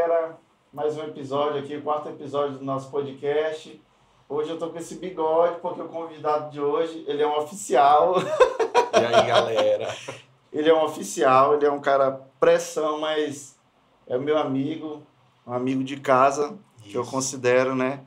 [0.00, 0.38] galera,
[0.72, 3.78] mais um episódio aqui, o quarto episódio do nosso podcast.
[4.26, 8.14] Hoje eu tô com esse bigode porque o convidado de hoje, ele é um oficial.
[8.92, 9.94] E aí, galera?
[10.52, 12.10] ele é um oficial, ele é um cara
[12.40, 13.56] pressão, mas
[14.06, 15.02] é meu amigo,
[15.46, 16.88] um amigo de casa, Isso.
[16.90, 18.00] que eu considero, né?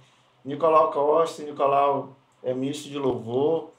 [0.44, 3.70] Nicolau Costa, Nicolau é ministro de louvor,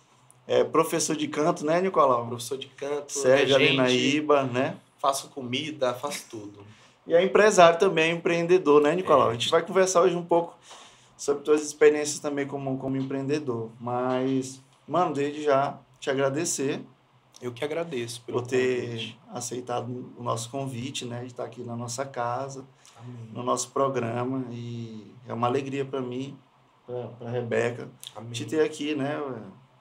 [0.47, 2.27] é professor de canto, né, Nicolau?
[2.27, 3.13] Professor de canto.
[3.13, 4.79] Sérgio ali na IBA, né?
[4.99, 6.65] Faço comida, faço tudo.
[7.07, 9.29] E é empresário também, é empreendedor, né, Nicolau?
[9.29, 9.31] É.
[9.31, 10.57] A gente vai conversar hoje um pouco
[11.17, 13.71] sobre tuas experiências também como, como empreendedor.
[13.79, 16.83] Mas, mano, desde já te agradecer.
[17.43, 19.21] Eu que agradeço pelo por ter convite.
[19.31, 22.65] aceitado o nosso convite, né, de estar aqui na nossa casa,
[22.97, 23.31] Amém.
[23.33, 24.45] no nosso programa.
[24.51, 26.39] E é uma alegria para mim,
[26.87, 28.33] para a Rebeca, Amém.
[28.33, 29.21] te ter aqui, né?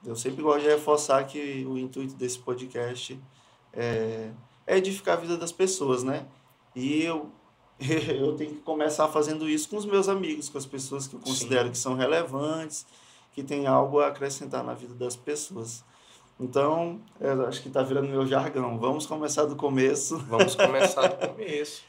[0.04, 3.18] Eu sempre gosto de reforçar que o intuito desse podcast
[3.72, 4.30] é,
[4.66, 6.26] é edificar a vida das pessoas, né?
[6.74, 7.30] E eu,
[7.80, 11.20] eu tenho que começar fazendo isso com os meus amigos, com as pessoas que eu
[11.20, 11.70] considero Sim.
[11.72, 12.86] que são relevantes,
[13.32, 15.84] que têm algo a acrescentar na vida das pessoas.
[16.38, 17.00] Então,
[17.48, 18.78] acho que está virando meu jargão.
[18.78, 20.18] Vamos começar do começo.
[20.18, 21.82] Vamos começar do começo.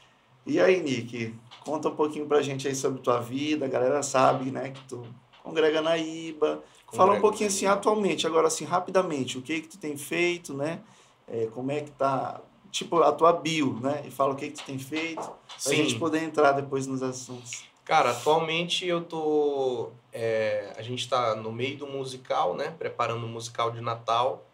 [0.44, 3.66] e aí, Nick, conta um pouquinho pra gente aí sobre tua vida.
[3.66, 5.04] A galera sabe, né, que tu
[5.42, 6.62] congrega na IBA.
[6.86, 10.54] Congrega Fala um pouquinho assim, atualmente, agora assim, rapidamente, o que que tu tem feito,
[10.54, 10.80] né?
[11.26, 14.02] É, como é que tá tipo, a tua bio, né?
[14.06, 15.76] E fala o que, que tu tem feito, pra Sim.
[15.76, 17.64] gente poder entrar depois nos assuntos.
[17.84, 19.90] Cara, atualmente eu tô.
[20.12, 22.74] É, a gente está no meio do musical, né?
[22.76, 24.44] Preparando o um musical de Natal.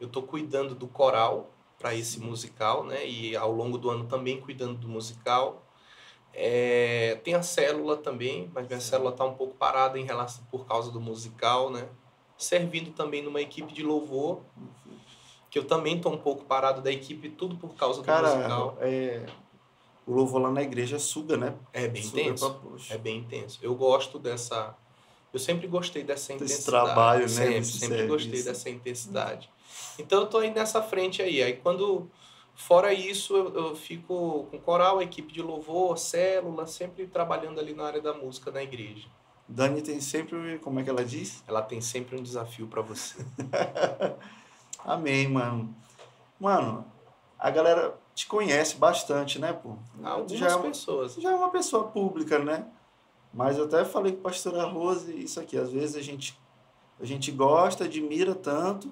[0.00, 3.06] Eu tô cuidando do coral para esse musical, né?
[3.06, 5.66] E ao longo do ano também cuidando do musical.
[6.32, 8.90] É, tem a célula também, mas minha Sim.
[8.90, 11.88] célula está um pouco parada em relação por causa do musical, né?
[12.38, 14.40] Servindo também numa equipe de louvor
[15.52, 18.78] que eu também tô um pouco parado da equipe, tudo por causa Cara, do musical.
[18.80, 19.26] É,
[20.06, 21.54] o louvor lá na igreja suga, né?
[21.74, 22.58] É bem suga intenso.
[22.88, 23.58] É bem intenso.
[23.60, 24.74] Eu gosto dessa.
[25.30, 26.58] Eu sempre gostei dessa intensidade.
[26.58, 27.62] Esse trabalho, sempre, né?
[27.62, 29.50] Sempre, sempre gostei dessa intensidade.
[29.98, 31.42] Então eu tô aí nessa frente aí.
[31.42, 32.10] Aí quando.
[32.54, 37.84] Fora isso, eu, eu fico com coral, equipe de louvor, célula, sempre trabalhando ali na
[37.84, 39.06] área da música na igreja.
[39.48, 41.42] Dani tem sempre, como é que ela diz?
[41.46, 43.24] Ela tem sempre um desafio para você.
[44.84, 45.74] Amém, mano.
[46.38, 46.84] Mano,
[47.38, 49.76] a galera te conhece bastante, né, pô?
[50.02, 51.14] Algumas já é uma, pessoas.
[51.14, 52.66] Já é uma pessoa pública, né?
[53.32, 55.56] Mas eu até falei com a pastora Rose isso aqui.
[55.56, 56.38] Às vezes a gente,
[57.00, 58.90] a gente gosta, admira tanto,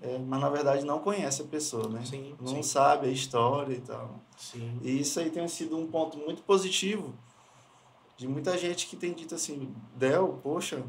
[0.00, 2.02] é, mas na verdade não conhece a pessoa, né?
[2.04, 2.62] Sim, não sim.
[2.62, 4.20] sabe a história e tal.
[4.36, 4.78] Sim.
[4.82, 7.12] E isso aí tem sido um ponto muito positivo
[8.16, 10.82] de muita gente que tem dito assim, Del, poxa,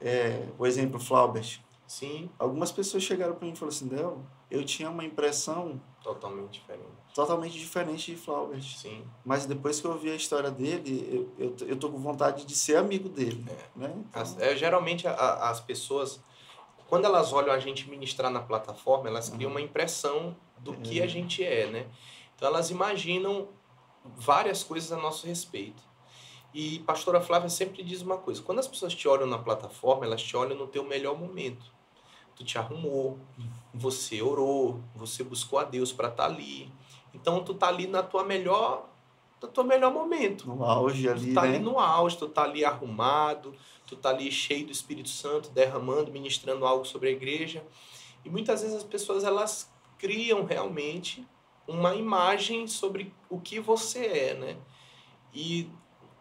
[0.00, 2.28] é, o exemplo Flaubert, Sim.
[2.38, 5.80] Algumas pessoas chegaram para mim e falaram assim, Del, eu tinha uma impressão...
[6.02, 6.88] Totalmente diferente.
[7.14, 8.62] Totalmente diferente de Flaubert.
[8.62, 9.04] Sim.
[9.24, 12.54] Mas depois que eu ouvi a história dele, eu, eu, eu tô com vontade de
[12.54, 13.44] ser amigo dele.
[13.48, 13.78] É.
[13.78, 13.94] Né?
[14.08, 14.22] Então...
[14.22, 16.20] As, é, geralmente a, as pessoas,
[16.88, 20.76] quando elas olham a gente ministrar na plataforma, elas criam uma impressão do é.
[20.76, 21.86] que a gente é, né?
[22.34, 23.48] Então elas imaginam
[24.04, 25.82] várias coisas a nosso respeito.
[26.52, 30.22] E pastora Flávia sempre diz uma coisa: quando as pessoas te olham na plataforma, elas
[30.22, 31.75] te olham no teu melhor momento
[32.36, 33.18] tu te arrumou,
[33.72, 36.70] você orou, você buscou a Deus para estar tá ali.
[37.14, 38.88] Então tu tá ali na tua melhor,
[39.40, 40.46] no teu melhor momento.
[40.46, 41.48] No auge ali, tu tá né?
[41.48, 43.54] ali no auge, tu tá ali arrumado,
[43.86, 47.64] tu tá ali cheio do Espírito Santo, derramando, ministrando algo sobre a igreja.
[48.24, 51.26] E muitas vezes as pessoas elas criam realmente
[51.66, 54.56] uma imagem sobre o que você é, né?
[55.32, 55.70] E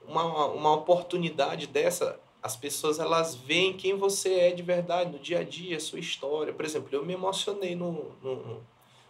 [0.08, 5.40] uma, uma oportunidade dessa as pessoas elas veem quem você é de verdade no dia
[5.40, 6.54] a dia, a sua história.
[6.54, 8.62] Por exemplo, eu me emocionei no, no,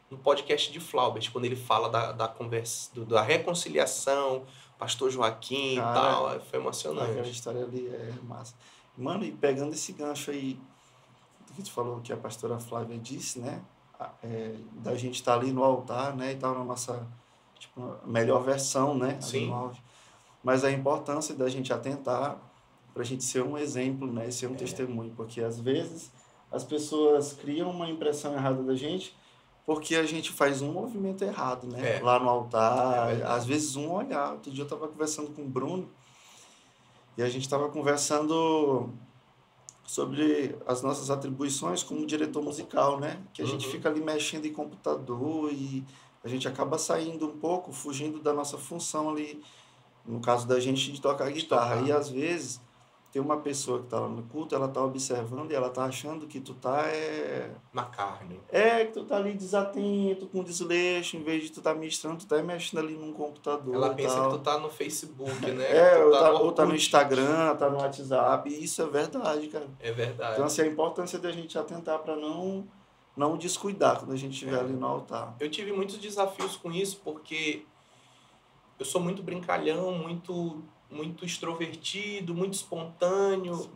[0.10, 4.46] no podcast de Flaubert, quando ele fala da, da conversa, do, da reconciliação,
[4.80, 6.40] pastor Joaquim Cara, e tal.
[6.46, 7.12] Foi emocionante.
[7.12, 8.56] Aquela história ali é massa.
[8.98, 10.58] Mano, e pegando esse gancho aí,
[11.58, 13.62] que tu falou que a pastora Flávia disse, né?
[14.24, 16.32] É, da gente estar tá ali no altar, né?
[16.32, 17.06] E tal, na nossa
[17.60, 19.20] tipo, melhor versão, né?
[19.20, 19.52] Sim.
[20.42, 22.40] Mas a importância da gente atentar
[22.96, 24.56] para a gente ser um exemplo, né, e ser um é.
[24.56, 26.10] testemunho, porque às vezes
[26.50, 29.14] as pessoas criam uma impressão errada da gente
[29.66, 31.98] porque a gente faz um movimento errado, né?
[31.98, 32.00] É.
[32.00, 34.34] Lá no altar, é às vezes um olhar.
[34.34, 35.90] Outro dia eu estava conversando com o Bruno
[37.18, 38.92] e a gente estava conversando
[39.84, 43.20] sobre as nossas atribuições como diretor musical, né?
[43.34, 43.52] Que a uhum.
[43.52, 45.84] gente fica ali mexendo em computador e
[46.24, 49.44] a gente acaba saindo um pouco, fugindo da nossa função ali,
[50.06, 51.82] no caso da gente de tocar guitarra.
[51.82, 52.62] E às vezes
[53.16, 56.28] tem uma pessoa que está lá no culto, ela está observando e ela está achando
[56.28, 57.50] que tu tá é...
[57.74, 58.42] na carne.
[58.50, 62.28] É, que tu tá ali desatento, com desleixo, em vez de tu tá ministrando, tu
[62.28, 63.74] tá mexendo ali num computador.
[63.74, 64.32] Ela pensa tal.
[64.32, 65.64] que tu tá no Facebook, né?
[65.72, 68.50] É, ou tá, ou tá no Instagram, tá no WhatsApp.
[68.50, 69.68] E isso é verdade, cara.
[69.80, 70.34] É verdade.
[70.34, 72.68] Então, assim, a importância da gente atentar para não
[73.16, 74.60] não descuidar quando a gente estiver é.
[74.60, 75.38] ali no altar.
[75.40, 77.64] Eu tive muitos desafios com isso, porque
[78.78, 83.70] eu sou muito brincalhão, muito muito extrovertido, muito espontâneo.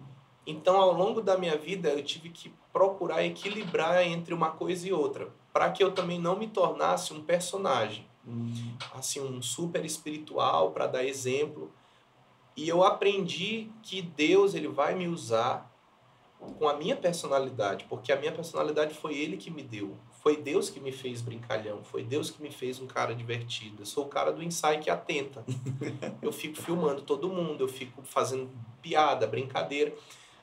[0.45, 4.93] Então, ao longo da minha vida, eu tive que procurar equilibrar entre uma coisa e
[4.93, 8.75] outra, para que eu também não me tornasse um personagem, hum.
[8.93, 11.71] assim, um super espiritual para dar exemplo.
[12.55, 15.69] E eu aprendi que Deus ele vai me usar
[16.57, 19.97] com a minha personalidade, porque a minha personalidade foi ele que me deu.
[20.21, 23.83] Foi Deus que me fez brincalhão, foi Deus que me fez um cara divertido.
[23.83, 25.45] Eu sou o cara do ensaio que atenta.
[26.21, 28.49] Eu fico filmando todo mundo, eu fico fazendo
[28.81, 29.93] piada, brincadeira.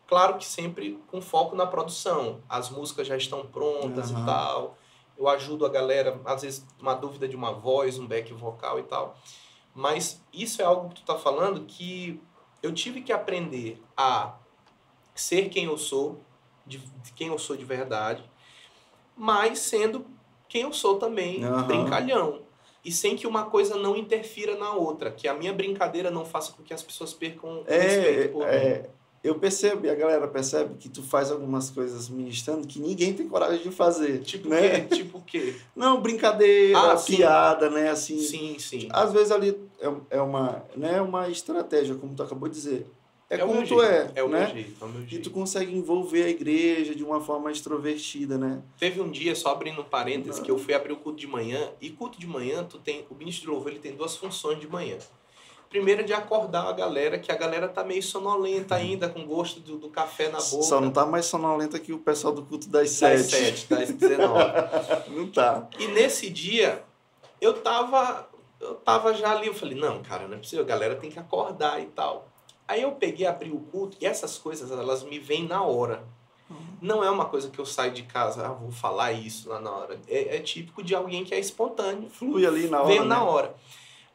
[0.07, 2.41] Claro que sempre com foco na produção.
[2.49, 4.23] As músicas já estão prontas uhum.
[4.23, 4.79] e tal.
[5.19, 8.85] Eu ajudo a galera, às vezes, uma dúvida de uma voz, um back vocal e
[8.85, 9.19] tal.
[9.75, 12.19] Mas isso é algo que tu tá falando que
[12.63, 14.37] eu tive que aprender a
[15.15, 16.23] ser quem eu sou,
[16.67, 16.83] de
[17.15, 18.25] quem eu sou de verdade,
[19.17, 20.05] mas sendo
[20.49, 21.63] quem eu sou também, uhum.
[21.63, 22.43] brincalhão.
[22.85, 26.53] E sem que uma coisa não interfira na outra, que a minha brincadeira não faça
[26.53, 28.89] com que as pessoas percam é, respeito por é, mim.
[29.25, 33.29] Eu percebo, e a galera percebe que tu faz algumas coisas ministrando que ninguém tem
[33.29, 34.21] coragem de fazer.
[34.21, 34.83] Tipo né?
[34.83, 34.97] quê?
[34.97, 35.57] Tipo o quê?
[35.75, 37.91] Não, brincadeira, ah, piada, né?
[37.91, 38.87] Assim, sim, sim.
[38.93, 42.87] Às vezes ali é, é uma, né, uma estratégia, como tu acabou de dizer.
[43.29, 44.11] É, é como tu é.
[44.15, 44.41] É o né?
[44.41, 45.15] meu jeito, é o meu jeito.
[45.15, 48.63] E tu consegue envolver a igreja de uma forma extrovertida, né?
[48.79, 51.71] Teve um dia, só abrindo um parênteses, que eu fui abrir o culto de manhã,
[51.81, 53.05] e culto de manhã, tu tem.
[53.11, 54.99] O ministro de louvor ele tem duas funções de manhã.
[55.69, 59.77] Primeiro de acordar a galera, que a galera tá meio sonolenta ainda, com gosto do,
[59.77, 60.63] do café na boca.
[60.63, 63.17] Só não tá mais sonolenta que o pessoal do culto das sete.
[63.17, 64.53] Das sete, das dezenove.
[65.09, 65.69] não tá.
[65.81, 66.85] E nesse dia,
[67.41, 68.29] eu tava.
[68.59, 71.19] Eu tava já ali, eu falei, não, cara, não é possível, a galera tem que
[71.19, 72.27] acordar e tal.
[72.69, 76.05] Aí eu peguei, abri o culto e essas coisas elas me vêm na hora.
[76.51, 76.57] Uhum.
[76.81, 79.71] Não é uma coisa que eu saio de casa, ah, vou falar isso lá na
[79.71, 80.01] hora.
[80.09, 82.09] É, é típico de alguém que é espontâneo.
[82.11, 82.89] Flui ali na hora.
[82.89, 83.09] Veio né?
[83.09, 83.55] na hora.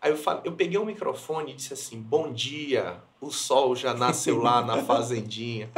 [0.02, 3.94] Aí eu, falei, eu peguei o microfone e disse assim: Bom dia, o sol já
[3.94, 5.70] nasceu lá na fazendinha.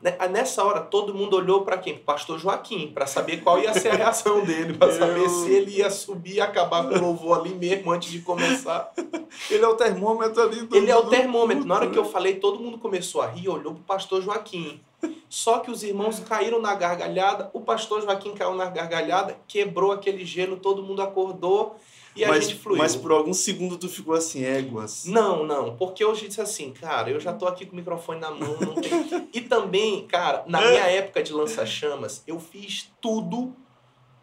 [0.00, 1.98] Né, nessa hora, todo mundo olhou para quem?
[1.98, 5.90] Pastor Joaquim, para saber qual ia ser a reação dele, para saber se ele ia
[5.90, 8.92] subir e acabar com o louvor ali mesmo antes de começar.
[9.50, 10.74] Ele é o termômetro ali do.
[10.74, 11.64] Ele é o termômetro.
[11.64, 14.80] Na hora que eu falei, todo mundo começou a rir e olhou pro pastor Joaquim.
[15.28, 20.24] Só que os irmãos caíram na gargalhada, o pastor Joaquim caiu na gargalhada, quebrou aquele
[20.24, 21.76] gelo, todo mundo acordou
[22.16, 22.78] e a mas, gente fluiu.
[22.78, 25.04] Mas por algum segundo tu ficou assim, éguas.
[25.04, 25.76] Não, não.
[25.76, 28.56] Porque hoje disse assim, cara, eu já tô aqui com o microfone na mão.
[28.60, 29.28] Não tem...
[29.32, 33.54] e também, cara, na minha época de lança-chamas, eu fiz tudo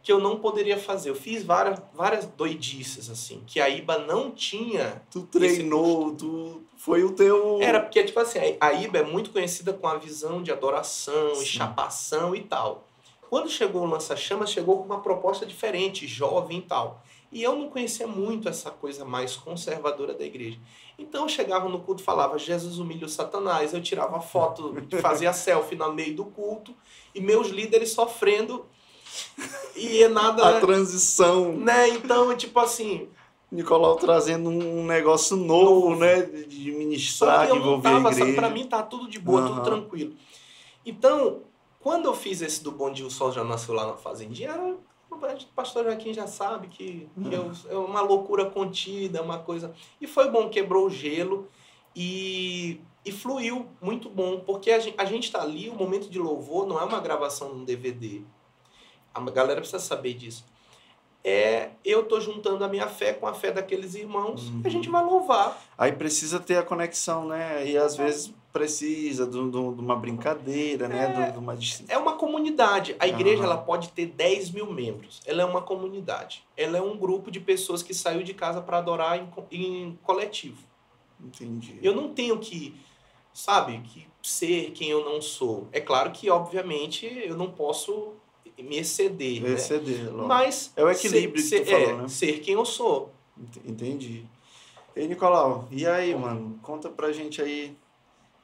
[0.05, 1.09] que eu não poderia fazer.
[1.09, 5.01] Eu fiz várias, várias doidices, assim, que a IBA não tinha.
[5.09, 6.61] Tu treinou, tu.
[6.77, 7.59] Foi o teu.
[7.59, 11.41] Era, porque, tipo assim, a IBA é muito conhecida com a visão de adoração Sim.
[11.41, 12.87] e chapação e tal.
[13.29, 17.03] Quando chegou o lança-chamas, chegou com uma proposta diferente, jovem e tal.
[17.35, 20.57] E eu não conhecia muito essa coisa mais conservadora da igreja.
[20.97, 23.73] Então eu chegava no culto e falava, Jesus humilha o Satanás.
[23.73, 26.73] Eu tirava foto, fazia selfie no meio do culto,
[27.13, 28.65] e meus líderes sofrendo.
[29.75, 30.47] E é nada.
[30.47, 31.51] A transição.
[31.57, 31.89] Né?
[31.89, 33.09] Então, tipo assim.
[33.51, 35.95] Nicolau trazendo um negócio novo, novo.
[35.97, 36.21] né?
[36.21, 38.33] De ministrar, de envolver tava, a igreja.
[38.33, 39.47] Pra mim tá tudo de boa, uhum.
[39.47, 40.15] tudo tranquilo.
[40.85, 41.41] Então,
[41.81, 44.77] quando eu fiz esse do Bom Dia o Sol já nasceu lá na Fazendinha, era
[45.15, 49.73] o pastor Joaquim já sabe que, que eu, é uma loucura contida, uma coisa.
[49.99, 51.49] E foi bom, quebrou o gelo
[51.95, 56.19] e, e fluiu muito bom, porque a gente, a gente tá ali, o momento de
[56.19, 58.21] louvor não é uma gravação num DVD.
[59.13, 60.45] A galera precisa saber disso.
[61.23, 64.61] É, eu tô juntando a minha fé com a fé daqueles irmãos uhum.
[64.63, 65.59] e a gente vai louvar.
[65.75, 67.67] Aí precisa ter a conexão, né?
[67.67, 71.27] E às vezes precisa de, de uma brincadeira, né?
[71.27, 71.57] É, de, uma...
[71.89, 72.95] é uma comunidade.
[72.97, 75.19] A igreja ela pode ter 10 mil membros.
[75.25, 76.41] Ela é uma comunidade.
[76.55, 80.63] Ela é um grupo de pessoas que saiu de casa para adorar em, em coletivo.
[81.19, 81.77] Entendi.
[81.83, 82.73] Eu não tenho que,
[83.33, 85.67] sabe, que ser quem eu não sou.
[85.73, 88.13] É claro que, obviamente, eu não posso
[88.57, 89.41] me exceder.
[89.41, 89.55] Me né?
[89.55, 90.29] exceder, logo.
[90.29, 92.07] Mas é o equilíbrio ser, que tu falou, é, né?
[92.07, 93.11] Ser quem eu sou.
[93.65, 94.23] Entendi.
[94.95, 96.57] Ei, Nicolau, e aí, mano?
[96.63, 97.75] Conta pra gente aí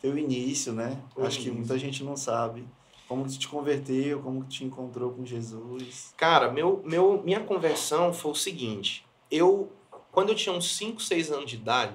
[0.01, 0.99] teu início, né?
[1.15, 1.51] O Acho início.
[1.51, 2.65] que muita gente não sabe.
[3.07, 6.13] Como que tu te converteu, como que te encontrou com Jesus?
[6.17, 9.05] Cara, meu, meu, minha conversão foi o seguinte.
[9.29, 9.69] Eu,
[10.11, 11.93] quando eu tinha uns 5, 6 anos de idade,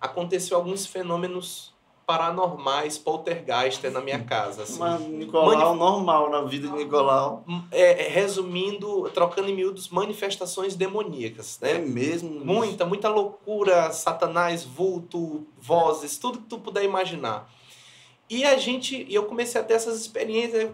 [0.00, 1.74] aconteceu alguns fenômenos
[2.06, 4.62] paranormais, poltergeister na minha casa.
[4.62, 4.78] Assim.
[4.78, 5.78] Mas Nicolau Manif...
[5.78, 7.44] normal na vida de Nicolau.
[7.72, 11.58] É, é, resumindo, trocando em miúdos, manifestações demoníacas.
[11.60, 11.72] Né?
[11.72, 12.44] É mesmo?
[12.44, 17.50] Muita, muita loucura, satanás, vulto, vozes, tudo que tu puder imaginar.
[18.30, 20.70] E a gente, eu comecei a ter essas experiências,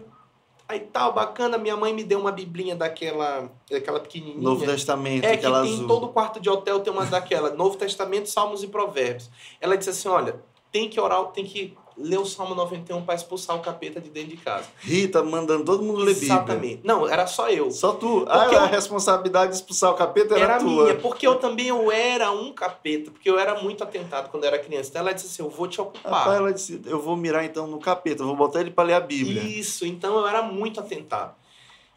[0.67, 4.41] aí tal, bacana, minha mãe me deu uma biblinha daquela, daquela pequenininha.
[4.41, 5.87] Novo Testamento, é, aquela que tem azul.
[5.87, 9.29] todo quarto de hotel tem uma daquela, Novo Testamento, Salmos e Provérbios.
[9.59, 10.39] Ela disse assim, olha,
[10.73, 14.31] tem que orar, tem que ler o Salmo 91 para expulsar o capeta de dentro
[14.31, 14.65] de casa.
[14.79, 16.33] Rita mandando todo mundo ler Bíblia.
[16.33, 16.81] Exatamente.
[16.83, 17.69] Não, era só eu.
[17.69, 18.25] Só tu.
[18.27, 20.85] Ah, a responsabilidade de expulsar o capeta era, era tua.
[20.85, 24.47] minha, porque eu também eu era um capeta, porque eu era muito atentado quando eu
[24.47, 24.89] era criança.
[24.89, 26.11] Então ela disse assim, eu vou te ocupar.
[26.11, 28.93] Rapaz, ela disse, eu vou mirar então no capeta, eu vou botar ele para ler
[28.93, 29.43] a Bíblia.
[29.43, 31.35] Isso, então eu era muito atentado.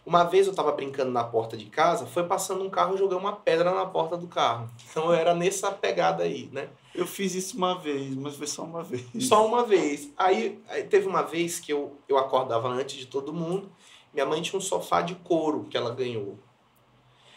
[0.07, 3.19] Uma vez eu estava brincando na porta de casa, foi passando um carro, eu joguei
[3.19, 4.71] uma pedra na porta do carro.
[4.89, 6.69] Então eu era nessa pegada aí, né?
[6.95, 9.05] Eu fiz isso uma vez, mas foi só uma vez.
[9.27, 10.09] Só uma vez.
[10.17, 13.69] Aí, aí, teve uma vez que eu, eu acordava antes de todo mundo.
[14.15, 16.39] Minha mãe tinha um sofá de couro que ela ganhou.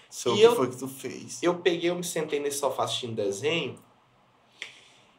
[0.08, 1.42] Só o que eu, foi que tu fez?
[1.42, 3.80] Eu peguei, eu me sentei nesse sofá assistindo desenho.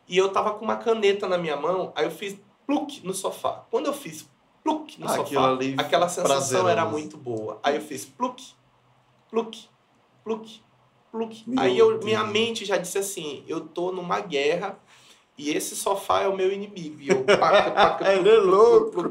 [0.06, 3.64] E eu tava com uma caneta na minha mão, aí eu fiz pluk no sofá.
[3.70, 4.28] Quando eu fiz
[4.70, 6.68] pluk no sofá, aquela sensação prazeroso.
[6.68, 7.58] era muito boa.
[7.62, 8.42] Aí eu fiz pluk,
[9.28, 9.68] pluk,
[10.22, 10.60] pluk,
[11.10, 11.44] pluk.
[11.58, 14.78] Aí eu, minha mente já disse assim, eu tô numa guerra
[15.36, 17.00] e esse sofá é o meu inimigo.
[17.00, 19.02] E eu, paca, paca, Ele é louco.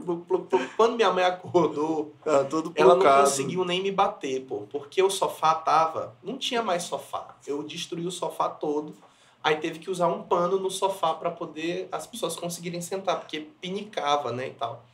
[0.78, 5.56] Quando minha mãe acordou, tá ela não conseguiu nem me bater, pô, porque o sofá
[5.56, 7.36] tava, não tinha mais sofá.
[7.46, 8.94] Eu destruí o sofá todo.
[9.42, 13.40] Aí teve que usar um pano no sofá para poder as pessoas conseguirem sentar, porque
[13.40, 14.86] pinicava, né, e tal.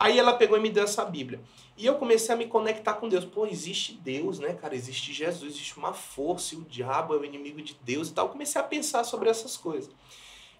[0.00, 1.42] Aí ela pegou e me deu essa Bíblia.
[1.76, 3.22] E eu comecei a me conectar com Deus.
[3.22, 4.74] Pô, existe Deus, né, cara?
[4.74, 8.24] Existe Jesus, existe uma força, e o diabo é o inimigo de Deus e tal.
[8.24, 9.94] Eu comecei a pensar sobre essas coisas.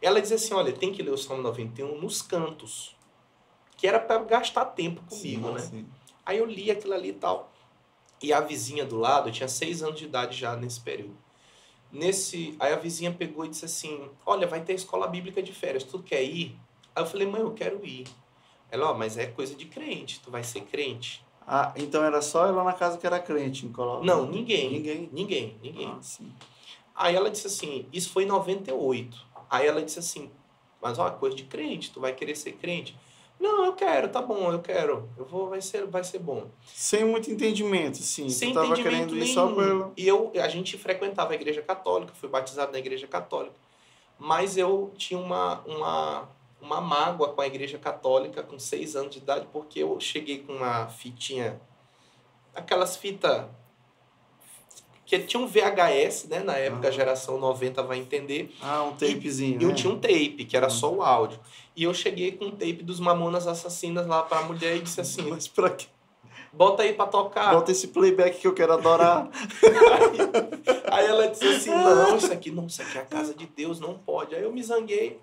[0.02, 2.94] Ela dizia assim: olha, tem que ler o Salmo 91 nos cantos.
[3.78, 5.60] Que era para gastar tempo comigo, sim, né?
[5.60, 5.86] Sim.
[6.26, 7.50] Aí eu li aquilo ali e tal.
[8.22, 11.16] E a vizinha do lado, eu tinha seis anos de idade já nesse período.
[11.90, 15.82] Nesse, aí a vizinha pegou e disse assim: Olha, vai ter escola bíblica de férias,
[15.82, 16.54] tu quer ir?
[16.94, 18.06] Aí eu falei: Mãe, eu quero ir.
[18.70, 21.24] Ela, ó, mas é coisa de crente, tu vai ser crente.
[21.46, 24.14] Ah, então era só ela na casa que era crente em Colômbia?
[24.14, 24.70] Não, ninguém.
[24.70, 25.10] Ninguém?
[25.12, 25.88] Ninguém, ninguém.
[25.88, 26.32] Ah, sim.
[26.94, 29.16] Aí ela disse assim, isso foi em 98.
[29.48, 30.30] Aí ela disse assim,
[30.80, 32.96] mas ó, coisa de crente, tu vai querer ser crente?
[33.40, 35.08] Não, eu quero, tá bom, eu quero.
[35.16, 36.50] Eu vou, vai ser, vai ser bom.
[36.66, 38.28] Sem muito entendimento, sim.
[38.28, 39.24] Sem tu tava entendimento querendo nenhum.
[39.24, 39.92] ir só pelo...
[39.96, 43.54] E eu, a gente frequentava a igreja católica, fui batizado na igreja católica.
[44.18, 46.28] Mas eu tinha uma, uma
[46.60, 50.52] uma mágoa com a igreja católica com seis anos de idade, porque eu cheguei com
[50.54, 51.60] uma fitinha,
[52.54, 53.46] aquelas fitas
[55.10, 56.38] que tinha um VHS, né?
[56.38, 58.54] Na época, a geração 90 vai entender.
[58.62, 59.60] Ah, um tapezinho.
[59.60, 59.70] E, né?
[59.70, 60.70] eu tinha um tape, que era ah.
[60.70, 61.40] só o áudio.
[61.74, 65.22] E eu cheguei com um tape dos Mamonas Assassinas lá pra mulher e disse assim:
[65.22, 65.86] Mas pra quê?
[66.52, 67.52] Bota aí pra tocar.
[67.52, 69.28] Bota esse playback que eu quero adorar.
[70.90, 73.46] aí, aí ela disse assim: Não, isso aqui não, isso aqui é a casa de
[73.46, 74.36] Deus, não pode.
[74.36, 75.20] Aí eu me zanguei.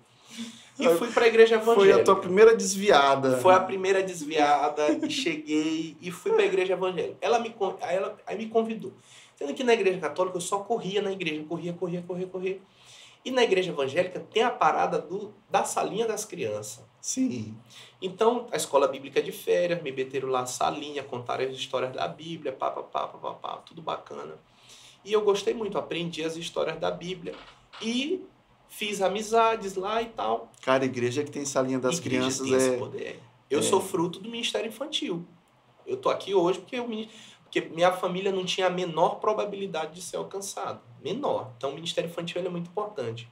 [0.78, 1.80] E fui para a igreja evangélica.
[1.80, 3.38] Foi a tua primeira desviada.
[3.38, 7.16] Foi a primeira desviada e cheguei e fui para a igreja evangélica.
[7.20, 8.92] Ela me, aí ela aí me convidou.
[9.34, 12.60] Sendo que na igreja católica eu só corria na igreja, corria, corria, corria, corria.
[13.24, 16.84] E na igreja evangélica tem a parada do, da salinha das crianças.
[17.00, 17.56] Sim.
[18.00, 22.06] Então, a escola bíblica de férias, me meteram lá a salinha, contaram as histórias da
[22.06, 24.38] Bíblia, pá, pá, pá, pá, pá, pá, tudo bacana.
[25.04, 27.34] E eu gostei muito, aprendi as histórias da Bíblia.
[27.80, 28.24] E
[28.68, 30.50] fiz amizades lá e tal.
[30.62, 32.56] Cara, igreja que tem salinha das igreja crianças tem é...
[32.56, 33.20] esse poder.
[33.50, 33.62] Eu é.
[33.62, 35.24] sou fruto do ministério infantil.
[35.86, 36.86] Eu tô aqui hoje porque, eu,
[37.44, 40.80] porque minha família não tinha a menor probabilidade de ser alcançado.
[41.02, 41.52] Menor.
[41.56, 43.28] Então o ministério infantil é muito importante.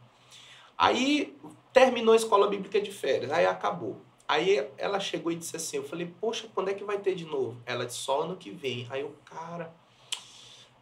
[0.79, 1.37] Aí
[1.73, 4.01] terminou a escola bíblica de férias, aí acabou.
[4.29, 7.25] Aí ela chegou e disse assim, eu falei, poxa, quando é que vai ter de
[7.25, 7.61] novo?
[7.65, 8.87] Ela disse, só ano que vem.
[8.91, 9.73] Aí eu, cara,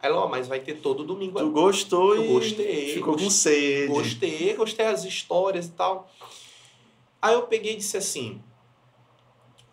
[0.04, 1.38] ela, ó, mas vai ter todo domingo.
[1.38, 3.86] Tu gostou eu e gostei, ficou com sede.
[3.86, 6.10] Gostei, gostei das histórias e tal.
[7.22, 8.42] Aí eu peguei e disse assim,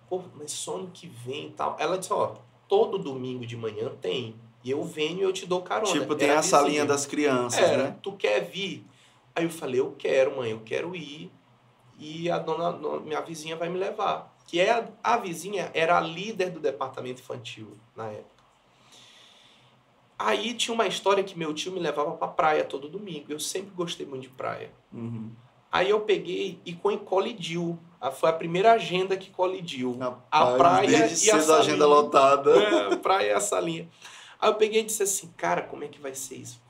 [0.09, 1.75] pô, mas só ano que vem e tal.
[1.77, 2.35] Ela disse, ó,
[2.65, 4.33] todo domingo de manhã tem.
[4.63, 5.91] E eu venho e eu te dou carona.
[5.91, 7.97] Tipo, tem Era a salinha das crianças, Era, né?
[8.01, 8.85] Tu quer vir?
[9.35, 11.29] Aí eu falei, eu quero, mãe, eu quero ir.
[12.00, 14.33] E a dona, minha vizinha vai me levar.
[14.47, 18.40] Que é a, a vizinha era a líder do departamento infantil na época.
[20.23, 23.25] Aí tinha uma história que meu tio me levava pra praia todo domingo.
[23.29, 24.71] Eu sempre gostei muito de praia.
[24.93, 25.31] Uhum.
[25.71, 27.79] Aí eu peguei e colidiu.
[28.13, 29.97] Foi a primeira agenda que colidiu.
[29.97, 31.55] Rapaz, a praia e a salinha.
[31.55, 32.51] agenda lotada.
[32.51, 33.89] É, a praia e a salinha.
[34.39, 36.61] Aí eu peguei e disse assim, cara, como é que vai ser isso?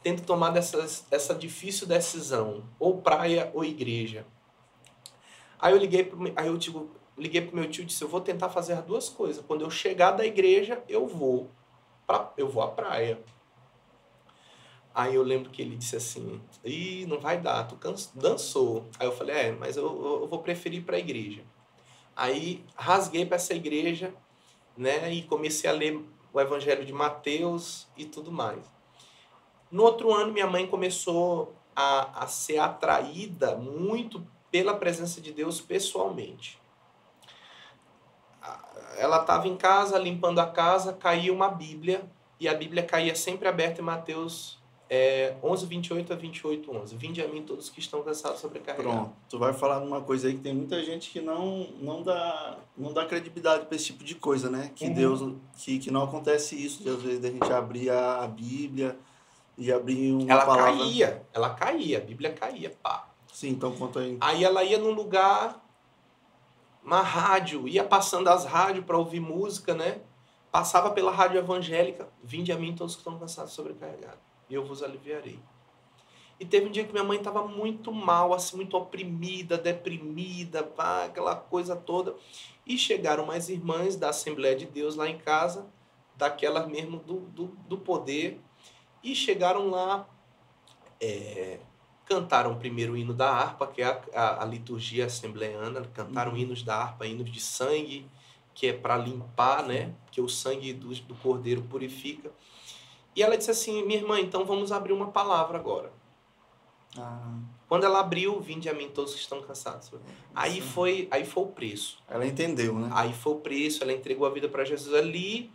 [0.00, 0.78] Tento tomar dessa,
[1.10, 2.62] essa difícil decisão.
[2.78, 4.24] Ou praia ou igreja.
[5.58, 8.20] Aí eu liguei pro, aí eu digo, liguei pro meu tio e disse, eu vou
[8.20, 9.44] tentar fazer as duas coisas.
[9.44, 11.50] Quando eu chegar da igreja, eu vou
[12.06, 13.18] pra, eu vou à praia.
[14.94, 17.78] Aí eu lembro que ele disse assim, ih, não vai dar, tu
[18.14, 18.86] dançou.
[18.98, 21.44] Aí eu falei, é, mas eu, eu vou preferir ir para a igreja.
[22.14, 24.14] Aí rasguei para essa igreja,
[24.74, 28.64] né, e comecei a ler o Evangelho de Mateus e tudo mais.
[29.70, 35.60] No outro ano, minha mãe começou a, a ser atraída muito pela presença de Deus
[35.60, 36.58] pessoalmente.
[38.98, 42.02] Ela estava em casa, limpando a casa, caiu uma Bíblia,
[42.40, 46.96] e a Bíblia caía sempre aberta em Mateus é 11, 28 a 28, 11.
[46.96, 49.00] Vinde a mim todos que estão cansados sobrecarregados.
[49.00, 52.58] Pronto, tu vai falar uma coisa aí que tem muita gente que não, não, dá,
[52.76, 54.70] não dá credibilidade para esse tipo de coisa, né?
[54.74, 54.94] Que uhum.
[54.94, 58.96] Deus, que, que não acontece isso, de às vezes a gente abrir a Bíblia
[59.58, 60.70] e abrir uma ela palavra...
[60.70, 63.08] Ela caía, ela caía, a Bíblia caía, pá.
[63.32, 64.16] Sim, então conta aí.
[64.20, 65.65] Aí ela ia num lugar,
[66.86, 70.00] uma rádio, ia passando as rádios para ouvir música, né?
[70.52, 74.82] Passava pela rádio evangélica, vinde a mim todos que estão cansados sobrecarregados e eu vos
[74.82, 75.40] aliviarei.
[76.38, 81.04] E teve um dia que minha mãe estava muito mal, assim, muito oprimida, deprimida, pá,
[81.04, 82.14] aquela coisa toda.
[82.64, 85.66] E chegaram mais irmãs da Assembleia de Deus lá em casa,
[86.14, 88.40] daquela mesmo do, do, do poder,
[89.02, 90.06] e chegaram lá,
[91.00, 91.58] é,
[92.06, 96.38] cantaram primeiro o hino da harpa, que é a, a, a liturgia assembleana, cantaram uhum.
[96.38, 98.08] hinos da harpa, hinos de sangue,
[98.54, 99.94] que é para limpar, né?
[100.10, 102.30] Que o sangue do, do cordeiro purifica.
[103.14, 105.92] E ela disse assim: Minha irmã, então vamos abrir uma palavra agora.
[106.96, 107.38] Ah.
[107.68, 109.90] Quando ela abriu, vinde a mim todos que estão cansados.
[110.34, 111.98] Aí foi, aí foi o preço.
[112.08, 112.88] Ela entendeu, né?
[112.92, 115.50] Aí foi o preço, ela entregou a vida para Jesus ali.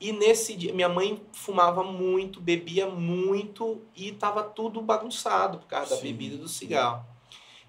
[0.00, 5.90] E nesse dia, minha mãe fumava muito, bebia muito e estava tudo bagunçado por causa
[5.90, 5.96] Sim.
[5.96, 7.04] da bebida do cigarro.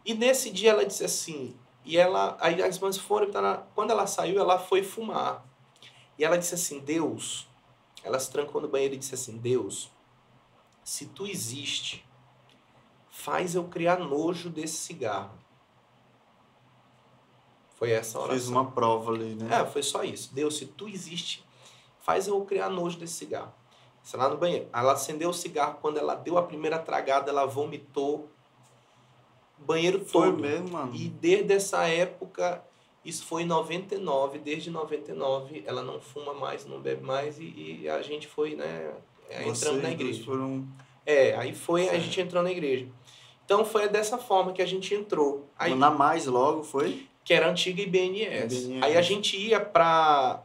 [0.04, 1.56] E nesse dia ela disse assim,
[1.86, 3.30] e ela, aí as irmãs foram,
[3.76, 5.46] quando ela saiu, ela foi fumar.
[6.18, 7.48] E ela disse assim: Deus,
[8.04, 9.92] ela se trancou no banheiro e disse assim: Deus,
[10.84, 12.04] se tu existe,
[13.10, 15.38] faz eu criar nojo desse cigarro.
[17.76, 18.38] Foi essa a oração.
[18.38, 19.62] Fez uma prova ali, né?
[19.62, 20.34] É, foi só isso.
[20.34, 21.45] Deus, se tu existe,
[22.06, 23.52] faz eu criar nojo desse cigarro.
[24.04, 24.68] Isso lá no banheiro.
[24.72, 28.30] Ela acendeu o cigarro, quando ela deu a primeira tragada, ela vomitou
[29.60, 30.40] o banheiro foi todo.
[30.40, 30.94] Foi mesmo, mano.
[30.94, 32.64] E desde essa época
[33.04, 37.90] isso foi em 99, desde 99 ela não fuma mais, não bebe mais e, e
[37.90, 38.94] a gente foi, né,
[39.30, 40.24] é, entrando na igreja.
[40.24, 40.68] Foram...
[41.06, 42.88] É, aí foi, a gente entrou na igreja.
[43.46, 45.48] Então foi dessa forma que a gente entrou.
[45.58, 47.08] Aí, na Mais logo foi?
[47.24, 48.66] Que era a antiga IBNS.
[48.66, 48.84] IBNS.
[48.84, 50.44] Aí a gente ia para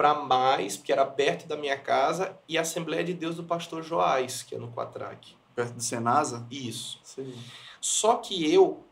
[0.00, 3.82] para mais, que era perto da minha casa, e a Assembleia de Deus do Pastor
[3.82, 5.34] Joás, que é no Quatraque.
[5.54, 6.46] Perto do Senasa?
[6.50, 6.98] Isso.
[7.04, 7.34] Sim.
[7.82, 8.82] Só que eu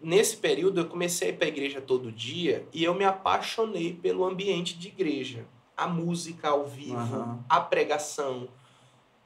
[0.00, 3.92] nesse período eu comecei a ir para a igreja todo dia e eu me apaixonei
[3.92, 5.44] pelo ambiente de igreja.
[5.76, 7.42] A música ao vivo, uhum.
[7.48, 8.46] a pregação,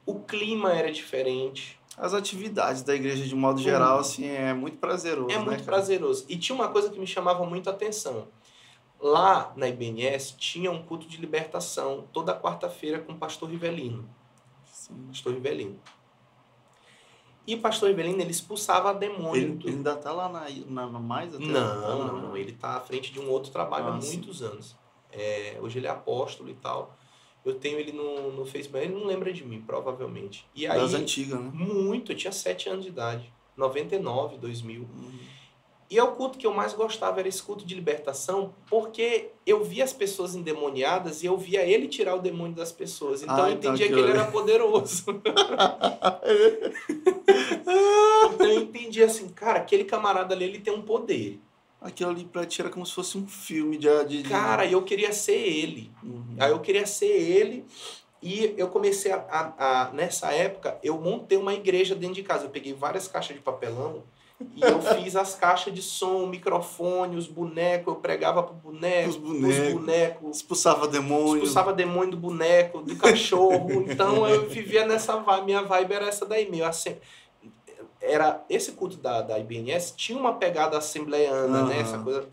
[0.07, 1.79] o clima era diferente.
[1.95, 5.31] As atividades da igreja, de modo geral, assim, é muito prazeroso.
[5.31, 5.77] É né, muito cara?
[5.77, 6.25] prazeroso.
[6.27, 8.29] E tinha uma coisa que me chamava muito a atenção.
[9.03, 14.09] Lá na IBNS tinha um culto de libertação toda quarta-feira com o pastor Rivelino.
[14.65, 15.07] Sim.
[15.09, 15.79] Pastor Rivelino.
[17.47, 19.35] E o pastor Evelino, ele expulsava demônio.
[19.37, 21.35] Ele, ele ainda está lá na, na, na mais?
[21.35, 22.37] Até não, tá não, não.
[22.37, 24.45] Ele está à frente de um outro trabalho ah, há muitos sim.
[24.45, 24.77] anos.
[25.11, 26.97] É, hoje ele é apóstolo e tal.
[27.45, 28.87] Eu tenho ele no, no Facebook.
[28.87, 30.47] Ele não lembra de mim, provavelmente.
[30.55, 31.51] E aí, das antigas, né?
[31.53, 32.13] Muito.
[32.13, 33.33] Eu tinha sete anos de idade.
[33.57, 34.83] 99, 2000.
[34.83, 35.19] Uhum.
[35.93, 39.63] E é o culto que eu mais gostava, era esse culto de libertação, porque eu
[39.63, 43.23] via as pessoas endemoniadas e eu via ele tirar o demônio das pessoas.
[43.23, 45.05] Então ah, eu entendia então que, que ele era poderoso.
[48.33, 51.39] então eu entendi assim, cara, aquele camarada ali, ele tem um poder.
[51.79, 54.05] Aquilo ali pra ti era como se fosse um filme de...
[54.07, 54.23] de...
[54.23, 55.93] Cara, eu queria ser ele.
[56.03, 56.37] Uhum.
[56.41, 57.67] Aí eu queria ser ele...
[58.23, 62.45] E eu comecei a, a, a, Nessa época, eu montei uma igreja dentro de casa.
[62.45, 64.05] Eu peguei várias caixas de papelão
[64.55, 69.09] e eu fiz as caixas de som, o microfone, os bonecos, eu pregava pro boneco,
[69.11, 71.37] os bonecos, os bonecos expulsava demônio.
[71.37, 73.85] Expulsava demônio do boneco, do cachorro.
[73.91, 76.97] então eu vivia nessa vibe, minha vibe era essa daí meio assim.
[78.01, 81.67] Era esse culto da, da IBNS tinha uma pegada assembleiana, uhum.
[81.69, 82.29] né, essa coisa.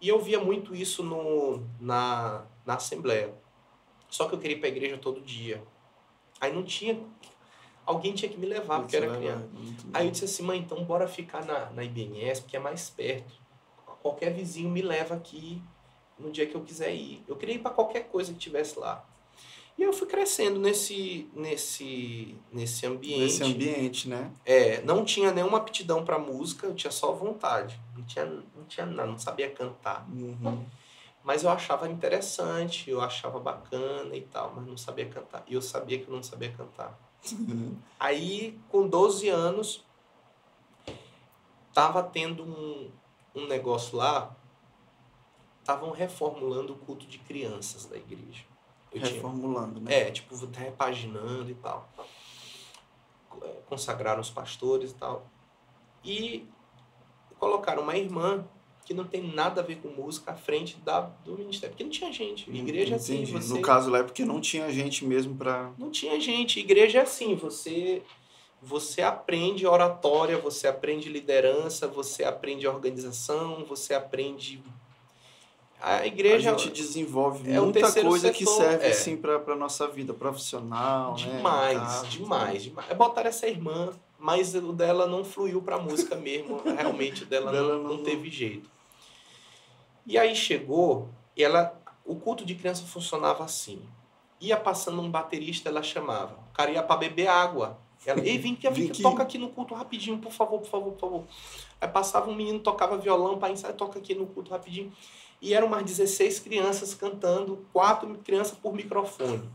[0.00, 3.34] E eu via muito isso no na na assembleia.
[4.08, 5.62] Só que eu queria ir para a igreja todo dia.
[6.40, 6.98] Aí não tinha
[7.90, 9.48] alguém tinha que me levar, porque era criança.
[9.92, 13.34] Aí eu disse assim, mãe, então bora ficar na, na IBNS, porque é mais perto.
[14.02, 15.62] Qualquer vizinho me leva aqui
[16.18, 17.22] no dia que eu quiser ir.
[17.26, 19.04] Eu queria ir para qualquer coisa que tivesse lá.
[19.76, 23.20] E eu fui crescendo nesse, nesse, nesse ambiente.
[23.20, 24.30] Nesse ambiente, né?
[24.44, 27.80] É, não tinha nenhuma aptidão para música, eu tinha só vontade.
[27.96, 30.06] Não tinha, não tinha nada, não sabia cantar.
[30.10, 30.64] Uhum.
[31.24, 35.44] Mas eu achava interessante, eu achava bacana e tal, mas não sabia cantar.
[35.46, 36.98] E eu sabia que eu não sabia cantar.
[37.32, 37.76] Uhum.
[37.98, 39.84] Aí, com 12 anos,
[41.72, 42.90] tava tendo um,
[43.34, 44.34] um negócio lá,
[45.60, 48.44] estavam reformulando o culto de crianças da igreja.
[48.92, 49.92] Eu tinha- Reformulando, né?
[50.08, 51.88] é, tipo, repaginando e tal.
[53.42, 55.26] É, Consagraram os pastores e tal.
[56.04, 56.48] E
[57.38, 58.44] colocaram uma irmã
[58.84, 61.70] que não tem nada a ver com música à frente da, do ministério.
[61.70, 62.50] Porque não tinha gente.
[62.50, 63.32] Igreja é assim, Entendi.
[63.32, 63.54] você...
[63.54, 65.72] No caso lá é porque não tinha gente mesmo pra.
[65.78, 66.58] Não tinha gente.
[66.58, 68.02] Igreja é assim, você
[68.62, 74.62] você aprende oratória, você aprende liderança, você aprende organização, você aprende
[75.82, 78.90] a igreja a gente desenvolve é muita coisa que setor, serve é.
[78.90, 81.36] assim pra, pra nossa vida profissional, né?
[81.36, 82.90] demais, Em casa, demais, demais.
[82.90, 83.90] É botar essa irmã,
[84.20, 88.30] mas o dela não fluiu pra música mesmo, realmente dela, Dela não, não- não teve
[88.30, 88.70] jeito.
[90.06, 93.80] E aí chegou, ela, o culto de criança funcionava assim.
[94.40, 96.34] Ia passando um baterista, ela chamava.
[96.50, 97.78] O cara ia pra beber água.
[98.06, 100.92] Ela, ei, vem vem Vem aqui." toca aqui no culto rapidinho, por favor, por favor,
[100.92, 101.24] por favor.
[101.80, 104.90] Aí passava um menino, tocava violão para ensaiar, toca aqui no culto rapidinho.
[105.42, 109.48] E eram umas 16 crianças cantando, quatro crianças por microfone.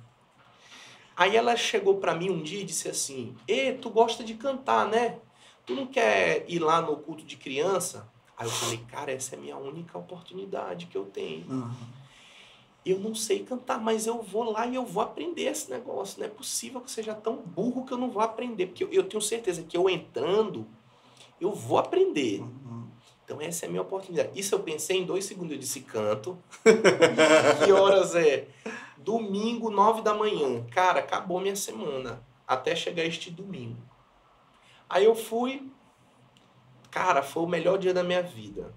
[1.15, 4.87] Aí ela chegou para mim um dia e disse assim: Ê, tu gosta de cantar,
[4.87, 5.17] né?
[5.65, 8.07] Tu não quer ir lá no culto de criança?
[8.37, 11.49] Aí eu falei, cara, essa é a minha única oportunidade que eu tenho.
[11.49, 11.71] Uhum.
[12.85, 16.19] Eu não sei cantar, mas eu vou lá e eu vou aprender esse negócio.
[16.19, 18.67] Não é possível que eu seja tão burro que eu não vou aprender.
[18.67, 20.67] Porque eu, eu tenho certeza que eu entrando,
[21.39, 22.41] eu vou aprender.
[22.41, 22.87] Uhum.
[23.23, 24.37] Então essa é a minha oportunidade.
[24.39, 25.53] Isso eu pensei em dois segundos.
[25.53, 26.37] Eu disse, canto.
[27.65, 28.47] que horas é?
[29.05, 30.65] Domingo, nove da manhã.
[30.71, 32.21] Cara, acabou minha semana.
[32.47, 33.77] Até chegar este domingo.
[34.89, 35.71] Aí eu fui.
[36.89, 38.73] Cara, foi o melhor dia da minha vida.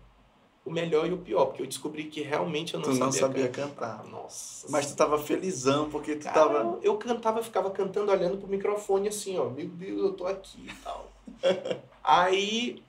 [0.64, 3.12] O melhor e o pior, porque eu descobri que realmente eu não Tu sabia não
[3.12, 3.98] sabia cantar.
[3.98, 4.10] cantar.
[4.10, 4.66] Nossa.
[4.70, 6.54] Mas tu tava felizão porque tu Cara, tava.
[6.58, 9.48] eu, eu cantava, eu ficava cantando, olhando pro microfone assim, ó.
[9.48, 11.10] Meu Deus, eu tô aqui e tal.
[12.04, 12.82] Aí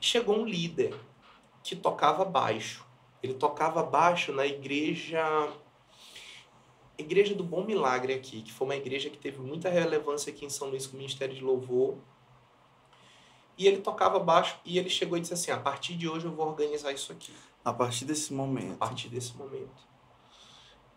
[0.00, 0.92] chegou um líder
[1.62, 2.84] que tocava baixo.
[3.22, 5.22] Ele tocava baixo na igreja.
[6.98, 10.50] Igreja do Bom Milagre aqui, que foi uma igreja que teve muita relevância aqui em
[10.50, 11.96] São Luís com o Ministério de Louvor.
[13.58, 16.32] E ele tocava baixo e ele chegou e disse assim: a partir de hoje eu
[16.32, 17.32] vou organizar isso aqui.
[17.64, 18.76] A partir desse A momento.
[18.76, 19.86] partir desse momento.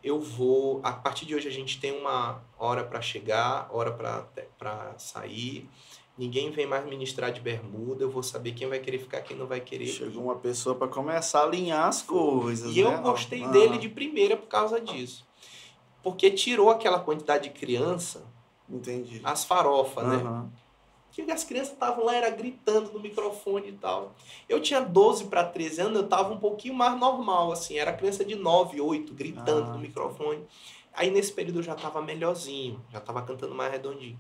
[0.04, 0.80] Eu vou.
[0.84, 5.70] A partir de hoje a gente tem uma hora para chegar, hora para sair.
[6.18, 8.04] Ninguém vem mais ministrar de bermuda.
[8.04, 9.88] Eu vou saber quem vai querer ficar, quem não vai querer.
[9.88, 12.76] Chegou uma pessoa pra começar a alinhar as coisas.
[12.76, 12.94] E né?
[12.94, 13.48] eu gostei Ah.
[13.48, 15.26] dele de primeira por causa disso.
[16.04, 18.26] Porque tirou aquela quantidade de criança,
[18.70, 19.22] Entendi.
[19.24, 20.16] as farofas, né?
[20.18, 20.50] Aham.
[21.12, 24.14] Que as crianças estavam lá, era gritando no microfone e tal.
[24.48, 27.78] Eu tinha 12 para 13 anos, eu tava um pouquinho mais normal, assim.
[27.78, 29.74] Era criança de 9, 8, gritando Ah.
[29.74, 30.46] no microfone.
[30.94, 34.20] Aí nesse período eu já tava melhorzinho, já tava cantando mais redondinho.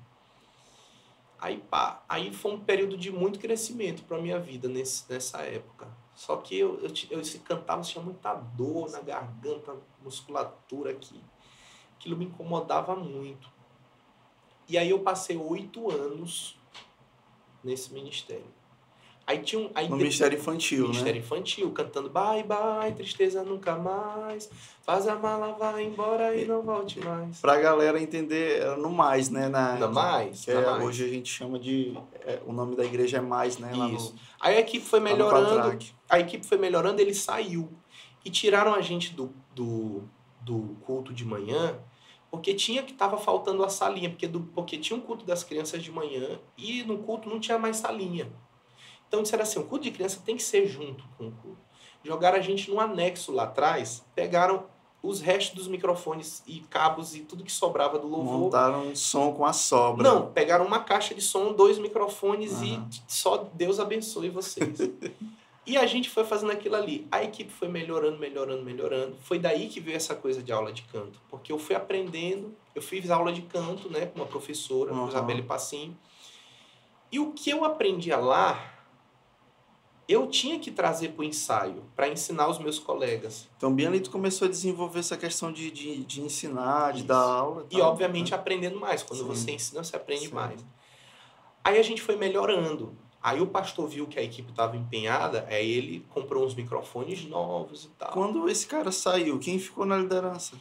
[1.39, 5.87] Aí pá, aí foi um período de muito crescimento pra minha vida nesse, nessa época.
[6.13, 11.21] Só que eu, eu, ti- eu se cantava, tinha muita dor na garganta, musculatura aqui.
[11.99, 13.49] Aquilo me incomodava muito.
[14.67, 16.57] E aí eu passei oito anos
[17.63, 18.45] nesse ministério.
[19.27, 19.69] Aí tinha um.
[19.75, 21.19] Aí No de- Ministério Infantil, Ministério né?
[21.19, 24.49] Infantil, cantando bye bye, tristeza nunca mais.
[24.81, 27.39] Faz a mala, vai embora e não volte mais.
[27.39, 29.47] Pra galera entender era no mais, né?
[29.47, 30.45] Na, Não mais?
[30.45, 30.83] que é- Não mais.
[30.83, 31.95] hoje a gente chama de.
[32.21, 33.71] é, o nome da igreja é mais, né?
[33.93, 34.13] Isso.
[34.13, 35.77] no, Aí a equipe foi melhorando,
[36.09, 37.69] a equipe foi melhorando, ele saiu.
[38.25, 40.03] E tiraram a gente do, do,
[40.41, 41.77] do culto de manhã,
[42.29, 45.81] porque tinha que tava faltando a salinha, porque, do, porque tinha um culto das crianças
[45.81, 48.31] de manhã e no culto não tinha mais salinha.
[49.07, 51.57] Então disseram assim, o culto de criança tem que ser junto com o culto.
[52.03, 54.65] Jogaram a gente num anexo lá atrás, pegaram
[55.01, 58.39] os restos dos microfones e cabos e tudo que sobrava do louvor.
[58.39, 60.03] Montaram um som com a sobra.
[60.03, 64.77] Não, pegaram uma caixa de som, dois microfones e só Deus abençoe vocês.
[65.69, 67.07] e a gente foi fazendo aquilo ali.
[67.11, 69.15] A equipe foi melhorando, melhorando, melhorando.
[69.21, 71.21] Foi daí que veio essa coisa de aula de canto.
[71.29, 75.09] Porque eu fui aprendendo, eu fiz aula de canto, né, com uma professora, com Aham.
[75.09, 75.95] Isabelle Passinho.
[77.11, 78.79] E o que eu aprendia lá,
[80.07, 83.47] eu tinha que trazer para o ensaio, para ensinar os meus colegas.
[83.55, 87.07] Então, bem ali tu começou a desenvolver essa questão de, de, de ensinar, de Isso.
[87.07, 87.67] dar aula.
[87.69, 88.37] E, tal, obviamente, né?
[88.37, 89.03] aprendendo mais.
[89.03, 89.27] Quando Sim.
[89.27, 90.33] você ensina, você aprende Sim.
[90.33, 90.65] mais.
[91.63, 92.97] Aí a gente foi melhorando.
[93.21, 97.85] Aí o pastor viu que a equipe estava empenhada, aí ele comprou uns microfones novos
[97.85, 98.11] e tal.
[98.11, 100.57] Quando esse cara saiu, quem ficou na liderança?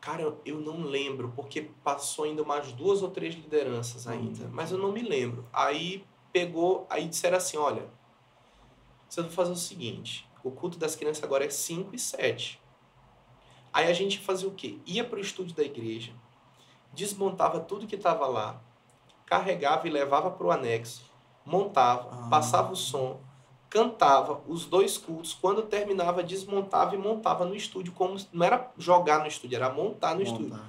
[0.00, 4.78] Cara, eu não lembro, porque passou ainda umas duas ou três lideranças ainda, mas eu
[4.78, 5.44] não me lembro.
[5.52, 7.90] Aí pegou, aí disseram assim, olha,
[9.08, 12.62] você vai fazer o seguinte, o culto das crianças agora é 5 e 7.
[13.72, 14.78] Aí a gente fazia o quê?
[14.86, 16.12] Ia para o estúdio da igreja,
[16.92, 18.62] desmontava tudo que estava lá,
[19.26, 21.07] carregava e levava para o anexo,
[21.48, 22.28] montava, ah.
[22.28, 23.18] passava o som,
[23.70, 25.32] cantava os dois cultos.
[25.32, 27.92] Quando terminava, desmontava e montava no estúdio.
[27.92, 30.32] como Não era jogar no estúdio, era montar no montar.
[30.32, 30.60] estúdio.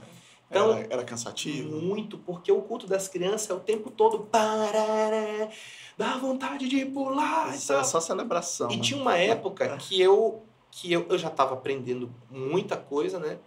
[0.50, 1.80] Então, era, era, cansativo?
[1.80, 4.20] Muito, porque o culto das crianças é o tempo todo.
[4.20, 5.48] Parará,
[5.96, 7.54] dá vontade de pular.
[7.54, 8.72] Isso é só celebração.
[8.72, 8.82] E né?
[8.82, 13.38] tinha uma época que eu, que eu, eu já estava aprendendo muita coisa, né?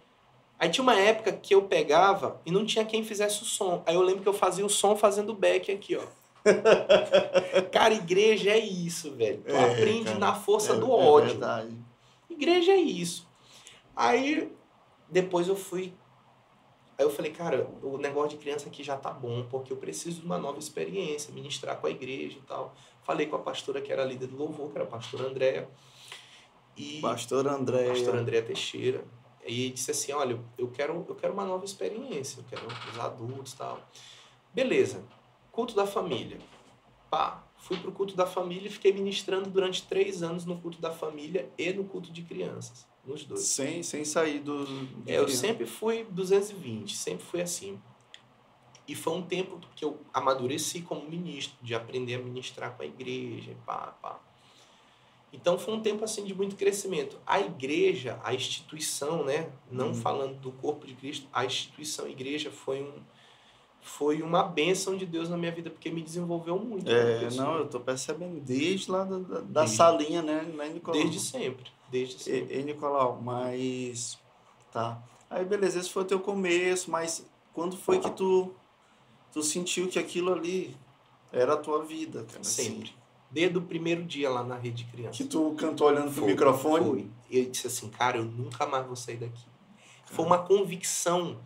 [0.57, 3.83] Aí tinha uma época que eu pegava e não tinha quem fizesse o som.
[3.85, 6.03] Aí eu lembro que eu fazia o som fazendo back aqui, ó.
[7.71, 9.41] Cara, igreja é isso, velho.
[9.43, 11.29] Tu é, aprende cara, na força é, do é ódio.
[11.31, 11.77] Verdade.
[12.29, 13.27] Igreja é isso.
[13.95, 14.51] Aí
[15.09, 15.93] depois eu fui.
[16.97, 20.21] Aí eu falei, cara, o negócio de criança aqui já tá bom, porque eu preciso
[20.21, 22.75] de uma nova experiência, ministrar com a igreja e tal.
[23.01, 25.67] Falei com a pastora que era líder do louvor, que era a pastora Andréa.
[26.75, 27.89] E pastor Andréa.
[27.89, 29.03] Pastor Andréa Teixeira.
[29.45, 33.53] E disse assim, olha, eu quero, eu quero uma nova experiência, eu quero os adultos
[33.53, 33.81] e tal.
[34.53, 35.03] Beleza.
[35.53, 36.39] Culto da família.
[37.11, 40.91] Pá, fui pro culto da família e fiquei ministrando durante três anos no culto da
[40.91, 42.87] família e no culto de crianças.
[43.05, 43.43] Nos dois.
[43.43, 44.65] Sem, sem sair do.
[45.05, 47.79] É, eu sempre fui 220, sempre fui assim.
[48.87, 52.85] E foi um tempo que eu amadureci como ministro, de aprender a ministrar com a
[52.87, 54.19] igreja, pá, pá.
[55.31, 57.19] Então foi um tempo assim de muito crescimento.
[57.27, 59.93] A igreja, a instituição, né, não hum.
[59.93, 62.93] falando do corpo de Cristo, a instituição a igreja foi um
[63.83, 66.89] foi uma bênção de Deus na minha vida, porque me desenvolveu muito.
[66.89, 70.99] É, não, eu tô percebendo desde lá da, da, da salinha, né, né, Nicolau?
[70.99, 72.55] Desde sempre, desde sempre.
[72.55, 74.17] E, e, Nicolau, mas,
[74.71, 75.01] tá.
[75.29, 78.53] Aí, beleza, esse foi o teu começo, mas quando foi que tu,
[79.31, 80.75] tu sentiu que aquilo ali
[81.31, 82.43] era a tua vida, cara?
[82.43, 82.83] Sempre.
[82.83, 82.93] Assim?
[83.29, 85.17] Desde o primeiro dia lá na Rede Criança.
[85.17, 86.85] Que tu cantou olhando foi, pro microfone?
[86.85, 87.07] Foi.
[87.29, 89.43] E eu disse assim, cara, eu nunca mais vou sair daqui.
[90.05, 91.39] Foi uma convicção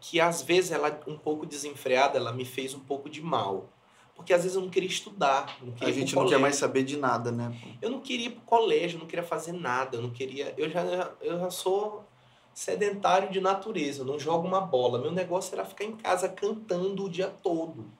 [0.00, 3.68] que às vezes ela um pouco desenfreada, ela me fez um pouco de mal.
[4.16, 6.82] Porque às vezes eu não queria estudar, não queria A gente não quer mais saber
[6.82, 7.56] de nada, né?
[7.80, 11.10] Eu não queria ir pro colégio, não queria fazer nada, eu não queria, eu já
[11.22, 12.04] eu já sou
[12.52, 14.98] sedentário de natureza, eu não jogo uma bola.
[14.98, 17.90] Meu negócio era ficar em casa cantando o dia todo.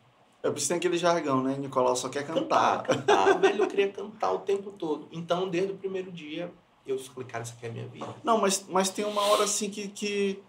[0.43, 1.57] É por isso tem aquele jargão, né?
[1.59, 2.83] Nicolau só quer cantar.
[2.83, 5.09] Cantar, cantar velho, eu queria cantar o tempo todo.
[5.13, 6.51] Então, desde o primeiro dia,
[6.87, 8.15] eu falei, cara, isso aqui é a minha vida.
[8.25, 10.43] Não, mas, mas tem uma hora assim que, que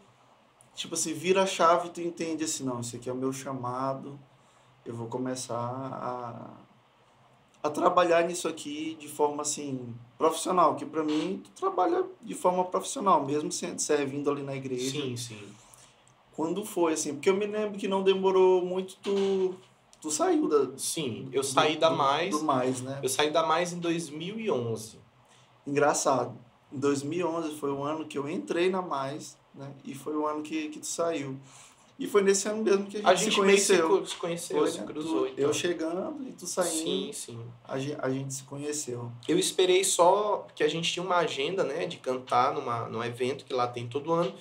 [0.81, 3.31] tipo assim, vira a chave e tu entende assim, não, isso aqui é o meu
[3.31, 4.19] chamado,
[4.83, 6.49] eu vou começar a,
[7.61, 12.63] a trabalhar nisso aqui de forma assim, profissional, que para mim tu trabalha de forma
[12.65, 14.89] profissional, mesmo servindo ali na igreja.
[14.89, 15.53] Sim, sim.
[16.31, 17.13] Quando foi assim?
[17.13, 19.55] Porque eu me lembro que não demorou muito tu
[20.01, 22.31] tu saiu da Sim, eu saí do, da Mais.
[22.31, 22.99] Do Mais, né?
[23.03, 24.97] Eu saí da Mais em 2011.
[25.67, 26.35] Engraçado.
[26.73, 29.71] Em 2011 foi o ano que eu entrei na Mais né?
[29.83, 31.37] E foi o ano que, que tu saiu.
[32.01, 34.05] E foi nesse ano mesmo que a gente, a gente se conheceu.
[34.07, 34.85] se conheceu, foi, se né?
[34.87, 35.27] cruzou.
[35.27, 35.43] Então.
[35.43, 36.71] Eu chegando e tu saindo.
[36.71, 37.39] Sim, sim.
[37.63, 39.11] A gente, a gente se conheceu.
[39.27, 43.45] Eu esperei só que a gente tinha uma agenda, né, de cantar numa, num evento
[43.45, 44.33] que lá tem todo ano.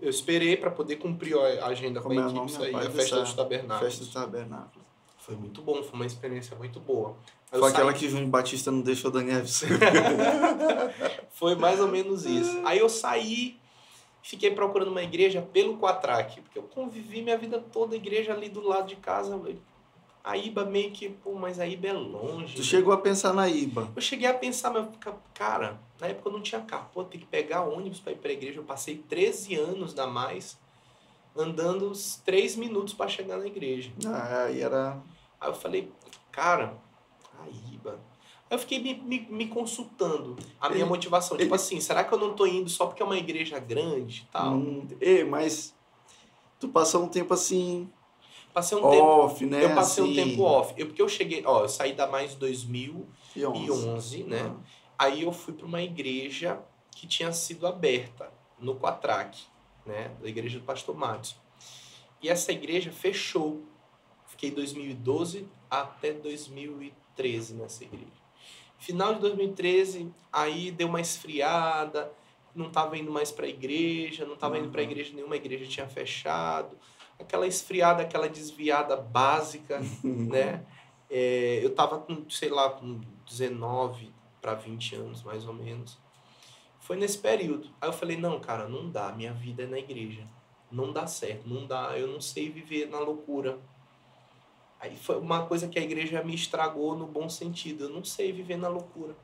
[0.00, 3.34] Eu esperei para poder cumprir a agenda Como com a equipe sair, a Festa dos
[3.34, 3.92] Tabernáculos.
[3.92, 4.86] Festa dos Tabernáculos.
[5.18, 7.16] Foi muito bom, foi uma experiência muito boa.
[7.52, 9.62] Eu foi aquela que o Júnior Batista não deixou da Neves.
[11.30, 12.60] foi mais ou menos isso.
[12.64, 13.60] Aí eu saí
[14.28, 18.50] Fiquei procurando uma igreja pelo Quatraque, porque eu convivi minha vida toda, a igreja ali
[18.50, 19.40] do lado de casa.
[20.22, 22.52] A Iba meio que, pô, mas a Iba é longe.
[22.52, 22.64] Tu né?
[22.64, 23.88] chegou a pensar na Iba?
[23.96, 24.86] Eu cheguei a pensar, mas,
[25.32, 26.90] cara, na época eu não tinha carro.
[26.92, 28.60] Pô, tem que pegar ônibus para ir pra igreja.
[28.60, 30.58] Eu passei 13 anos da mais
[31.34, 33.90] andando uns 3 minutos para chegar na igreja.
[34.06, 35.00] Ah, aí era.
[35.40, 35.90] Aí eu falei,
[36.30, 36.76] cara,
[37.40, 37.98] a Iba
[38.50, 41.36] eu fiquei me, me, me consultando a minha motivação.
[41.36, 44.32] Tipo assim, será que eu não tô indo só porque é uma igreja grande e
[44.32, 44.54] tal?
[44.54, 45.74] Hum, é, mas
[46.58, 47.90] tu passou um tempo assim.
[48.52, 49.64] Passei um off, tempo, né?
[49.64, 50.12] Eu passei assim...
[50.12, 50.74] um tempo off.
[50.76, 54.54] Eu, porque eu cheguei, ó, eu saí da mais 2011, né?
[54.98, 55.04] Ah.
[55.06, 56.58] Aí eu fui para uma igreja
[56.90, 59.42] que tinha sido aberta no Quatraque,
[59.84, 60.10] né?
[60.20, 61.36] Da igreja do Pastor Matos.
[62.22, 63.62] E essa igreja fechou.
[64.26, 68.17] Fiquei 2012 até 2013 nessa igreja.
[68.78, 72.12] Final de 2013, aí deu uma esfriada,
[72.54, 74.62] não estava indo mais para a igreja, não estava uhum.
[74.62, 76.76] indo para a igreja nenhuma, a igreja tinha fechado.
[77.18, 80.64] Aquela esfriada, aquela desviada básica, né?
[81.10, 85.98] É, eu estava com, sei lá, com 19 para 20 anos, mais ou menos.
[86.80, 87.68] Foi nesse período.
[87.80, 90.26] Aí eu falei, não, cara, não dá, minha vida é na igreja.
[90.70, 93.58] Não dá certo, não dá, eu não sei viver na loucura.
[94.80, 97.84] Aí foi uma coisa que a igreja me estragou no bom sentido.
[97.84, 99.16] Eu não sei viver na loucura.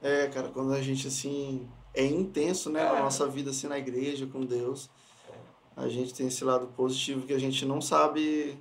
[0.00, 2.88] É, cara, quando a gente assim é intenso, né, é.
[2.88, 4.90] a nossa vida assim na igreja com Deus,
[5.76, 8.58] a gente tem esse lado positivo que a gente não sabe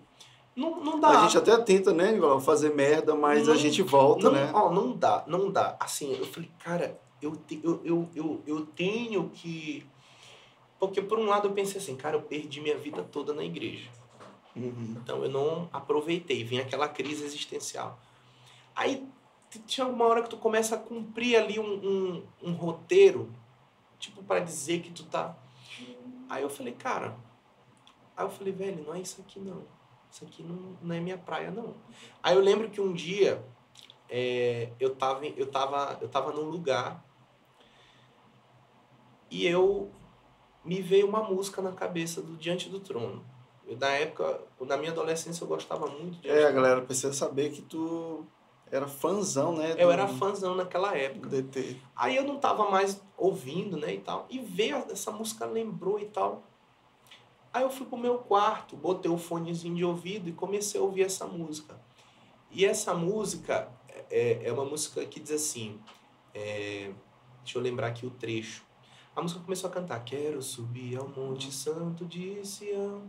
[0.56, 1.10] não, não dá.
[1.10, 4.52] A gente até tenta, né, fazer merda, mas não, a gente volta, não, né?
[4.54, 5.78] Ó, não dá, não dá.
[5.80, 9.86] Assim, eu falei, cara, eu, te, eu, eu, eu, eu tenho que.
[10.80, 13.88] Porque por um lado eu pensei assim, cara, eu perdi minha vida toda na igreja.
[14.56, 14.98] Uhum.
[15.02, 18.00] Então eu não aproveitei, vinha aquela crise existencial.
[18.76, 19.08] Aí
[19.66, 23.32] tinha uma hora que tu começa a cumprir ali um, um, um roteiro,
[24.00, 25.38] tipo, para dizer que tu tá.
[26.30, 27.18] Aí eu falei, cara.
[28.16, 29.64] Aí eu falei, velho, não é isso aqui não.
[30.10, 31.76] Isso aqui não, não é minha praia, não.
[32.22, 33.44] Aí eu lembro que um dia
[34.10, 37.04] é, eu, tava, eu, tava, eu tava num lugar
[39.30, 39.90] e eu
[40.64, 43.26] me veio uma música na cabeça do Diante do Trono.
[43.72, 46.30] Eu, na época, na minha adolescência, eu gostava muito de.
[46.30, 48.26] É, a galera precisa saber que tu
[48.70, 49.76] era fãzão, né?
[49.78, 51.30] Eu era fãzão naquela época.
[51.30, 51.78] DT.
[51.96, 54.28] Aí eu não tava mais ouvindo, né, e tal.
[54.30, 56.44] E veio essa música, lembrou e tal.
[57.54, 61.04] Aí eu fui pro meu quarto, botei o fonezinho de ouvido e comecei a ouvir
[61.04, 61.80] essa música.
[62.50, 63.70] E essa música
[64.10, 65.80] é, é uma música que diz assim.
[66.34, 66.92] É,
[67.42, 68.66] deixa eu lembrar aqui o trecho.
[69.16, 73.04] A música começou a cantar: Quero subir ao Monte Santo de Sião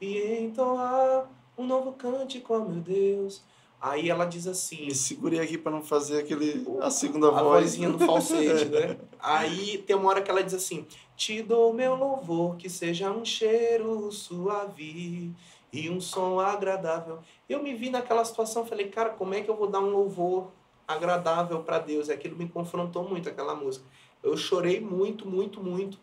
[0.00, 3.42] e entoar um novo cântico ao meu Deus.
[3.80, 4.86] Aí ela diz assim.
[4.86, 7.64] Me segurei aqui para não fazer aquele a segunda a voz.
[7.64, 8.98] vozinha no falsete, né?
[9.18, 10.86] Aí tem uma hora que ela diz assim:
[11.16, 15.34] Te dou meu louvor, que seja um cheiro suave
[15.72, 17.20] e um som agradável.
[17.48, 20.50] Eu me vi naquela situação, falei, cara, como é que eu vou dar um louvor
[20.86, 22.08] agradável para Deus?
[22.08, 23.84] E aquilo me confrontou muito, aquela música.
[24.22, 25.98] Eu chorei muito, muito, muito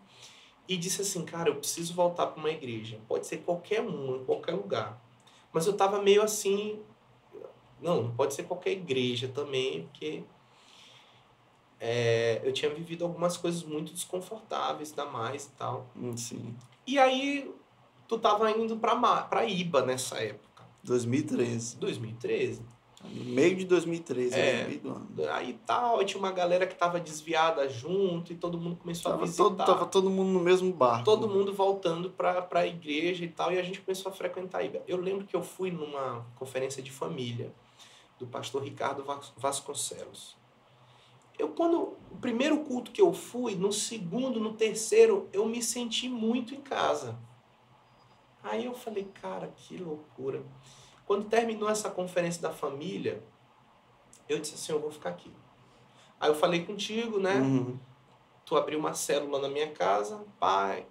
[0.67, 2.99] e disse assim, cara, eu preciso voltar para uma igreja.
[3.07, 5.01] Pode ser qualquer uma, em qualquer lugar.
[5.53, 6.79] Mas eu estava meio assim,
[7.81, 10.23] não, não pode ser qualquer igreja também, porque
[11.79, 15.87] é, eu tinha vivido algumas coisas muito desconfortáveis, da mais e tal.
[15.95, 16.55] Hum, sim.
[16.85, 17.53] E aí,
[18.07, 20.65] tu tava indo pra, pra Iba nessa época.
[20.83, 21.77] 2013.
[21.77, 22.61] 2013.
[23.11, 25.07] Meio de 2013, é, meio do ano.
[25.31, 29.23] Aí tal, aí tinha uma galera que tava desviada junto e todo mundo começou tava
[29.23, 29.43] a visitar.
[29.43, 31.05] Todo, tava todo mundo no mesmo barco.
[31.05, 34.63] Todo mundo voltando pra, pra igreja e tal, e a gente começou a frequentar a
[34.63, 34.81] Iba.
[34.87, 37.53] Eu lembro que eu fui numa conferência de família
[38.19, 39.03] do pastor Ricardo
[39.37, 40.35] Vasconcelos.
[41.37, 46.09] Eu, quando o primeiro culto que eu fui, no segundo, no terceiro, eu me senti
[46.09, 47.17] muito em casa.
[48.43, 50.43] Aí eu falei, cara, que loucura.
[51.07, 53.23] Quando terminou essa conferência da família,
[54.29, 55.31] eu disse assim, eu vou ficar aqui.
[56.19, 57.35] Aí eu falei contigo, né?
[57.35, 57.79] Uhum.
[58.45, 60.85] Tu abriu uma célula na minha casa, pai,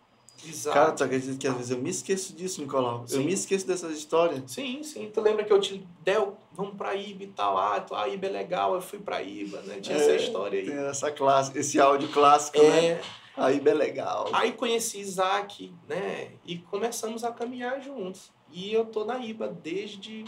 [0.45, 0.75] Exato.
[0.75, 3.07] Cara, tu acredita que às vezes eu me esqueço disso, Nicolau?
[3.07, 3.17] Sim.
[3.17, 4.43] Eu me esqueço dessas histórias.
[4.51, 5.11] Sim, sim.
[5.13, 7.57] Tu lembra que eu te deu, vamos pra Iba e tal.
[7.57, 9.81] Ah, tu, a Iba é legal, eu fui pra Iba, né?
[9.81, 10.67] Tinha é, essa história aí.
[10.67, 12.87] Tem essa classe, esse áudio clássico, né?
[12.87, 12.95] é.
[12.95, 13.01] né?
[13.37, 14.29] A Iba é legal.
[14.33, 16.33] Aí conheci Isaac, né?
[16.45, 18.31] E começamos a caminhar juntos.
[18.51, 20.25] E eu tô na Iba desde,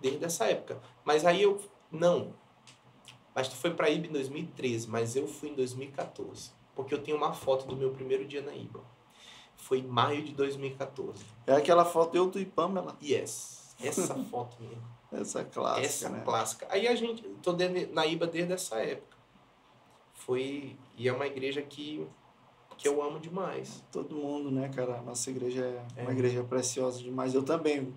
[0.00, 0.80] desde essa época.
[1.04, 2.34] Mas aí eu, não.
[3.34, 6.52] Mas tu foi pra Iba em 2013, mas eu fui em 2014.
[6.74, 8.84] Porque eu tenho uma foto do meu primeiro dia na Iba.
[9.56, 11.24] Foi em maio de 2014.
[11.46, 12.96] É aquela foto eu, tu e Pamela?
[13.02, 13.74] Yes.
[13.82, 14.98] Essa foto mesmo.
[15.10, 16.22] Essa clássica, Essa né?
[16.24, 16.66] clássica.
[16.70, 17.56] Aí a gente, tô
[17.92, 19.16] na IBA desde essa época.
[20.12, 22.06] Foi, e é uma igreja que,
[22.78, 23.84] que eu amo demais.
[23.90, 25.02] Todo mundo, né, cara?
[25.02, 26.02] Nossa igreja é, é.
[26.02, 27.34] uma igreja preciosa demais.
[27.34, 27.92] Eu também.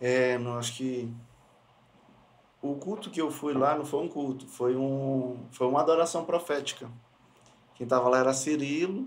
[0.00, 1.08] É, não, acho que
[2.60, 6.24] o culto que eu fui lá não foi um culto, foi, um, foi uma adoração
[6.24, 6.90] profética.
[7.74, 9.06] Quem tava lá era Cirilo,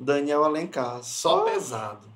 [0.00, 1.02] Daniel Alencar.
[1.02, 2.11] Só pesado.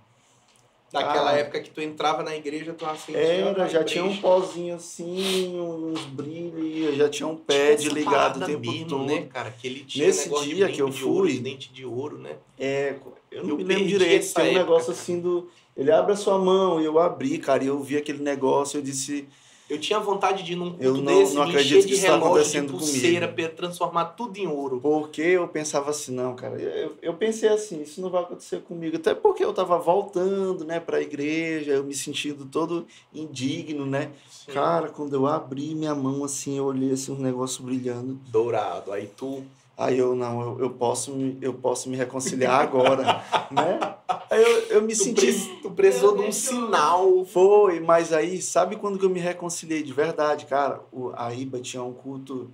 [1.00, 4.74] Naquela ah, época que tu entrava na igreja, tu acendia Era, já tinha um pozinho
[4.74, 9.06] assim, uns brilhos, já tinha um pad ligado o tempo mesmo, todo.
[9.06, 9.50] Né, cara?
[9.50, 11.08] Que ele tinha Nesse dia que eu fui.
[11.08, 12.36] Ouro, dente de ouro, né?
[12.58, 12.94] É,
[13.30, 14.32] eu não eu me lembro direito.
[14.32, 14.98] Tem um época, negócio cara.
[14.98, 15.48] assim do.
[15.76, 18.82] Ele abre a sua mão e eu abri, cara, e eu vi aquele negócio, eu
[18.82, 19.28] disse
[19.68, 22.72] eu tinha vontade de ir num culto não, desse, não me encher de relógio, de
[22.72, 23.52] pulseira, comigo.
[23.56, 24.80] transformar tudo em ouro.
[24.80, 28.96] Porque eu pensava assim, não, cara, eu, eu pensei assim, isso não vai acontecer comigo.
[28.96, 34.12] Até porque eu tava voltando, né, pra igreja, eu me sentindo todo indigno, né?
[34.30, 34.52] Sim.
[34.52, 38.18] Cara, quando eu abri minha mão assim, eu olhei assim, um negócio brilhando.
[38.28, 39.42] Dourado, aí tu...
[39.76, 43.22] Aí eu, não, eu, eu, posso, me, eu posso me reconciliar agora,
[43.52, 43.96] né?
[44.30, 45.60] Aí eu, eu me tu senti...
[45.60, 47.26] tu precisou de um sinal.
[47.26, 50.80] Foi, mas aí, sabe quando que eu me reconciliei de verdade, cara?
[50.90, 52.50] O, a Iba tinha um culto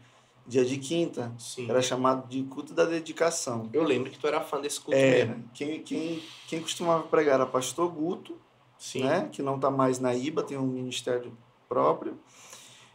[0.46, 1.32] dia de quinta.
[1.38, 1.70] Sim.
[1.70, 3.68] Era chamado de culto da dedicação.
[3.72, 5.26] Eu lembro que tu era fã desse culto Era.
[5.26, 5.44] mesmo.
[5.54, 8.36] Quem, quem, quem costumava pregar era pastor Guto,
[8.76, 9.04] Sim.
[9.04, 9.28] né?
[9.30, 11.32] que não está mais na IBA, tem um ministério
[11.68, 12.18] próprio.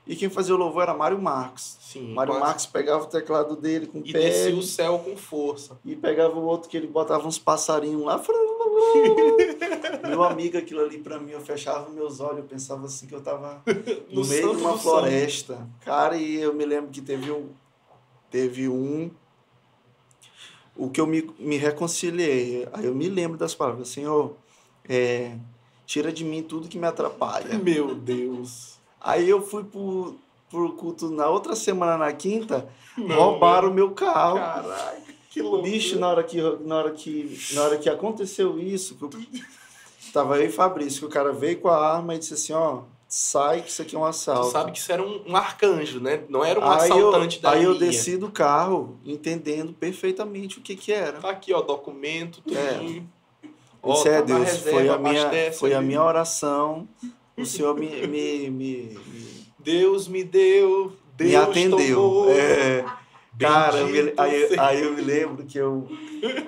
[0.08, 1.78] E quem fazia o louvor era Mário Marques.
[1.82, 2.14] Sim.
[2.14, 2.46] Mário quase.
[2.46, 5.78] Marques pegava o teclado dele com o E pé descia o céu com força.
[5.84, 8.22] e pegava o outro que ele botava uns passarinhos lá.
[10.08, 13.22] Meu amigo, aquilo ali pra mim, eu fechava meus olhos, eu pensava assim que eu
[13.22, 13.62] tava
[14.10, 15.68] no, No meio de uma floresta.
[15.82, 17.50] Cara, e eu me lembro que teve um.
[18.32, 19.12] Teve um.
[20.76, 22.68] O que eu me, me reconciliei.
[22.72, 24.36] Aí eu me lembro das palavras, Senhor,
[24.88, 25.36] é,
[25.86, 27.58] tira de mim tudo que me atrapalha.
[27.60, 28.77] Meu Deus.
[29.08, 30.16] Aí eu fui pro,
[30.50, 34.38] pro culto na outra semana, na quinta, Não, roubaram o meu carro.
[34.38, 34.98] Caraca,
[35.32, 35.64] que louco.
[35.64, 39.10] Bicho, na hora que, na hora que, na hora que aconteceu isso, que eu,
[40.12, 42.82] tava eu e Fabrício, que o cara veio com a arma e disse assim, ó,
[43.08, 44.52] sai que isso aqui é um Tu assalto.
[44.52, 46.24] sabe que isso era um, um arcanjo, né?
[46.28, 47.86] Não era um aí eu, assaltante da aí eu linha.
[47.86, 51.20] desci do carro, entendendo perfeitamente o que que era.
[51.20, 53.10] Tá aqui, ó, documento, tudinho.
[53.82, 56.86] Ó, Isso é tá Deus, reserva, foi a minha, foi a minha oração.
[57.38, 58.98] O Senhor me, me, me,
[59.60, 61.96] Deus me deu, Deus me atendeu.
[61.96, 62.30] tomou.
[62.32, 62.84] É,
[63.40, 65.88] cara, eu me- aí, aí eu me lembro que eu,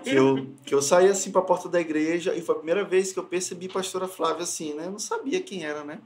[0.03, 3.13] que, eu, que eu saí assim pra porta da igreja e foi a primeira vez
[3.13, 4.87] que eu percebi a pastora Flávia assim, né?
[4.87, 5.99] Eu não sabia quem era, né?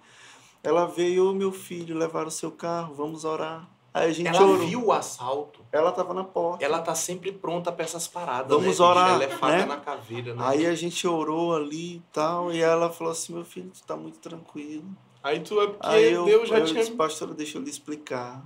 [0.61, 3.69] Ela veio, ô meu filho, levar o seu carro, vamos orar.
[3.93, 4.65] Aí a gente Ela orou.
[4.67, 5.59] viu o assalto.
[5.71, 6.65] Ela tava na porta.
[6.65, 9.65] Ela tá sempre pronta pra essas paradas, Vamos né, orar, Ela é faca né?
[9.65, 10.43] na caveira, né?
[10.45, 13.95] Aí a gente orou ali e tal, e ela falou assim, meu filho, tu tá
[13.95, 14.85] muito tranquilo.
[15.21, 16.79] Aí tu é porque Aí eu, Deus já eu tinha...
[16.81, 18.43] disse, pastora, deixa eu lhe explicar.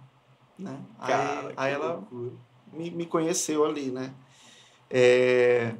[0.59, 0.77] Né?
[0.99, 2.03] Cara, aí aí ela
[2.73, 4.13] me, me conheceu ali, né?
[4.89, 5.73] É,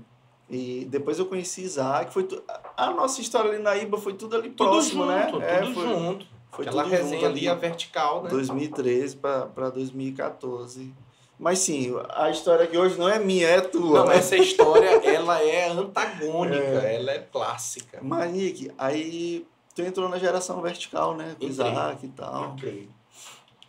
[0.49, 2.13] e depois eu conheci Isaac.
[2.13, 2.41] Foi tu-
[2.75, 5.25] a nossa história ali na Iba foi tudo ali Tudo próximo, junto, né?
[5.31, 6.27] tudo É, foi, junto.
[6.51, 8.29] Foi Aquela resenha ali, a vertical, né?
[8.29, 10.93] 2013 para 2014.
[11.39, 13.99] Mas sim, a história aqui hoje não é minha, é tua.
[13.99, 14.17] Não, né?
[14.17, 17.99] essa história, ela é antagônica, ela é clássica.
[18.01, 19.45] Mas, Nick, aí
[19.75, 21.35] tu entrou na geração vertical, né?
[21.39, 21.49] Com Entrei.
[21.49, 22.43] Isaac e tal.
[22.53, 22.89] Ok.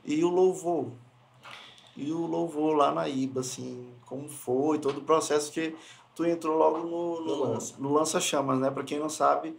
[0.03, 0.87] E o louvor.
[1.95, 5.77] E o louvor lá na IBA, assim, como foi, todo o processo que
[6.15, 7.75] tu entrou logo no, No no, Lança.
[7.79, 8.71] no Lança-Chamas, né?
[8.71, 9.55] Para quem não sabe,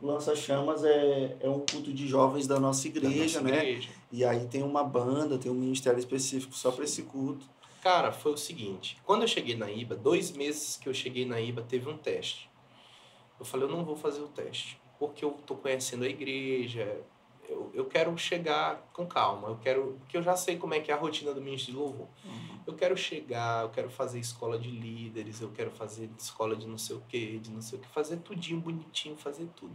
[0.00, 3.62] o Lança-Chamas é, é um culto de jovens da nossa Da igreja, nossa né?
[3.62, 3.88] igreja.
[4.12, 7.46] E aí tem uma banda, tem um ministério específico só para esse culto.
[7.82, 8.98] Cara, foi o seguinte.
[9.04, 12.50] Quando eu cheguei na IBA, dois meses que eu cheguei na IBA, teve um teste.
[13.38, 17.00] Eu falei, eu não vou fazer o teste, porque eu tô conhecendo a igreja,
[17.48, 20.90] eu, eu quero chegar com calma, eu quero, porque eu já sei como é que
[20.90, 22.08] é a rotina do ministro de louvor.
[22.66, 26.78] Eu quero chegar, eu quero fazer escola de líderes, eu quero fazer escola de não
[26.78, 29.74] sei o que, de não sei o que, fazer tudinho bonitinho, fazer tudo.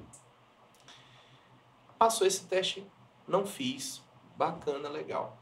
[1.97, 2.86] Passou esse teste,
[3.28, 4.01] não fiz,
[4.36, 5.38] bacana, legal.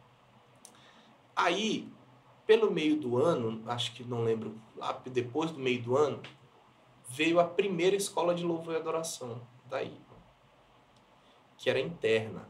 [1.35, 1.87] Aí,
[2.45, 6.21] pelo meio do ano, acho que não lembro, lá depois do meio do ano,
[7.07, 10.08] veio a primeira escola de louvor e adoração da IBA,
[11.59, 12.47] que era interna.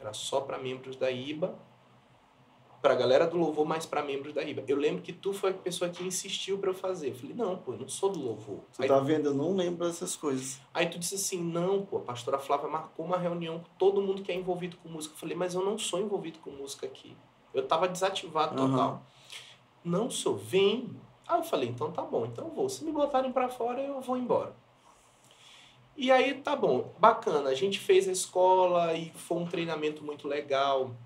[0.00, 1.54] Era só para membros da IBA,
[2.80, 4.64] para a galera do louvor, mas para membros da IBA.
[4.66, 7.10] Eu lembro que tu foi a pessoa que insistiu para eu fazer.
[7.10, 8.60] Eu falei, não, pô, eu não sou do louvor.
[8.72, 9.26] Tu Aí, tá vendo?
[9.26, 10.60] Eu não lembro dessas coisas.
[10.72, 14.22] aí tu disse assim, não, pô, a pastora Flávia marcou uma reunião com todo mundo
[14.22, 15.14] que é envolvido com música.
[15.14, 17.16] Eu falei, mas eu não sou envolvido com música aqui.
[17.52, 18.88] Eu tava desativado total.
[18.88, 19.02] Aham.
[19.84, 20.96] Não, sou, vem.
[21.26, 22.68] Aí eu falei, então tá bom, então eu vou.
[22.68, 24.54] Se me botarem para fora, eu vou embora.
[26.02, 27.48] E aí tá bom, bacana.
[27.50, 30.96] A gente fez a escola e foi um treinamento muito legal.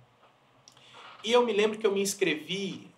[1.22, 2.90] E eu me lembro que eu me inscrevi,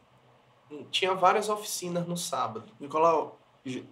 [0.92, 2.70] tinha várias oficinas no sábado.
[2.78, 3.40] Nicolau,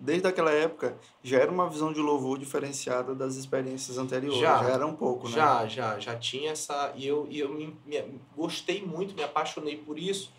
[0.00, 4.38] desde aquela época, já era uma visão de louvor diferenciada das experiências anteriores.
[4.38, 4.58] Já.
[4.62, 5.34] Já, era um pouco, né?
[5.34, 6.92] Já, já, já tinha essa.
[6.94, 10.32] E eu, e eu me, me- gostei muito, me apaixonei por isso,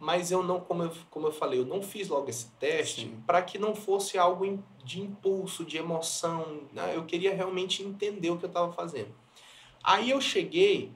[0.00, 3.42] mas eu não, como eu, como eu falei, eu não fiz logo esse teste para
[3.42, 6.62] que não fosse algo de impulso, de emoção.
[6.72, 6.96] né?
[6.96, 9.14] Eu queria realmente entender o que eu estava fazendo.
[9.84, 10.90] Aí eu cheguei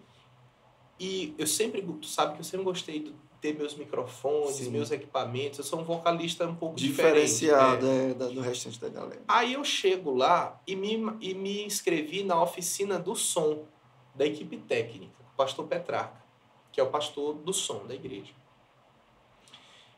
[0.99, 4.71] e eu sempre, tu sabe que eu sempre gostei de ter meus microfones, Sim.
[4.71, 5.59] meus equipamentos.
[5.59, 6.77] Eu sou um vocalista um pouco.
[6.77, 8.13] Diferenciado né?
[8.13, 9.23] é, do restante da galera.
[9.29, 13.67] Aí eu chego lá e me, e me inscrevi na oficina do som
[14.15, 16.25] da equipe técnica, o pastor Petrarca,
[16.73, 18.33] que é o pastor do som da igreja.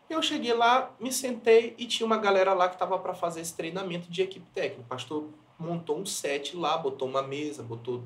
[0.08, 3.54] Eu cheguei lá, me sentei e tinha uma galera lá que estava para fazer esse
[3.54, 4.82] treinamento de equipe técnica.
[4.82, 5.28] O pastor
[5.58, 8.04] montou um set lá, botou uma mesa, botou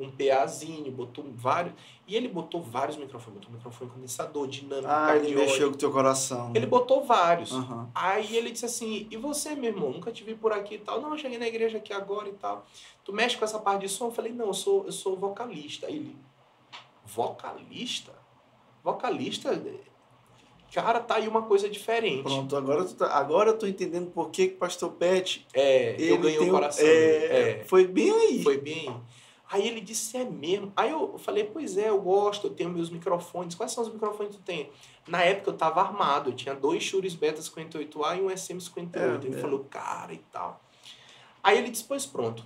[0.00, 1.74] um PAzinho, botou vários.
[2.06, 5.92] E ele botou vários microfones, botou microfone condensador, dinâmico, Ah, ele mexeu com o teu
[5.92, 6.52] coração.
[6.54, 7.52] Ele botou vários.
[7.52, 7.90] Aham.
[7.94, 11.00] Aí ele disse assim, e você, meu irmão, nunca te vi por aqui e tal.
[11.00, 12.66] Não, eu cheguei na igreja aqui agora e tal.
[13.04, 14.06] Tu mexe com essa parte de som?
[14.06, 15.86] Eu falei, não, eu sou, eu sou vocalista.
[15.86, 16.16] Aí ele,
[17.04, 18.12] vocalista?
[18.82, 19.58] vocalista,
[20.74, 22.24] cara, tá aí uma coisa diferente.
[22.24, 25.46] Pronto, agora, tu tá, agora eu tô entendendo por que o pastor Pet.
[25.54, 26.84] É, ele eu ganhei o coração.
[26.84, 28.42] É, é, foi bem aí.
[28.42, 28.96] Foi bem aí.
[29.52, 30.72] Aí ele disse, é mesmo?
[30.74, 33.54] Aí eu falei, pois é, eu gosto, eu tenho meus microfones.
[33.54, 34.68] Quais são os microfones que tu tem?
[35.06, 38.96] Na época eu tava armado, eu tinha dois Shure Beta 58A e um SM58.
[38.96, 39.38] É, ele é.
[39.38, 40.60] falou, cara e tal.
[41.40, 42.44] Aí ele disse, pois pronto,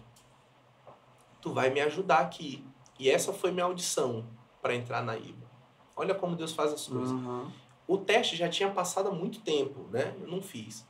[1.40, 2.62] tu vai me ajudar aqui.
[2.98, 4.26] E essa foi minha audição
[4.60, 5.48] para entrar na IBA.
[5.96, 7.10] Olha como Deus faz as coisas.
[7.10, 7.50] Uhum.
[7.88, 10.14] O teste já tinha passado há muito tempo, né?
[10.20, 10.86] Eu não fiz.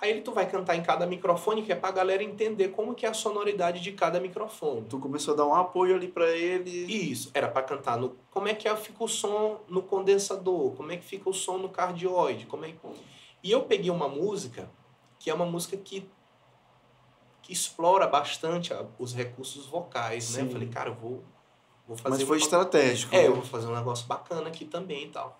[0.00, 3.06] Aí ele tu vai cantar em cada microfone, que é pra galera entender como que
[3.06, 4.86] é a sonoridade de cada microfone.
[4.88, 6.70] Tu começou a dar um apoio ali para ele.
[6.70, 10.90] Isso, era para cantar no como é que é, fica o som no condensador, como
[10.90, 12.78] é que fica o som no cardioide, como é que...
[13.42, 14.68] E eu peguei uma música
[15.18, 16.08] que é uma música que
[17.40, 20.36] que explora bastante os recursos vocais, Sim.
[20.38, 20.48] né?
[20.48, 21.22] Eu falei, cara, eu vou
[21.86, 23.14] vou fazer Mas foi estratégico.
[23.14, 23.28] É, né?
[23.28, 25.38] eu vou fazer um negócio bacana aqui também e tal.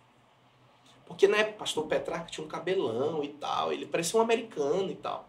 [1.07, 4.97] Porque na época, pastor Petrarca tinha um cabelão e tal, ele parecia um americano e
[4.97, 5.29] tal.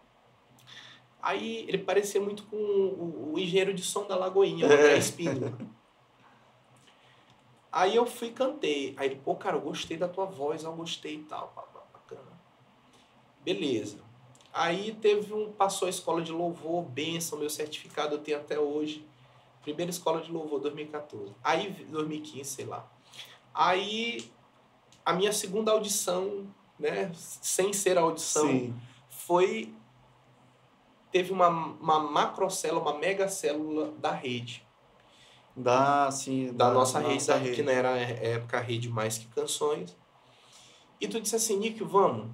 [1.20, 4.98] Aí ele parecia muito com o, o engenheiro de som da Lagoinha, o André é.
[4.98, 5.58] Espíndola.
[7.72, 8.94] Aí eu fui e cantei.
[8.96, 11.52] Aí ele, pô, cara, eu gostei da tua voz, eu gostei e tal.
[11.92, 12.40] Bacana.
[13.44, 13.98] Beleza.
[14.50, 19.06] Aí teve um, passou a escola de louvor, benção, meu certificado eu tenho até hoje.
[19.60, 21.34] Primeira escola de louvor, 2014.
[21.44, 22.88] Aí, 2015, sei lá.
[23.52, 24.32] Aí
[25.06, 26.48] a minha segunda audição,
[26.78, 28.74] né, sem ser audição, Sim.
[29.08, 29.72] foi
[31.12, 34.66] teve uma, uma macrocélula, uma megacélula da rede.
[35.56, 38.90] Da, sim, da, da nossa, nossa rede, da, rede, que não era época a rede
[38.90, 39.96] mais que canções.
[41.00, 42.26] E tu disse assim, Nick, vamos.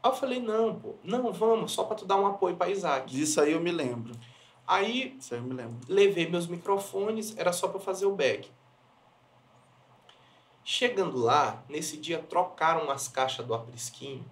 [0.00, 3.10] Aí eu falei, não, pô, não, vamos, só para tu dar um apoio para Isaac.
[3.10, 4.14] Disso aí eu me lembro.
[4.66, 5.76] Aí, Isso aí eu me lembro.
[5.88, 8.48] levei meus microfones, era só para fazer o back.
[10.64, 14.24] Chegando lá, nesse dia trocaram as caixas do aprisquinho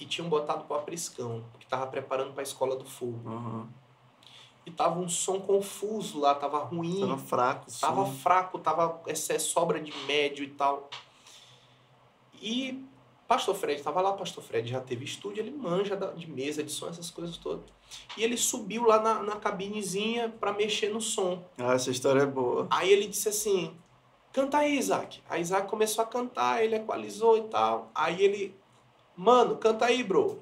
[0.00, 3.28] e tinham botado pro apriscão, que tava preparando para a escola do fogo.
[3.28, 3.68] Uhum.
[4.66, 7.00] E tava um som confuso lá, tava ruim.
[7.00, 7.66] Tava fraco.
[7.80, 8.12] Tava som.
[8.12, 10.90] fraco, tava essa sobra de médio e tal.
[12.40, 12.84] E
[13.26, 16.88] Pastor Fred tava lá, Pastor Fred já teve estúdio, ele manja de mesa, de som,
[16.88, 17.64] essas coisas todas.
[18.16, 21.44] E ele subiu lá na, na cabinezinha para mexer no som.
[21.56, 22.66] Ah, essa história é boa.
[22.70, 23.76] Aí ele disse assim:
[24.38, 25.20] Canta aí, Isaac.
[25.28, 27.90] Aí Isaac começou a cantar, ele equalizou e tal.
[27.92, 28.54] Aí ele,
[29.16, 30.38] mano, canta aí, bro.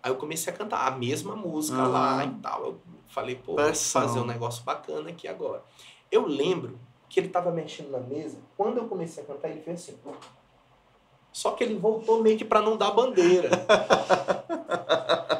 [0.00, 1.90] Aí eu comecei a cantar a mesma música uhum.
[1.90, 2.64] lá e tal.
[2.64, 5.64] Eu falei, pô, vou fazer um negócio bacana aqui agora.
[6.12, 6.78] Eu lembro
[7.08, 8.38] que ele tava mexendo na mesa.
[8.56, 9.98] Quando eu comecei a cantar, ele fez assim.
[11.32, 13.50] Só que ele voltou meio que pra não dar bandeira.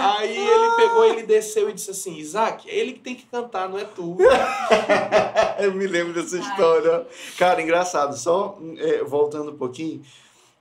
[0.00, 3.68] Aí ele pegou, ele desceu e disse assim: Isaac, é ele que tem que cantar,
[3.68, 4.16] não é tu.
[5.60, 7.06] eu me lembro dessa história.
[7.38, 8.16] Cara, engraçado.
[8.16, 10.02] Só é, voltando um pouquinho,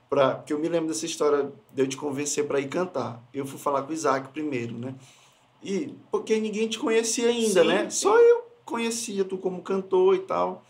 [0.10, 3.24] pra, porque eu me lembro dessa história de eu te convencer para ir cantar.
[3.34, 4.96] Eu fui falar com o Isaac primeiro, né?
[5.64, 7.84] E porque ninguém te conhecia ainda, sim, né?
[7.84, 7.90] Sim.
[7.90, 10.64] Só eu conhecia tu como cantor e tal.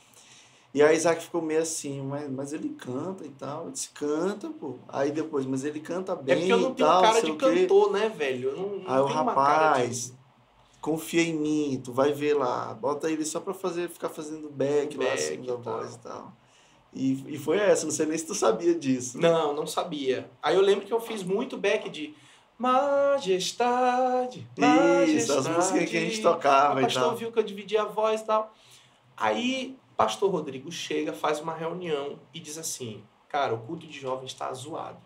[0.71, 3.65] E aí Isaac ficou meio assim, mas, mas ele canta e tal.
[3.65, 4.75] Eu disse, canta, pô.
[4.87, 6.35] Aí depois, mas ele canta bem.
[6.35, 8.49] É porque eu não tenho tal, cara de cantor, né, velho?
[8.49, 10.13] Eu não, não aí o rapaz,
[10.79, 12.73] confia em mim, tu vai ver lá.
[12.75, 16.33] Bota ele só pra fazer, ficar fazendo back, back lá, assim, da voz e tal.
[16.93, 19.19] E, e foi essa, não sei nem se tu sabia disso.
[19.19, 20.29] Não, não sabia.
[20.41, 22.15] Aí eu lembro que eu fiz muito back de
[22.59, 25.15] Majestade, Majestade.
[25.15, 26.89] Isso, as músicas que a gente tocava o e tal.
[26.91, 28.53] O pastor viu que eu dividia a voz e tal.
[29.15, 34.31] Aí Pastor Rodrigo chega, faz uma reunião e diz assim: Cara, o culto de jovens
[34.31, 34.97] está zoado.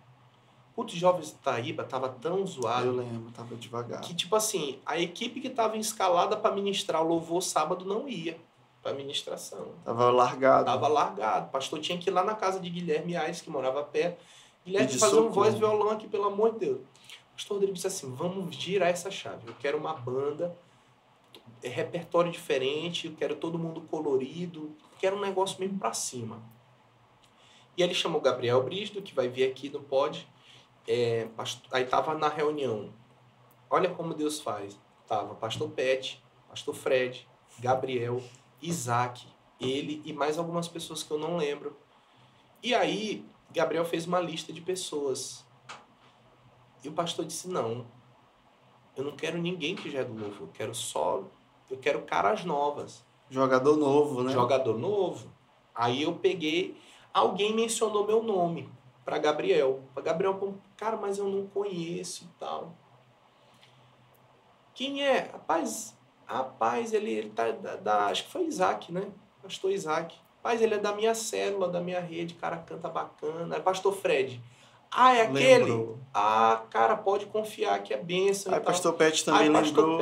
[0.69, 2.85] O culto de jovens de Itaíba estava tão zoado.
[2.85, 4.01] Eu lembro, estava devagar.
[4.01, 8.39] Que, tipo assim, a equipe que estava escalada para ministrar o louvor sábado não ia
[8.83, 9.71] para ministração.
[9.83, 10.65] Tava largado.
[10.65, 11.47] Tava largado.
[11.47, 14.23] O pastor tinha que ir lá na casa de Guilherme Aires, que morava perto.
[14.63, 16.77] Guilherme, fazer um voz violão aqui, pelo amor de Deus.
[16.77, 19.47] O pastor Rodrigo disse assim: vamos girar essa chave.
[19.47, 20.55] Eu quero uma banda
[21.61, 26.43] é repertório diferente, eu quero todo mundo colorido, quero um negócio mesmo para cima.
[27.77, 30.27] E ele chamou Gabriel Brígido, que vai vir aqui no pod.
[30.87, 31.27] É,
[31.71, 32.93] aí tava na reunião.
[33.69, 34.77] Olha como Deus faz.
[35.07, 37.27] Tava pastor Pet, pastor Fred,
[37.59, 38.21] Gabriel,
[38.61, 39.25] Isaac,
[39.59, 41.77] ele e mais algumas pessoas que eu não lembro.
[42.61, 45.45] E aí, Gabriel fez uma lista de pessoas.
[46.83, 47.87] E o pastor disse: Não,
[48.95, 51.23] eu não quero ninguém que já é do novo, eu quero só
[51.73, 53.03] eu quero caras novas.
[53.29, 54.31] Jogador novo, né?
[54.31, 55.27] Jogador novo.
[55.73, 56.77] Aí eu peguei,
[57.11, 58.69] alguém mencionou meu nome
[59.03, 59.81] para Gabriel.
[59.93, 62.75] Para Gabriel, cara, mas eu não conheço e tal.
[64.75, 65.31] Quem é?
[65.31, 69.11] Rapaz, rapaz, ele, ele tá da, da, acho que foi Isaac, né?
[69.41, 70.15] Pastor Isaac.
[70.43, 73.55] Mas ele é da minha célula, da minha rede, cara, canta bacana.
[73.55, 74.43] É pastor Fred.
[74.95, 75.63] Ah, é aquele?
[75.63, 75.99] Lembrou.
[76.13, 78.53] Ah, cara, pode confiar que é bênção.
[78.53, 79.99] Aí, pastor Pet também Aí, lembrou.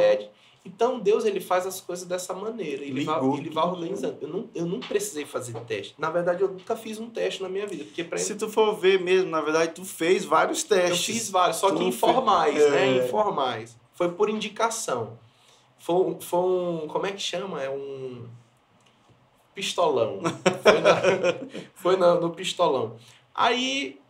[0.64, 2.84] Então, Deus ele faz as coisas dessa maneira.
[2.84, 4.18] Ele Ligou vai, ele vai organizando.
[4.22, 5.96] Eu não, eu não precisei fazer teste.
[5.98, 7.84] Na verdade, eu nunca fiz um teste na minha vida.
[7.84, 11.08] Porque pra Se tu for ver mesmo, na verdade, tu fez vários testes.
[11.08, 12.72] Eu fiz vários, só tu que informais, fez...
[12.72, 12.98] né?
[13.00, 13.06] É.
[13.06, 13.76] Informais.
[13.94, 15.18] Foi por indicação.
[15.80, 16.88] Foi, foi um.
[16.88, 17.62] Como é que chama?
[17.62, 18.28] É um.
[19.56, 20.22] Pistolão.
[20.62, 20.96] Foi, na,
[21.74, 22.98] foi na, no pistolão.
[23.34, 24.01] Aí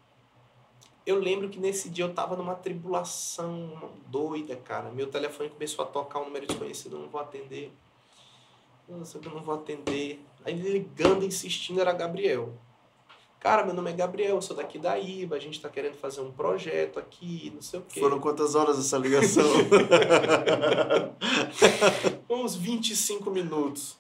[1.12, 4.92] eu lembro que nesse dia eu tava numa tribulação doida, cara.
[4.92, 7.72] Meu telefone começou a tocar um número desconhecido, eu não vou atender.
[8.88, 10.24] Nossa, eu não vou atender.
[10.44, 12.54] Aí ligando, insistindo, era Gabriel.
[13.40, 16.22] Cara, meu nome é Gabriel, eu sou daqui da IBA, a gente tá querendo fazer
[16.22, 18.00] um projeto aqui, não sei o quê.
[18.00, 19.46] Foram quantas horas essa ligação?
[22.30, 23.98] Uns 25 minutos.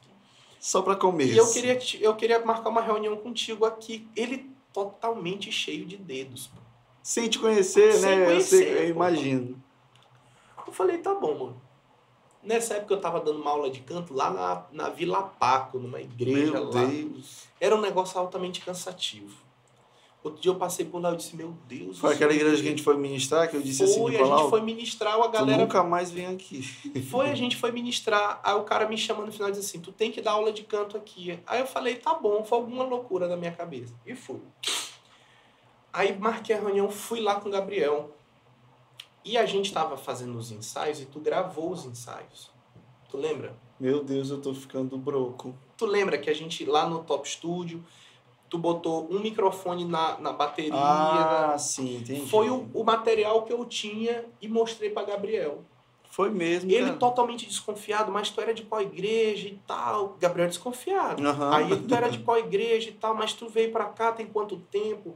[0.59, 1.33] Só para comer.
[1.33, 4.07] E eu queria, eu queria marcar uma reunião contigo aqui.
[4.15, 6.51] Ele totalmente cheio de dedos.
[7.01, 8.25] Sem te conhecer, Sem né?
[8.25, 9.63] Conhecer, eu, sei, eu imagino.
[10.65, 11.61] Eu falei, tá bom, mano.
[12.43, 16.01] Nessa época eu tava dando uma aula de canto lá na, na Vila Paco, numa
[16.01, 16.85] igreja meu lá.
[16.85, 17.47] Deus.
[17.59, 19.35] Era um negócio altamente cansativo.
[20.23, 21.97] Outro dia eu passei por lá e disse, meu Deus.
[21.97, 24.37] Foi aquela igreja que a gente foi ministrar, que eu disse assim, foi, assim, Nicolau,
[24.37, 25.57] a gente foi ministrar, a galera...
[25.57, 26.61] Tu nunca mais vem aqui.
[27.09, 29.79] Foi, a gente foi ministrar, aí o cara me chama no final e diz assim,
[29.79, 31.39] tu tem que dar aula de canto aqui.
[31.47, 33.93] Aí eu falei, tá bom, foi alguma loucura na minha cabeça.
[34.05, 34.39] E fui.
[35.93, 38.15] Aí marquei a reunião, fui lá com o Gabriel.
[39.23, 42.51] E a gente estava fazendo os ensaios e tu gravou os ensaios.
[43.09, 43.55] Tu lembra?
[43.79, 45.53] Meu Deus, eu tô ficando broco.
[45.77, 47.83] Tu lembra que a gente lá no Top Studio,
[48.49, 50.73] tu botou um microfone na, na bateria.
[50.73, 52.27] Ah, sim, entendi.
[52.27, 55.63] Foi o, o material que eu tinha e mostrei para Gabriel.
[56.11, 56.69] Foi mesmo.
[56.69, 56.97] Ele cara.
[56.97, 60.17] totalmente desconfiado, mas tu era de qual igreja e tal.
[60.19, 61.23] Gabriel desconfiado.
[61.23, 61.51] Uhum.
[61.53, 64.57] Aí tu era de qual igreja e tal, mas tu veio para cá tem quanto
[64.57, 65.15] tempo?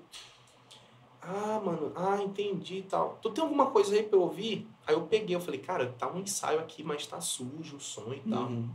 [1.28, 3.18] Ah, mano, ah, entendi e tal.
[3.22, 4.68] Tu tem alguma coisa aí pra eu ouvir?
[4.86, 8.14] Aí eu peguei, eu falei, cara, tá um ensaio aqui, mas tá sujo o som
[8.14, 8.44] e tal.
[8.44, 8.70] Uhum.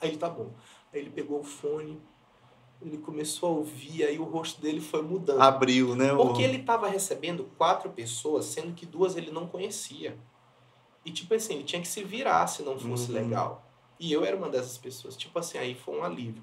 [0.00, 0.50] Aí ele, tá bom.
[0.92, 1.98] Aí ele pegou o fone,
[2.82, 5.40] ele começou a ouvir, aí o rosto dele foi mudando.
[5.40, 6.14] Abriu, né?
[6.14, 10.18] Porque ele tava recebendo quatro pessoas, sendo que duas ele não conhecia.
[11.06, 13.18] E tipo assim, ele tinha que se virar se não fosse uhum.
[13.18, 13.66] legal.
[13.98, 15.16] E eu era uma dessas pessoas.
[15.16, 16.42] Tipo assim, aí foi um alívio.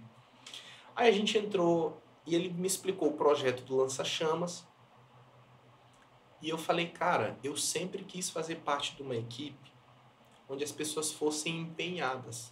[0.95, 4.67] Aí a gente entrou e ele me explicou o projeto do Lança-Chamas
[6.41, 9.69] e eu falei, cara, eu sempre quis fazer parte de uma equipe
[10.47, 12.51] onde as pessoas fossem empenhadas,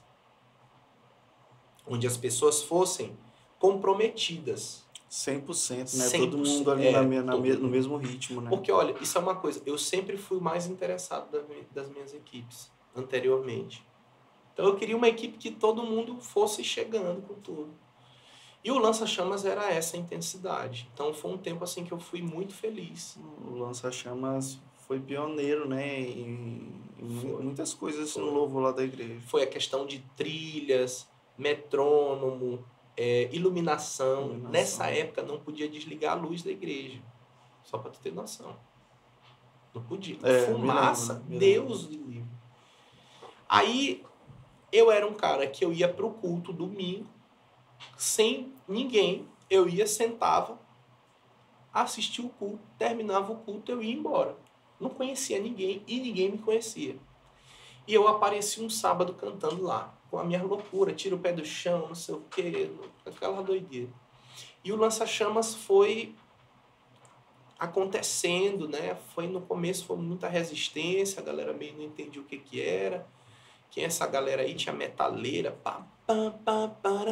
[1.86, 3.18] onde as pessoas fossem
[3.58, 4.86] comprometidas.
[5.10, 5.86] 100%, né?
[5.86, 8.50] 100%, todo mundo ali é, na, minha, na no mesmo ritmo, né?
[8.50, 11.32] Porque, olha, isso é uma coisa, eu sempre fui mais interessado
[11.72, 13.86] das minhas equipes, anteriormente.
[14.54, 17.74] Então, eu queria uma equipe que todo mundo fosse chegando com tudo.
[18.64, 20.90] E o lança-chamas era essa intensidade.
[20.94, 23.18] Então foi um tempo assim que eu fui muito feliz.
[23.46, 28.24] O lança-chamas foi pioneiro, né, em, em muitas coisas foi.
[28.24, 29.20] no louvor lá da igreja.
[29.28, 32.64] Foi a questão de trilhas, metrônomo,
[32.96, 34.26] é, iluminação.
[34.26, 34.52] iluminação.
[34.52, 37.02] Nessa época não podia desligar a luz da igreja.
[37.64, 38.56] Só para tu ter noção.
[39.74, 40.18] Não podia.
[40.24, 42.26] É, Fumaça, me lembro, me Deus livre.
[43.48, 44.04] Aí
[44.72, 47.17] eu era um cara que eu ia pro culto domingo
[47.98, 49.28] sem ninguém.
[49.50, 50.60] Eu ia, sentava,
[51.74, 54.36] assistia o culto, terminava o culto, eu ia embora.
[54.80, 56.98] Não conhecia ninguém e ninguém me conhecia.
[57.88, 61.46] E eu apareci um sábado cantando lá, com a minha loucura, tira o pé do
[61.46, 62.70] chão, não sei o quê,
[63.06, 63.90] aquela doideira.
[64.64, 66.14] E o lança-chamas foi
[67.58, 68.96] acontecendo, né?
[69.16, 73.08] Foi no começo foi muita resistência, a galera meio não entendia o que que era.
[73.70, 75.86] Quem é essa galera aí tinha metaleira, pá,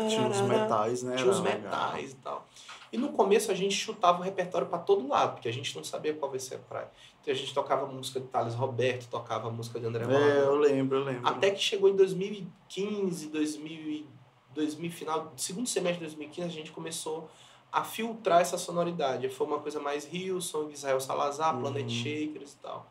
[0.08, 1.16] tinha os metais, né?
[1.18, 2.46] Tinha os metais e tal.
[2.94, 5.84] E no começo a gente chutava o repertório para todo lado, porque a gente não
[5.84, 6.90] sabia qual vai ser a praia.
[7.22, 10.30] Então a gente tocava música de Thales Roberto, tocava música de André Malandro.
[10.30, 11.28] É, eu lembro, eu lembro.
[11.28, 14.08] Até que chegou em 2015, 2000,
[14.54, 17.30] 2000 final, segundo semestre de 2015, a gente começou
[17.70, 19.28] a filtrar essa sonoridade.
[19.28, 21.64] Foi uma coisa mais Hilson, Israel Salazar, uhum.
[21.64, 22.90] Planet Shakers e tal.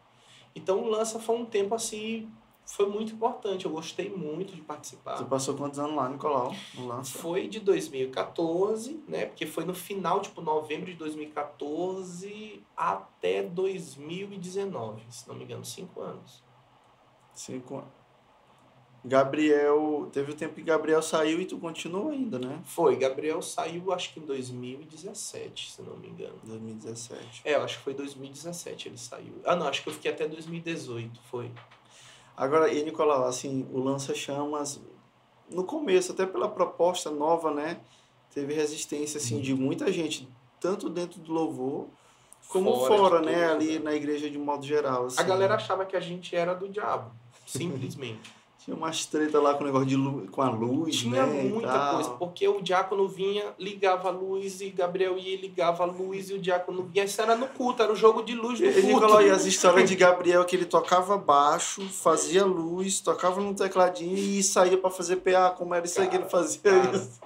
[0.55, 2.31] Então o Lança foi um tempo assim
[2.67, 3.67] foi muito importante.
[3.67, 5.17] Eu gostei muito de participar.
[5.17, 6.55] Você passou quantos anos lá, Nicolau?
[6.75, 7.19] No Lança?
[7.19, 9.27] Foi de 2014, né?
[9.27, 16.01] Porque foi no final, tipo, novembro de 2014 até 2019, se não me engano, cinco
[16.01, 16.43] anos.
[17.33, 18.05] Cinco anos.
[19.07, 22.63] Gabriel, teve o tempo que Gabriel saiu e tu continua ainda, né?
[22.65, 26.39] Foi, Gabriel saiu acho que em 2017, se não me engano.
[26.43, 27.43] 2017.
[27.45, 29.35] É, eu acho que foi 2017 ele saiu.
[29.45, 31.53] Ah, não, acho que eu fiquei até 2018, foi.
[32.37, 34.81] Agora, e Nicolau, assim, o lança-chamas,
[35.51, 37.81] no começo, até pela proposta nova, né?
[38.35, 40.29] teve resistência assim de muita gente,
[40.61, 41.87] tanto dentro do louvor
[42.49, 45.07] como fora, fora né, ali na igreja de modo geral.
[45.07, 45.21] Assim.
[45.21, 47.13] A galera achava que a gente era do diabo,
[47.47, 48.31] simplesmente.
[48.65, 51.93] Tinha umas treta lá com o negócio de luz, com a luz, Tinha né, muita
[51.93, 56.31] coisa, porque o diácono vinha, ligava a luz e Gabriel ia e ligava a luz
[56.31, 57.05] e o diácono vinha.
[57.05, 59.21] Isso era no culto, era o jogo de luz do ele culto.
[59.21, 64.43] Ele as histórias de Gabriel que ele tocava baixo, fazia luz, tocava no tecladinho e
[64.43, 67.21] saía para fazer PA, como era isso aí que ele fazia cara, isso.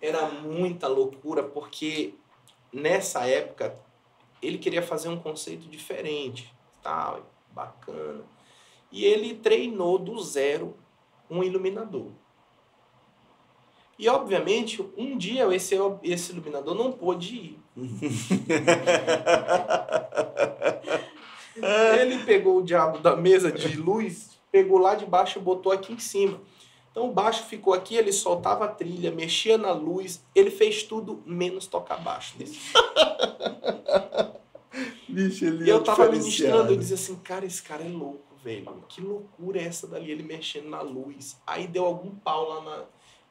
[0.00, 2.14] Era muita loucura, porque
[2.72, 3.76] nessa época
[4.40, 6.50] ele queria fazer um conceito diferente,
[6.82, 7.20] tal,
[7.54, 8.32] bacana.
[8.94, 10.76] E ele treinou do zero
[11.28, 12.12] um iluminador.
[13.98, 15.74] E, obviamente, um dia esse,
[16.04, 17.58] esse iluminador não pôde ir.
[21.98, 25.92] ele pegou o diabo da mesa de luz, pegou lá de baixo e botou aqui
[25.92, 26.40] em cima.
[26.92, 31.20] Então o baixo ficou aqui, ele soltava a trilha, mexia na luz, ele fez tudo
[31.26, 32.36] menos tocar baixo.
[35.08, 38.84] Bicho, ele e eu tava ministrando, eu dizia assim, cara, esse cara é louco velho,
[38.88, 41.40] que loucura é essa dali, ele mexendo na luz.
[41.46, 42.84] Aí deu algum pau lá na.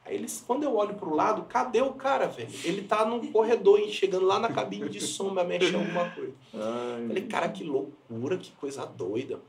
[0.04, 2.50] Aí eles, quando eu olho pro lado, cadê o cara, velho?
[2.62, 6.34] Ele tá no corredor e chegando lá na cabine de sombra mexendo alguma coisa.
[6.52, 9.40] Ai, Falei, cara, que loucura, que coisa doida.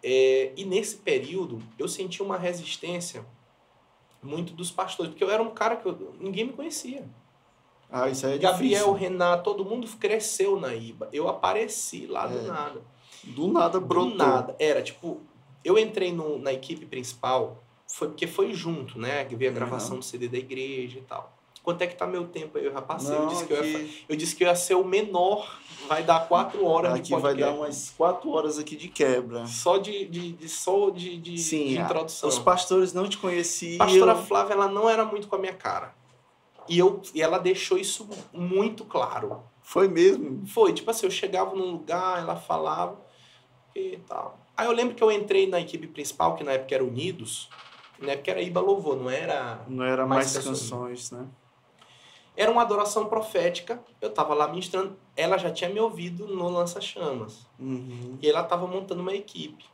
[0.00, 3.26] É, e nesse período, eu senti uma resistência
[4.22, 7.04] muito dos pastores, porque eu era um cara que eu, ninguém me conhecia.
[7.90, 8.92] Ah, isso é Gabriel, difícil.
[8.92, 11.08] Renato, todo mundo cresceu na IBA.
[11.12, 12.28] Eu apareci lá é.
[12.28, 12.82] do nada.
[13.34, 14.10] Do nada brotou.
[14.10, 14.56] Do nada.
[14.58, 15.20] Era, tipo,
[15.64, 19.24] eu entrei no, na equipe principal, foi porque foi junto, né?
[19.24, 19.98] Que veio a gravação uhum.
[20.00, 21.38] do CD da igreja e tal.
[21.62, 22.64] Quanto é que tá meu tempo aí?
[22.64, 23.14] Eu já passei.
[23.14, 25.60] Não, eu, disse que eu, ia, eu disse que eu ia ser o menor.
[25.86, 29.46] Vai dar quatro horas aqui Aqui vai dar umas quatro horas aqui de quebra.
[29.46, 32.28] Só de, de, de só de, de, Sim, de introdução.
[32.28, 33.82] Os pastores não te conheciam.
[33.82, 35.94] A pastora Flávia, ela não era muito com a minha cara.
[36.68, 39.42] E, eu, e ela deixou isso muito claro.
[39.62, 40.46] Foi mesmo?
[40.46, 40.72] Foi.
[40.72, 42.98] Tipo assim, eu chegava num lugar, ela falava
[43.78, 44.38] e tal.
[44.56, 47.48] Aí eu lembro que eu entrei na equipe principal, que na época era Unidos,
[47.98, 49.64] na época era Iba Louvor, não era.
[49.68, 51.26] Não era mais, mais canções, né?
[52.36, 53.82] Era uma adoração profética.
[54.00, 54.96] Eu tava lá ministrando.
[55.16, 57.46] Ela já tinha me ouvido no Lança Chamas.
[57.58, 58.16] Uhum.
[58.22, 59.64] E ela tava montando uma equipe.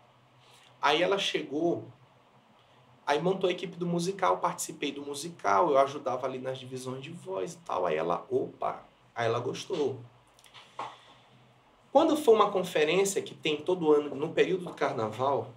[0.80, 1.84] Aí ela chegou,
[3.07, 7.11] aí montou a equipe do musical, participei do musical, eu ajudava ali nas divisões de
[7.11, 7.84] voz e tal.
[7.84, 8.82] Aí ela, opa,
[9.14, 9.98] aí ela gostou.
[11.95, 15.55] Quando for uma conferência que tem todo ano, no período do carnaval,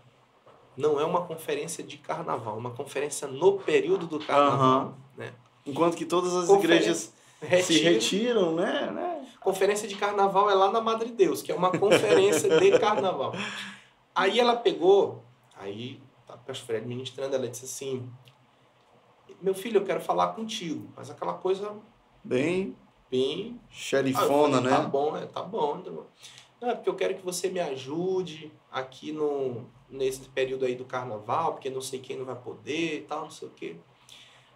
[0.77, 4.85] não é uma conferência de carnaval, é uma conferência no período do carnaval.
[4.85, 4.93] Uhum.
[5.17, 5.33] Né?
[5.65, 7.11] Enquanto que todas as igrejas
[7.41, 8.91] retiro, se retiram, né?
[8.91, 9.27] né?
[9.39, 13.33] Conferência de carnaval é lá na Madre Deus, que é uma conferência de carnaval.
[14.13, 15.23] Aí ela pegou,
[15.55, 18.07] aí tá o pastor Fred ministrando, ela disse assim:
[19.41, 21.73] Meu filho, eu quero falar contigo, mas aquela coisa.
[22.23, 22.75] Bem
[23.09, 23.59] bem.
[23.69, 24.69] Xerifona, ah, né?
[24.69, 25.77] Tá bom, é, tá bom.
[25.79, 26.05] Tá bom.
[26.59, 30.85] Não, é porque eu quero que você me ajude aqui no, nesse período aí do
[30.85, 33.75] carnaval, porque não sei quem não vai poder e tal, não sei o quê.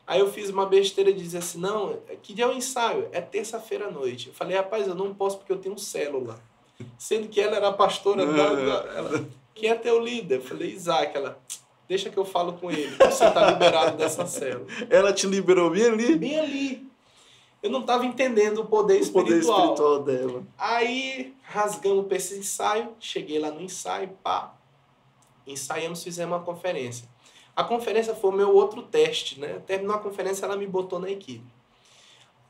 [0.08, 3.08] Aí eu fiz uma besteira de dizer assim, não, que dia é o ensaio?
[3.12, 4.28] É terça-feira à noite.
[4.28, 6.40] Eu falei, rapaz, eu não posso porque eu tenho célula.
[6.98, 10.38] Sendo que ela era a pastora da, da ela, quem é teu líder?
[10.38, 11.40] Eu falei, Isaac, ela,
[11.88, 14.66] deixa que eu falo com ele, você tá liberado dessa célula.
[14.90, 16.16] Ela te liberou bem ali?
[16.16, 16.91] Bem ali
[17.62, 19.26] eu não estava entendendo o poder o espiritual.
[19.26, 20.44] poder espiritual dela.
[20.58, 24.56] Aí rasgamos para esse ensaio, cheguei lá no ensaio, pá,
[25.46, 27.08] ensaiamos, fizemos uma conferência.
[27.56, 29.62] A conferência foi o meu outro teste, né?
[29.66, 31.46] Terminou a conferência, ela me botou na equipe.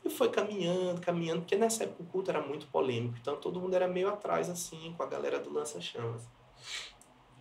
[0.04, 3.74] E foi caminhando, caminhando, porque nessa época o culto era muito polêmico, então todo mundo
[3.74, 6.22] era meio atrás, assim, com a galera do Lança-Chamas.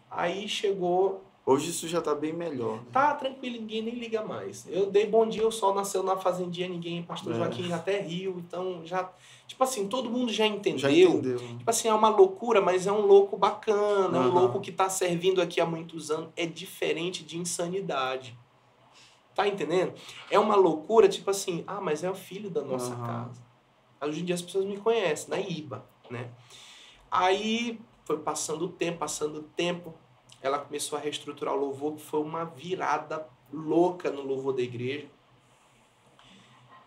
[0.10, 2.80] Aí chegou Hoje isso já tá bem melhor.
[2.92, 4.68] Tá tranquilo, ninguém nem liga mais.
[4.70, 7.38] Eu dei bom dia, o sol nasceu na fazendinha, ninguém, pastor é.
[7.38, 9.12] Joaquim até riu, então já.
[9.48, 10.80] Tipo assim, todo mundo já entendeu.
[10.80, 11.40] Já entendeu.
[11.40, 14.24] Tipo assim, é uma loucura, mas é um louco bacana, uhum.
[14.24, 16.30] é um louco que tá servindo aqui há muitos anos.
[16.38, 18.38] É diferente de insanidade.
[19.34, 19.94] Tá entendendo?
[20.30, 23.06] É uma loucura, tipo assim, ah, mas é o filho da nossa uhum.
[23.06, 23.42] casa.
[24.00, 26.30] Hoje em dia as pessoas me conhecem, na IBA, né?
[27.10, 29.94] Aí foi passando o tempo, passando o tempo
[30.42, 35.08] ela começou a reestruturar o louvor, que foi uma virada louca no louvor da igreja.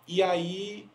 [0.07, 0.88] E aí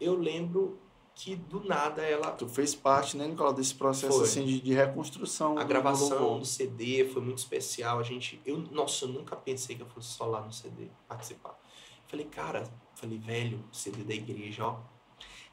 [0.00, 0.78] eu lembro
[1.14, 2.32] que do nada ela.
[2.32, 5.58] Tu fez parte, né, Nicolau, desse processo assim, de, de, reconstrução.
[5.58, 7.98] A gravação do CD foi muito especial.
[7.98, 8.40] A gente.
[8.44, 11.58] Eu, nossa, eu nunca pensei que eu fosse só lá no CD participar.
[12.06, 14.80] Falei, cara, falei, velho, CD da igreja, ó.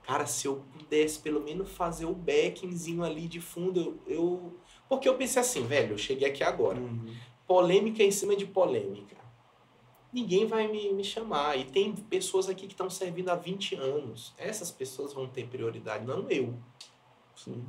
[0.04, 4.58] Cara, se eu pudesse pelo menos fazer o backingzinho ali de fundo, eu, eu
[4.90, 6.80] porque eu pensei assim, velho, eu cheguei aqui agora.
[6.80, 7.14] Uhum.
[7.46, 9.16] Polêmica em cima de polêmica.
[10.12, 11.58] ninguém vai me, me chamar.
[11.58, 14.34] E tem pessoas aqui que estão servindo há 20 anos.
[14.38, 16.54] Essas pessoas vão ter prioridade, não eu.
[17.36, 17.64] Sim.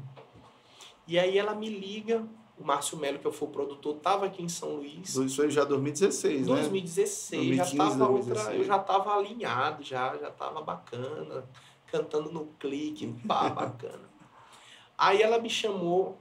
[1.06, 2.26] E aí ela me liga,
[2.58, 5.14] o Márcio Melo, que eu fui o produtor, estava aqui em São Luís.
[5.14, 7.56] Isso foi já 2016, 2016 né?
[7.56, 11.48] 2016, já tava outra, eu já estava alinhado, já já estava bacana,
[11.86, 14.08] cantando no clique, pá, bacana.
[14.98, 16.18] Aí ela me chamou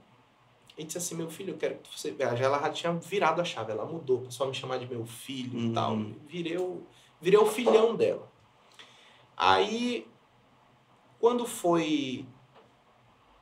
[0.78, 2.44] e disse assim, meu filho, eu quero que você veja.
[2.44, 5.70] Ela já tinha virado a chave, ela mudou, só me chamar de meu filho uhum.
[5.70, 5.96] e tal.
[6.28, 6.86] Virei o,
[7.20, 8.30] virei o filhão dela.
[9.36, 10.06] Aí,
[11.18, 12.24] quando foi...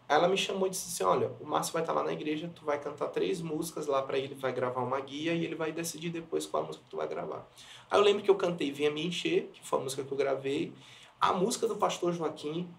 [0.08, 2.64] Ela me chamou e disse assim, olha, o Márcio vai estar lá na igreja, tu
[2.64, 6.10] vai cantar três músicas lá para ele, vai gravar uma guia e ele vai decidir
[6.10, 7.46] depois qual a música que tu vai gravar.
[7.90, 10.16] Aí eu lembro que eu cantei Vinha Me Encher, que foi a música que eu
[10.16, 10.72] gravei.
[11.20, 12.72] A música do Pastor Joaquim,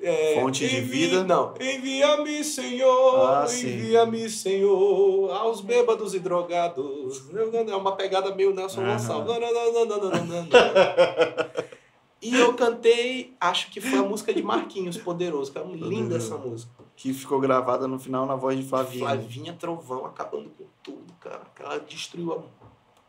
[0.00, 1.24] é, Fonte de vida?
[1.24, 1.52] Não.
[1.60, 7.24] Envia-me, Senhor, ah, envia-me, Senhor, aos bêbados e drogados.
[7.68, 8.92] É uma pegada meio Nelson uhum.
[8.92, 9.34] Gonçalves.
[12.22, 16.36] e eu cantei, acho que foi a música de Marquinhos, Poderoso, que é linda essa
[16.36, 16.72] música.
[16.94, 19.04] Que ficou gravada no final na voz de Flavinha.
[19.04, 21.42] Flavinha Trovão, acabando com tudo, cara.
[21.58, 22.38] Ela destruiu, a,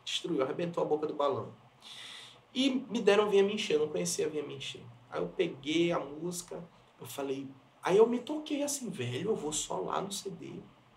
[0.04, 1.50] destruiu, arrebentou a boca do balão.
[2.54, 4.82] E me deram Vinha Me Encher, eu não conhecia Vinha Me Encher.
[5.12, 6.60] Aí eu peguei a música
[7.00, 7.48] eu falei,
[7.84, 10.54] aí eu me toquei assim, velho, eu vou só lá no CD.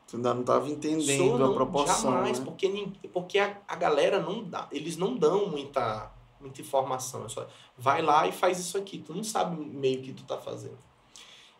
[0.06, 2.12] Você ainda não estava entendendo não, a proporção.
[2.12, 2.44] Jamais, né?
[2.44, 7.24] porque, porque a, a galera não dá, eles não dão muita, muita informação.
[7.24, 7.46] É só,
[7.78, 8.98] vai lá e faz isso aqui.
[8.98, 10.78] Tu não sabe meio que tu tá fazendo.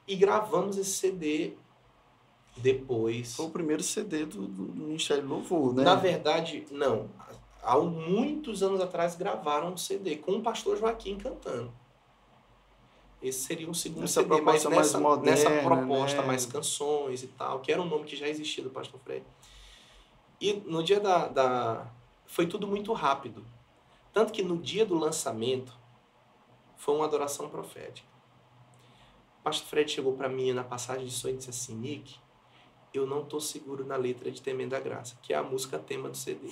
[0.07, 1.55] E gravamos esse CD
[2.57, 3.35] depois.
[3.37, 5.85] Foi o primeiro CD do, do, do Ministério Louvor, né?
[5.85, 7.09] Na verdade, não.
[7.63, 11.73] Há muitos anos atrás gravaram um CD com o pastor Joaquim cantando.
[13.23, 16.27] Esse seria um segundo Essa CD, mas nessa, moderna, nessa proposta né?
[16.27, 19.25] mais canções e tal, que era um nome que já existia do Pastor Fred.
[20.41, 21.87] E no dia da, da...
[22.27, 23.47] Foi tudo muito rápido.
[24.13, 25.73] Tanto que no dia do lançamento,
[26.77, 28.09] foi uma adoração profética.
[29.39, 32.17] O Pastor Fred chegou para mim na passagem de sonho e disse assim, Nick,
[32.93, 36.09] eu não tô seguro na letra de Temendo a Graça, que é a música tema
[36.09, 36.49] do CD.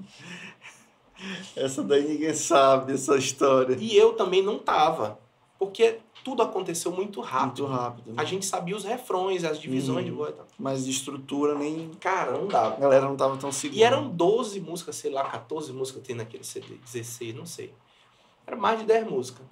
[1.54, 3.76] Essa daí ninguém sabe, essa história.
[3.78, 5.21] E eu também não tava.
[5.62, 7.68] Porque tudo aconteceu muito rápido.
[7.68, 8.06] Muito rápido.
[8.08, 8.14] Né?
[8.20, 10.46] A gente sabia os refrões, as divisões hum, de voz e tal.
[10.58, 11.88] Mas de estrutura nem.
[12.00, 12.74] Cara, não dava.
[12.74, 13.78] A galera não tava tão segura.
[13.78, 17.72] E eram 12 músicas, sei lá, 14 músicas tem naquele CD, 16, não sei.
[18.44, 19.46] Era mais de 10 músicas.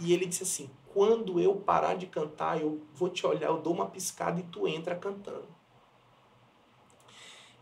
[0.00, 3.72] E ele disse assim: quando eu parar de cantar, eu vou te olhar, eu dou
[3.72, 5.46] uma piscada e tu entra cantando.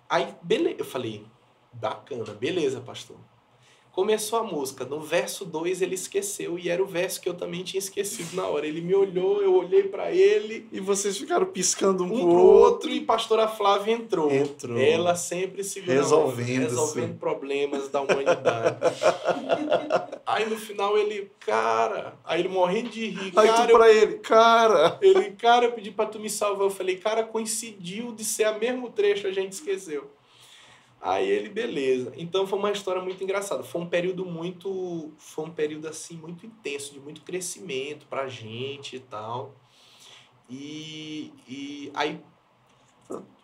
[0.09, 0.77] Aí, beleza.
[0.79, 1.27] Eu falei,
[1.75, 3.19] bacana, beleza, pastor.
[3.99, 7.65] Começou a música, no verso 2 ele esqueceu e era o verso que eu também
[7.65, 8.65] tinha esquecido na hora.
[8.65, 10.69] Ele me olhou, eu olhei para ele.
[10.71, 12.47] E vocês ficaram piscando um, um pro outro.
[12.47, 14.31] outro e pastora Flávia entrou.
[14.31, 14.79] Entrou.
[14.79, 18.77] Ela sempre segurou resolvendo, resolvendo problemas da humanidade.
[20.25, 23.33] aí no final ele, cara, aí ele morrendo de rir.
[23.35, 24.99] Aí cara, tu pra eu, ele, cara.
[25.03, 26.69] Ele, cara, eu pedi para tu me salvar.
[26.69, 30.09] Eu falei, cara, coincidiu de ser o mesmo trecho, a gente esqueceu.
[31.01, 32.13] Aí ele, beleza.
[32.17, 33.63] Então foi uma história muito engraçada.
[33.63, 35.13] Foi um período muito.
[35.17, 39.55] Foi um período assim muito intenso, de muito crescimento pra gente e tal.
[40.51, 42.21] E, e aí.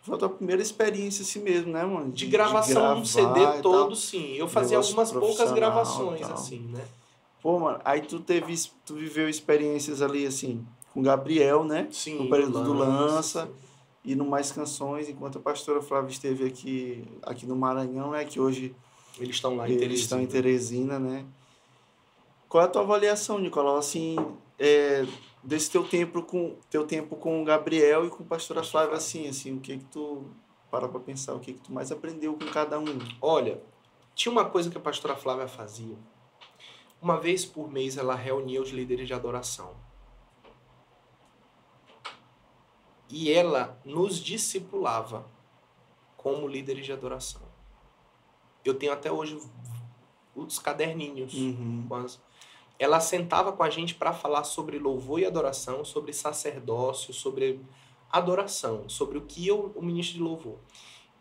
[0.03, 2.11] Foi a tua primeira experiência assim mesmo, né, mano?
[2.11, 4.35] De, de gravação no CD todo, sim.
[4.35, 6.85] Eu fazia algumas poucas gravações, assim, né?
[7.41, 8.55] Pô, mano, aí tu teve.
[8.85, 11.89] Tu viveu experiências ali, assim, com Gabriel, né?
[11.91, 12.19] Sim.
[12.19, 13.47] No período do Lança.
[13.47, 13.65] Sim
[14.05, 18.39] e no Mais Canções, enquanto a pastora Flávia esteve aqui, aqui no Maranhão, né, que
[18.39, 18.75] hoje
[19.19, 20.03] eles estão lá em eles Teresina.
[20.03, 21.25] estão em Teresina, né?
[22.49, 24.17] Qual é a tua avaliação, Nicolau, assim,
[24.59, 25.07] é,
[25.43, 29.29] desse teu tempo com teu tempo com o Gabriel e com a pastora Flávia, assim,
[29.29, 30.25] assim, o que que tu
[30.71, 32.99] para para pensar, o que que tu mais aprendeu com cada um?
[33.23, 33.63] Olha,
[34.15, 35.97] tinha uma coisa que a pastora Flávia fazia.
[37.01, 39.75] Uma vez por mês ela reunia os líderes de adoração.
[43.09, 45.27] E ela nos discipulava
[46.17, 47.43] como líderes de adoração.
[48.65, 49.39] Eu tenho até hoje
[50.35, 51.35] os caderninhos.
[51.35, 51.87] Uhum.
[51.91, 52.21] As...
[52.79, 57.61] Ela sentava com a gente para falar sobre louvor e adoração, sobre sacerdócio, sobre
[58.11, 60.59] adoração, sobre o que eu, o ministro de louvor.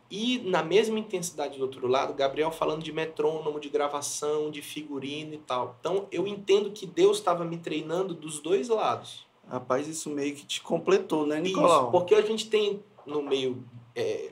[0.09, 5.33] E na mesma intensidade do outro lado, Gabriel falando de metrônomo, de gravação, de figurino
[5.33, 5.75] e tal.
[5.79, 9.25] Então eu entendo que Deus estava me treinando dos dois lados.
[9.49, 11.83] Rapaz, isso meio que te completou, né, Nicolau?
[11.83, 13.63] Isso, porque a gente tem no meio
[13.95, 14.31] é,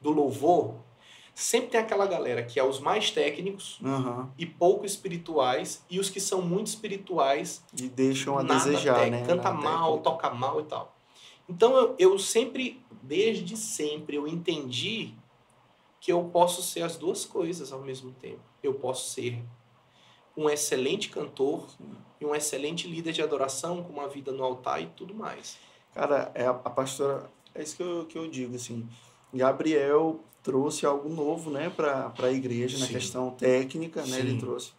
[0.00, 0.74] do louvor,
[1.34, 4.28] sempre tem aquela galera que é os mais técnicos uhum.
[4.38, 7.64] e pouco espirituais, e os que são muito espirituais.
[7.78, 9.24] E deixam a desejar, né?
[9.26, 10.10] Canta nada mal, técnica.
[10.10, 10.96] toca mal e tal.
[11.48, 15.14] Então eu, eu sempre, desde sempre, eu entendi
[16.00, 18.42] que eu posso ser as duas coisas ao mesmo tempo.
[18.62, 19.42] Eu posso ser
[20.36, 21.66] um excelente cantor
[22.20, 25.58] e um excelente líder de adoração, com uma vida no altar e tudo mais.
[25.94, 28.86] Cara, é a, a pastora, é isso que eu, que eu digo, assim,
[29.32, 32.84] Gabriel trouxe algo novo, né, para a igreja, Sim.
[32.84, 34.18] na questão técnica, né, Sim.
[34.18, 34.72] ele trouxe,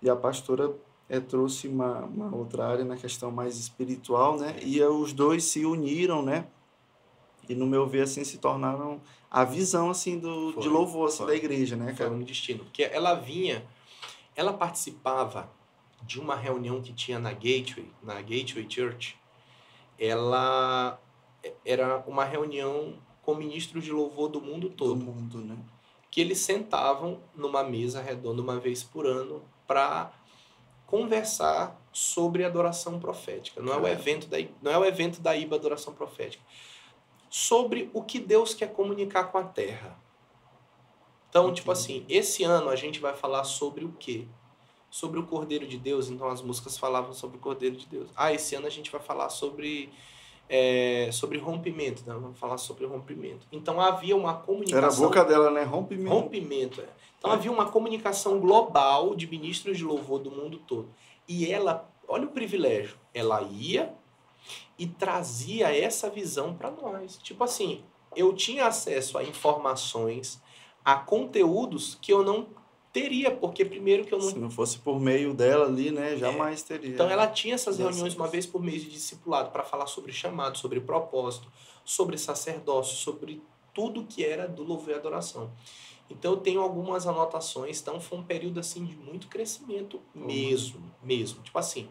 [0.00, 0.74] e a pastora
[1.08, 5.66] é, trouxe uma, uma outra área na questão mais espiritual, né, e os dois se
[5.66, 6.46] uniram, né,
[7.48, 11.26] e no meu ver, assim, se tornaram a visão, assim, do, foi, de louvor, assim,
[11.26, 12.10] da igreja, né, cara?
[12.10, 13.64] Foi um destino, porque ela vinha,
[14.36, 15.50] ela participava
[16.04, 19.18] de uma reunião que tinha na Gateway, na Gateway Church,
[19.98, 20.98] ela
[21.64, 24.96] era uma reunião com ministros de louvor do mundo todo.
[24.96, 25.56] Do mundo, né?
[26.10, 30.12] Que eles sentavam numa mesa redonda uma vez por ano para
[30.86, 33.62] conversar sobre adoração profética.
[33.62, 36.44] Não é o evento da não é o evento da IBA adoração profética.
[37.30, 39.98] Sobre o que Deus quer comunicar com a terra.
[41.30, 44.26] Então, tipo assim, esse ano a gente vai falar sobre o quê?
[44.92, 48.10] Sobre o Cordeiro de Deus, então as músicas falavam sobre o Cordeiro de Deus.
[48.14, 49.90] Ah, esse ano a gente vai falar sobre
[50.50, 52.12] é, sobre rompimento, né?
[52.12, 53.46] vamos falar sobre rompimento.
[53.50, 54.76] Então havia uma comunicação.
[54.76, 55.62] Era a boca dela, né?
[55.62, 56.10] Rompimento.
[56.10, 56.88] Rompimento, é.
[57.18, 57.34] Então é.
[57.34, 60.90] havia uma comunicação global de ministros de louvor do mundo todo.
[61.26, 63.94] E ela, olha o privilégio, ela ia
[64.78, 67.16] e trazia essa visão para nós.
[67.16, 67.82] Tipo assim,
[68.14, 70.38] eu tinha acesso a informações,
[70.84, 72.46] a conteúdos que eu não
[72.92, 74.28] Teria, porque primeiro que eu não.
[74.28, 76.14] Se não fosse por meio dela ali, né?
[76.16, 76.64] Jamais é.
[76.66, 76.94] teria.
[76.94, 80.58] Então ela tinha essas reuniões uma vez por mês de discipulado para falar sobre chamado,
[80.58, 81.50] sobre propósito,
[81.84, 85.50] sobre sacerdócio, sobre tudo que era do louvor e adoração.
[86.10, 90.90] Então eu tenho algumas anotações, então foi um período assim de muito crescimento mesmo, uhum.
[91.02, 91.42] mesmo.
[91.42, 91.88] Tipo assim,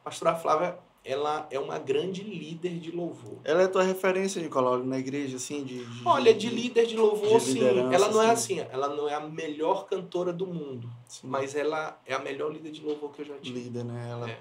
[0.00, 3.38] a pastora Flávia ela é uma grande líder de louvor.
[3.44, 5.84] Ela é tua referência, Nicolau, na igreja, assim, de...
[5.84, 7.60] de Olha, de líder de louvor, de sim.
[7.64, 11.28] Ela não é assim, ela não é a melhor cantora do mundo, sim.
[11.28, 13.60] mas ela é a melhor líder de louvor que eu já tive.
[13.60, 14.08] Líder, né?
[14.10, 14.30] Ela...
[14.30, 14.38] É.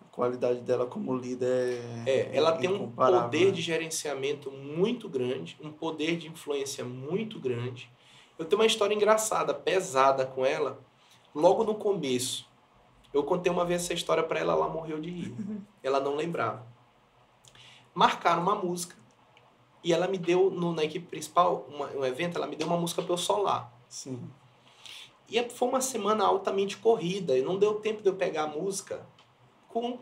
[0.00, 2.10] A qualidade dela como líder é...
[2.10, 3.50] É, ela tem um poder né?
[3.52, 7.88] de gerenciamento muito grande, um poder de influência muito grande.
[8.36, 10.80] Eu tenho uma história engraçada, pesada com ela,
[11.32, 12.52] logo no começo
[13.14, 15.34] eu contei uma vez essa história para ela, ela morreu de rir.
[15.82, 16.66] Ela não lembrava.
[17.94, 18.96] Marcaram uma música
[19.84, 22.76] e ela me deu, no, na equipe principal, uma, um evento, ela me deu uma
[22.76, 23.72] música para eu solar.
[23.88, 24.18] Sim.
[25.28, 29.06] E foi uma semana altamente corrida e não deu tempo de eu pegar a música
[29.68, 29.98] com,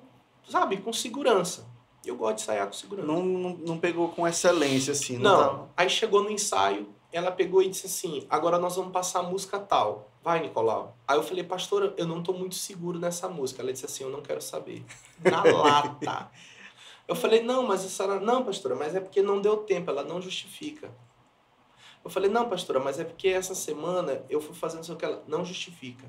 [0.48, 1.66] sabe, com segurança.
[2.04, 3.06] Eu gosto de ensaiar com segurança.
[3.06, 5.18] Não, não, não pegou com excelência, assim.
[5.18, 5.68] Não, não tá...
[5.76, 9.58] aí chegou no ensaio, ela pegou e disse assim: agora nós vamos passar a música
[9.58, 10.10] tal.
[10.22, 10.96] Vai, Nicolau.
[11.06, 13.60] Aí eu falei, pastora, eu não estou muito seguro nessa música.
[13.60, 14.84] Ela disse assim: eu não quero saber.
[15.22, 16.30] Na lata.
[17.06, 18.20] Eu falei, não, mas a senhora.
[18.20, 20.90] Não, pastora, mas é porque não deu tempo, ela não justifica.
[22.04, 25.22] Eu falei, não, pastora, mas é porque essa semana eu fui fazendo isso que ela
[25.28, 26.08] não justifica.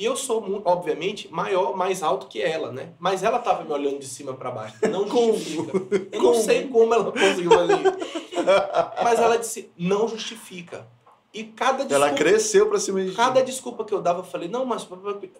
[0.00, 2.94] E eu sou, obviamente, maior, mais alto que ela, né?
[2.98, 4.76] Mas ela tava me olhando de cima para baixo.
[4.88, 5.76] Não justifica.
[6.10, 7.98] Eu não sei como ela conseguiu fazer isso.
[9.04, 10.88] Mas ela disse, não justifica.
[11.34, 14.48] E cada desculpa, Ela cresceu para cima de Cada desculpa que eu dava, eu falei,
[14.48, 14.88] não, mas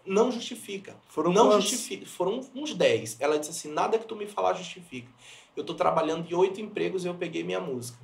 [0.05, 0.95] não justifica.
[1.09, 2.05] Foram não justifica.
[2.05, 3.17] Foram uns 10.
[3.19, 5.11] Ela disse assim, nada que tu me falar justifica.
[5.57, 7.99] Eu tô trabalhando em oito empregos e eu peguei minha música.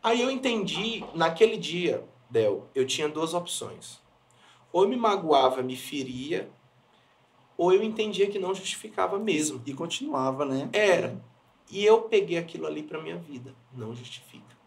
[0.00, 4.03] Aí eu entendi, naquele dia, Del, eu tinha duas opções
[4.74, 6.50] ou me magoava, me feria,
[7.56, 9.62] ou eu entendia que não justificava mesmo.
[9.64, 10.68] E continuava, né?
[10.72, 11.24] Era.
[11.70, 13.54] E eu peguei aquilo ali para minha vida.
[13.72, 14.58] Não justifica.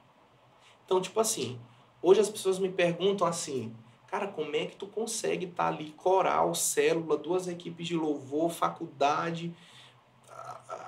[0.85, 1.59] Então, tipo assim,
[2.01, 3.75] hoje as pessoas me perguntam assim,
[4.07, 8.49] cara, como é que tu consegue estar tá ali, coral, célula, duas equipes de louvor,
[8.49, 9.53] faculdade,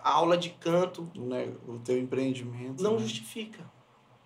[0.02, 1.12] aula de canto.
[1.14, 1.54] Né?
[1.68, 2.82] O teu empreendimento.
[2.82, 3.00] Não né?
[3.00, 3.70] justifica.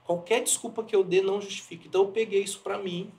[0.03, 1.87] Qualquer desculpa que eu dê não justifica.
[1.87, 3.11] Então eu peguei isso para mim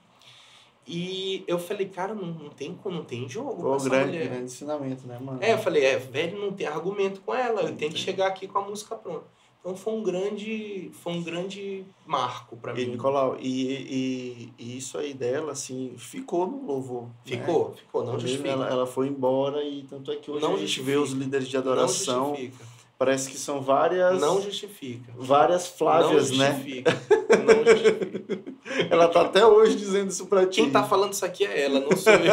[0.87, 3.61] e eu falei, cara, não, não, tem, não tem jogo.
[3.61, 5.39] Foi um grande, grande ensinamento, né, mano?
[5.41, 8.47] É, eu falei, é, velho, não tem argumento com ela, eu tenho que chegar aqui
[8.47, 9.25] com a música pronta.
[9.59, 12.85] Então foi um grande, foi um grande marco para mim.
[12.85, 17.07] Nicolau, e, e, e, isso aí dela, assim, ficou no louvor.
[17.23, 17.75] Ficou, né?
[17.77, 18.49] ficou, não justifica.
[18.49, 20.91] Ela, ela foi embora e tanto é que hoje não a gente justifica.
[20.91, 22.27] vê os líderes de adoração.
[22.27, 24.21] Não justifica Parece que são várias.
[24.21, 25.11] Não justifica.
[25.17, 26.53] Várias Flávias, não né?
[26.53, 26.91] justifica.
[27.45, 28.55] Não justifica.
[28.89, 30.61] ela tá até hoje dizendo isso pra ti.
[30.61, 32.31] Quem tá falando isso aqui é ela, não sou eu.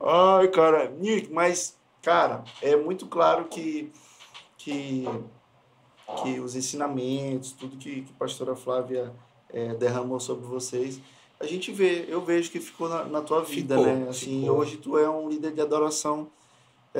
[0.06, 0.92] Ai, cara.
[1.30, 3.90] Mas, cara, é muito claro que,
[4.58, 5.06] que,
[6.22, 9.10] que os ensinamentos, tudo que, que a pastora Flávia
[9.50, 11.00] é, derramou sobre vocês,
[11.40, 14.06] a gente vê, eu vejo que ficou na, na tua vida, ficou, né?
[14.08, 14.58] Assim, ficou.
[14.58, 16.28] hoje tu é um líder de adoração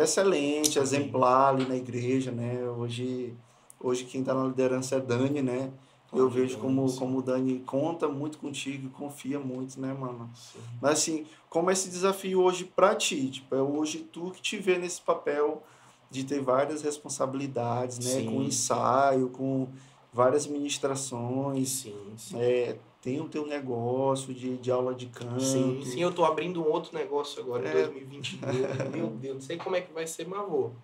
[0.02, 2.62] excelente, exemplar ali na igreja, né?
[2.68, 3.34] Hoje,
[3.80, 5.70] hoje quem está na liderança é Dani, né?
[6.12, 10.30] Eu vejo como, como o Dani conta muito contigo, confia muito, né, mano?
[10.34, 10.58] Sim.
[10.80, 13.30] Mas assim, como esse desafio hoje pra ti?
[13.30, 15.62] Tipo, é hoje tu que te vê nesse papel
[16.10, 18.20] de ter várias responsabilidades, né?
[18.20, 18.26] Sim.
[18.26, 19.68] Com ensaio, com
[20.10, 21.68] várias ministrações.
[21.68, 22.36] Sim, sim.
[22.38, 25.40] É, tem o teu negócio de, de aula de canto.
[25.40, 27.70] Sim, sim, eu tô abrindo um outro negócio agora é.
[27.70, 28.90] em 2022.
[28.90, 30.74] Meu Deus, não sei como é que vai ser, mas vou.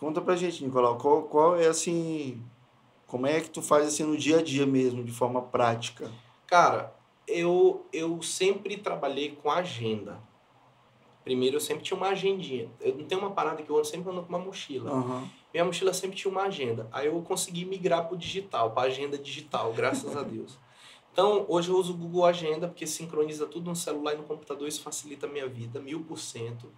[0.00, 2.42] Conta pra gente, Nicolau, qual, qual é assim
[3.08, 6.10] como é que tu faz assim no dia a dia mesmo, de forma prática?
[6.46, 6.94] Cara,
[7.26, 10.20] eu, eu sempre trabalhei com agenda.
[11.24, 12.70] Primeiro, eu sempre tinha uma agendinha.
[12.78, 14.92] Eu não tenho uma parada que eu ando sempre ando com uma mochila.
[14.92, 15.26] Uhum.
[15.52, 16.86] Minha mochila sempre tinha uma agenda.
[16.92, 20.58] Aí eu consegui migrar para o digital, para agenda digital, graças a Deus.
[21.18, 24.68] Então, hoje eu uso o Google Agenda, porque sincroniza tudo no celular e no computador,
[24.68, 26.72] isso facilita a minha vida, mil por cento.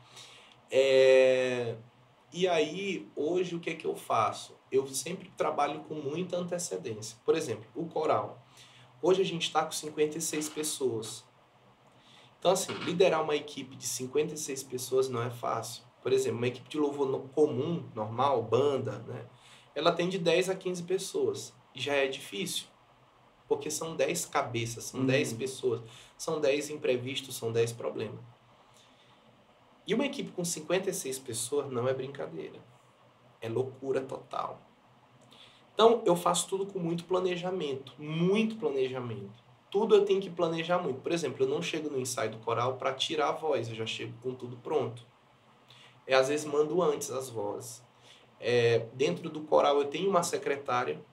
[0.71, 1.77] É...
[2.33, 4.59] E aí, hoje, o que é que eu faço?
[4.73, 7.19] eu sempre trabalho com muita antecedência.
[7.23, 8.43] Por exemplo, o coral.
[9.03, 11.23] Hoje a gente está com 56 pessoas.
[12.39, 15.85] Então, assim, liderar uma equipe de 56 pessoas não é fácil.
[16.01, 19.27] Por exemplo, uma equipe de louvor comum, normal, banda, né?
[19.75, 21.53] Ela tem de 10 a 15 pessoas.
[21.75, 22.70] E já é difícil.
[23.51, 25.07] Porque são 10 cabeças, são uhum.
[25.07, 25.81] 10 pessoas,
[26.17, 28.21] são 10 imprevistos, são 10 problemas.
[29.85, 32.61] E uma equipe com 56 pessoas não é brincadeira.
[33.41, 34.63] É loucura total.
[35.75, 39.43] Então, eu faço tudo com muito planejamento, muito planejamento.
[39.69, 41.01] Tudo eu tenho que planejar muito.
[41.01, 43.87] Por exemplo, eu não chego no ensaio do coral para tirar a voz, eu já
[43.87, 45.05] chego com tudo pronto.
[46.07, 47.83] É, às vezes mando antes as vozes.
[48.39, 51.05] É, dentro do coral eu tenho uma secretária,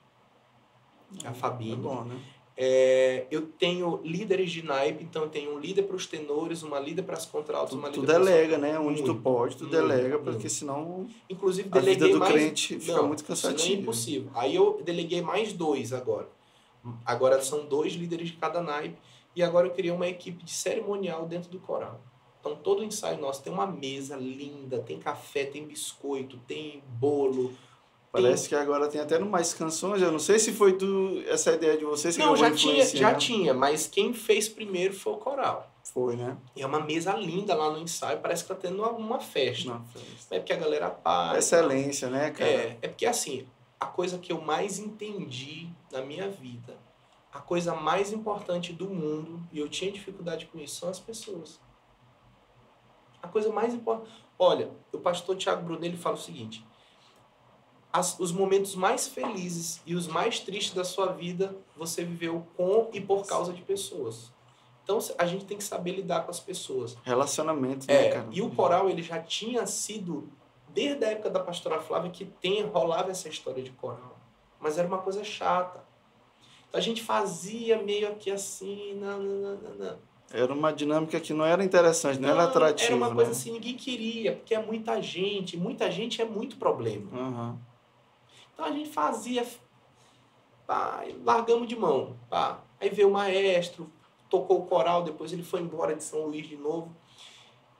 [1.24, 1.72] a Fabine.
[1.72, 2.18] É bom, né?
[2.60, 6.80] É, eu tenho líderes de naipe, então eu tenho um líder para os tenores, uma
[6.80, 8.76] líder para as contraltos, uma líder Tu delega, né?
[8.76, 10.24] Onde muito, tu pode, tu muito, delega, muito.
[10.24, 12.32] porque senão Inclusive, a vida do mais...
[12.32, 13.72] crente fica não, muito cansativa.
[13.72, 14.28] é impossível.
[14.34, 16.28] Aí eu deleguei mais dois agora.
[17.04, 18.98] Agora são dois líderes de cada naipe
[19.36, 22.00] e agora eu criei uma equipe de cerimonial dentro do coral.
[22.40, 27.52] Então todo ensaio nosso tem uma mesa linda, tem café, tem biscoito, tem bolo,
[28.22, 28.58] Parece tem...
[28.58, 30.02] que agora tem até no mais canções.
[30.02, 33.14] Eu não sei se foi do, essa ideia de vocês que Não, já tinha, já
[33.14, 35.70] tinha, mas quem fez primeiro foi o coral.
[35.92, 36.36] Foi, né?
[36.54, 39.70] E é uma mesa linda lá no ensaio, parece que tá tendo uma, festa.
[39.70, 40.34] Uma festa.
[40.34, 41.38] É porque a galera para.
[41.38, 42.50] Excelência, né, cara?
[42.50, 43.46] É, é porque assim,
[43.80, 46.76] a coisa que eu mais entendi na minha vida,
[47.32, 51.60] a coisa mais importante do mundo, e eu tinha dificuldade com isso, são as pessoas.
[53.22, 54.10] A coisa mais importante.
[54.38, 56.64] Olha, o pastor Tiago Brunelli fala o seguinte:
[57.92, 62.88] as, os momentos mais felizes e os mais tristes da sua vida você viveu com
[62.92, 64.32] e por causa de pessoas.
[64.84, 66.96] Então a gente tem que saber lidar com as pessoas.
[67.02, 68.28] Relacionamento, né, é, cara?
[68.30, 70.28] E o coral ele já tinha sido
[70.68, 74.18] desde a época da pastora Flávia que tem rolava essa história de coral,
[74.60, 75.84] mas era uma coisa chata.
[76.68, 80.08] Então a gente fazia meio que assim, não, não, não, não.
[80.30, 82.88] Era uma dinâmica que não era interessante, não, não era atrativa.
[82.88, 83.36] Era uma coisa né?
[83.36, 87.10] assim, ninguém queria, porque é muita gente, muita gente é muito problema.
[87.10, 87.58] Uhum.
[88.58, 89.46] Então a gente fazia,
[90.66, 92.18] pá, largamos de mão.
[92.28, 92.60] Pá.
[92.80, 93.88] Aí veio o maestro,
[94.28, 96.92] tocou o coral, depois ele foi embora de São Luís de novo.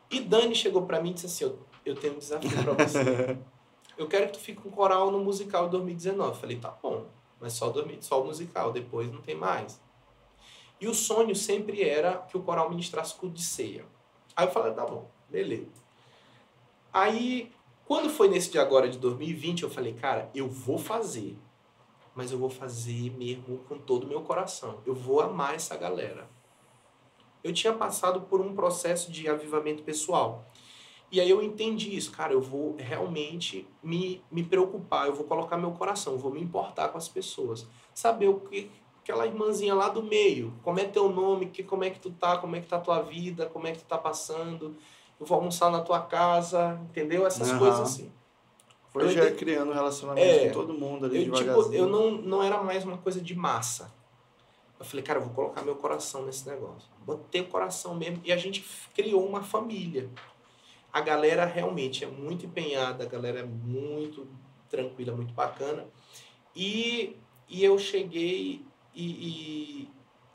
[0.09, 3.37] E Dani chegou para mim e disse assim: eu, eu tenho um desafio para você.
[3.99, 6.29] eu quero que tu fique com coral no musical de 2019.
[6.29, 7.07] Eu falei: tá bom,
[7.41, 9.81] mas só, só o musical, depois não tem mais.
[10.81, 13.85] E o sonho sempre era que o coral ministrasse culto de ceia.
[14.37, 15.73] Aí eu falei: tá bom, beleza.
[16.93, 17.53] Aí
[17.89, 21.39] quando foi nesse dia agora de 2020, eu falei, cara, eu vou fazer.
[22.15, 24.81] Mas eu vou fazer mesmo com todo o meu coração.
[24.85, 26.29] Eu vou amar essa galera.
[27.43, 30.45] Eu tinha passado por um processo de avivamento pessoal.
[31.11, 35.57] E aí eu entendi isso, cara, eu vou realmente me, me preocupar, eu vou colocar
[35.57, 37.67] meu coração, vou me importar com as pessoas.
[37.95, 38.71] Saber o que
[39.03, 42.37] aquela irmãzinha lá do meio, como é teu nome, que, como é que tu tá,
[42.37, 44.77] como é que tá tua vida, como é que tu tá passando,
[45.21, 47.27] eu vou almoçar na tua casa, entendeu?
[47.27, 47.59] Essas uhum.
[47.59, 48.13] coisas assim.
[48.91, 52.43] Foi eu já criando relacionamento é, com todo mundo ali eu, Tipo, eu não, não
[52.43, 53.93] era mais uma coisa de massa.
[54.79, 56.89] Eu falei, cara, eu vou colocar meu coração nesse negócio.
[57.05, 58.65] Botei o coração mesmo e a gente
[58.95, 60.09] criou uma família.
[60.93, 64.27] A galera realmente é muito empenhada, a galera é muito
[64.71, 65.87] tranquila, muito bacana.
[66.55, 67.17] E,
[67.49, 68.65] e eu cheguei
[68.95, 69.89] e, e,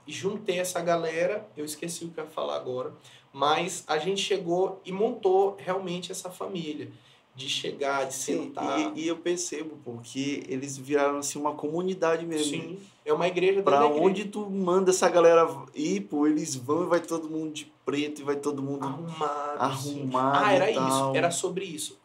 [0.05, 2.93] e juntei essa galera, eu esqueci o que eu ia falar agora,
[3.33, 6.91] mas a gente chegou e montou realmente essa família.
[7.35, 8.95] De chegar, de sentar.
[8.95, 12.61] E, e eu percebo, porque eles viraram assim uma comunidade mesmo.
[12.61, 16.85] Sim, é uma igreja Pra onde tu manda essa galera ir, pô, eles vão e
[16.85, 19.59] vai todo mundo de preto e vai todo mundo arrumado.
[19.59, 20.45] Arrumado.
[20.45, 21.99] Ah, era isso, era sobre isso.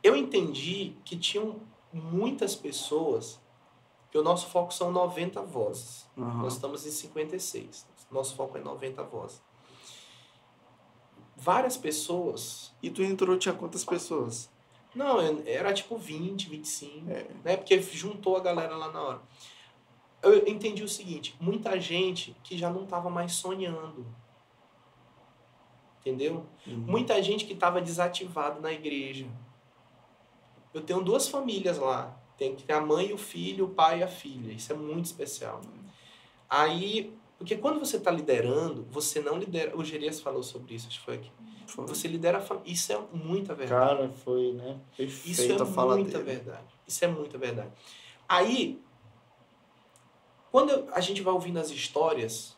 [0.00, 1.56] Eu entendi que tinham
[1.92, 3.40] muitas pessoas
[4.04, 6.06] Porque o nosso foco são 90 vozes.
[6.16, 6.42] Uhum.
[6.42, 7.86] Nós estamos em 56.
[8.10, 9.42] Nosso foco é 90 vozes.
[11.42, 12.72] Várias pessoas.
[12.80, 14.48] E tu entrou, tinha quantas pessoas?
[14.94, 17.10] Não, era tipo 20, 25.
[17.10, 17.26] É.
[17.42, 17.56] Né?
[17.56, 19.22] Porque juntou a galera lá na hora.
[20.22, 24.06] Eu entendi o seguinte: muita gente que já não estava mais sonhando.
[26.00, 26.46] Entendeu?
[26.64, 26.76] Uhum.
[26.78, 29.26] Muita gente que estava desativada na igreja.
[30.72, 32.16] Eu tenho duas famílias lá.
[32.38, 34.52] Tem que ter a mãe e o filho, o pai e a filha.
[34.52, 35.60] Isso é muito especial.
[36.48, 37.12] Aí,
[37.42, 39.76] porque quando você está liderando, você não lidera.
[39.76, 41.32] O Gerias falou sobre isso, acho que foi aqui.
[41.66, 41.84] Foi.
[41.88, 42.72] Você lidera a família.
[42.72, 43.96] Isso é muita verdade.
[43.96, 44.78] Cara, foi, né?
[44.96, 46.36] Perfeito isso é fala muita dele.
[46.36, 46.68] verdade.
[46.86, 47.72] Isso é muita verdade.
[48.28, 48.80] Aí,
[50.52, 52.56] quando a gente vai ouvindo as histórias,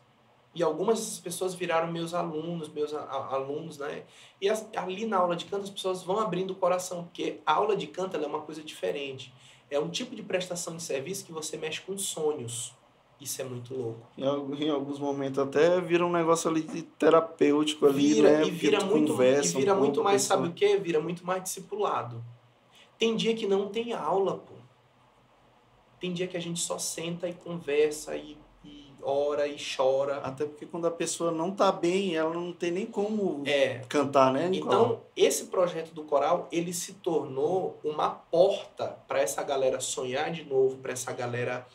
[0.55, 4.05] e algumas dessas pessoas viraram meus alunos, meus alunos, né?
[4.39, 7.55] E as, ali na aula de canto as pessoas vão abrindo o coração, porque a
[7.55, 9.33] aula de canto é uma coisa diferente.
[9.71, 12.74] É um tipo de prestação de serviço que você mexe com sonhos.
[13.21, 14.07] Isso é muito louco.
[14.19, 18.47] Em, alguns momentos até vira um negócio ali de terapêutico ali, vira, né?
[18.47, 20.77] E vira muito, conversa, e vira um muito mais, sabe o quê?
[20.77, 22.23] Vira muito mais discipulado.
[22.99, 24.55] Tem dia que não tem aula, pô.
[26.01, 28.37] Tem dia que a gente só senta e conversa e
[29.05, 30.19] ora e chora.
[30.19, 33.83] Até porque quando a pessoa não tá bem, ela não tem nem como é.
[33.89, 34.49] cantar, né?
[34.49, 34.85] Nicolau?
[34.85, 40.45] Então, esse projeto do coral, ele se tornou uma porta para essa galera sonhar de
[40.45, 41.67] novo, para essa galera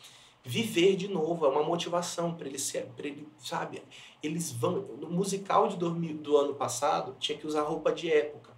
[0.44, 3.82] viver de novo, é uma motivação para eles, para ele, sabe?
[4.22, 8.50] Eles vão, no musical de dormir do ano passado, tinha que usar roupa de época.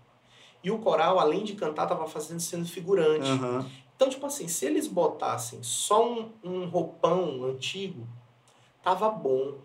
[0.62, 3.28] E o coral, além de cantar, tava fazendo sendo figurante.
[3.28, 3.68] Uhum.
[3.96, 8.06] Então, tipo assim, se eles botassem só um, um roupão antigo,
[8.82, 9.58] Tava bom.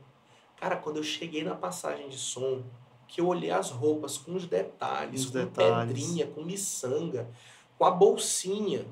[0.57, 2.63] Cara, quando eu cheguei na passagem de som,
[3.07, 5.93] que eu olhei as roupas com os detalhes, os com detalhes.
[5.93, 7.27] pedrinha, com miçanga,
[7.77, 8.85] com a bolsinha.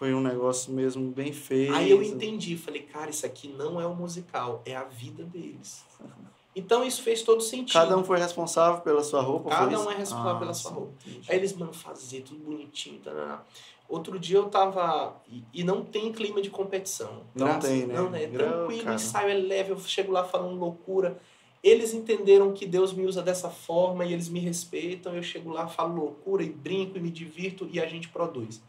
[0.00, 1.74] Foi um negócio mesmo bem feito.
[1.74, 5.22] Aí eu entendi, falei, cara, isso aqui não é o um musical, é a vida
[5.22, 5.84] deles.
[6.56, 7.72] Então isso fez todo sentido.
[7.72, 9.50] Cada um foi responsável pela sua roupa?
[9.50, 10.92] Cada um é responsável ah, pela sua roupa.
[11.06, 11.30] Entendi.
[11.30, 12.98] Aí eles, mano, fazer tudo bonitinho.
[12.98, 13.44] Tá,
[13.88, 15.14] Outro dia eu tava.
[15.28, 17.22] E, e não tem clima de competição.
[17.36, 17.94] Não graças, tem, né?
[17.94, 18.24] Não, né?
[18.24, 21.20] É tranquilo, o ensaio é leve, eu chego lá falando loucura.
[21.62, 25.14] Eles entenderam que Deus me usa dessa forma e eles me respeitam.
[25.14, 28.60] Eu chego lá, falo loucura e brinco e me divirto e a gente produz.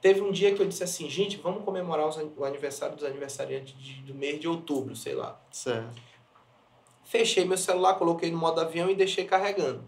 [0.00, 4.02] Teve um dia que eu disse assim, gente, vamos comemorar o aniversário dos aniversariantes de,
[4.02, 5.40] do mês de outubro, sei lá.
[5.50, 6.00] Certo.
[7.04, 9.84] Fechei meu celular, coloquei no modo avião e deixei carregando.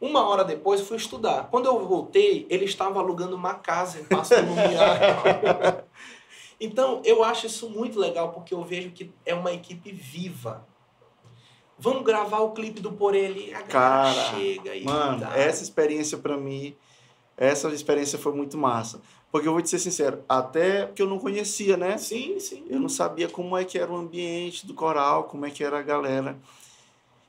[0.00, 1.48] Uma hora depois fui estudar.
[1.50, 5.84] Quando eu voltei, ele estava alugando uma casa em Passo Lumiar.
[6.60, 10.66] então, eu acho isso muito legal porque eu vejo que é uma equipe viva.
[11.78, 13.54] Vamos gravar o clipe do Por Ele.
[13.54, 15.36] A Cara, chega e mano, dá.
[15.36, 16.74] essa experiência para mim,
[17.36, 19.00] essa experiência foi muito massa.
[19.30, 21.98] Porque eu vou te ser sincero, até porque eu não conhecia, né?
[21.98, 22.64] Sim, sim.
[22.70, 25.78] Eu não sabia como é que era o ambiente do coral, como é que era
[25.78, 26.38] a galera.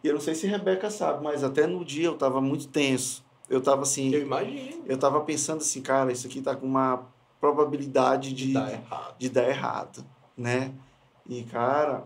[0.03, 3.25] E eu não sei se Rebeca sabe, mas até no dia eu tava muito tenso.
[3.49, 4.13] Eu tava assim.
[4.13, 4.84] Eu imagino.
[4.85, 7.05] Eu tava pensando assim, cara, isso aqui tá com uma
[7.41, 9.15] probabilidade de, de, dar, errado.
[9.17, 10.05] de dar errado,
[10.38, 10.73] né?
[11.27, 12.05] E, cara,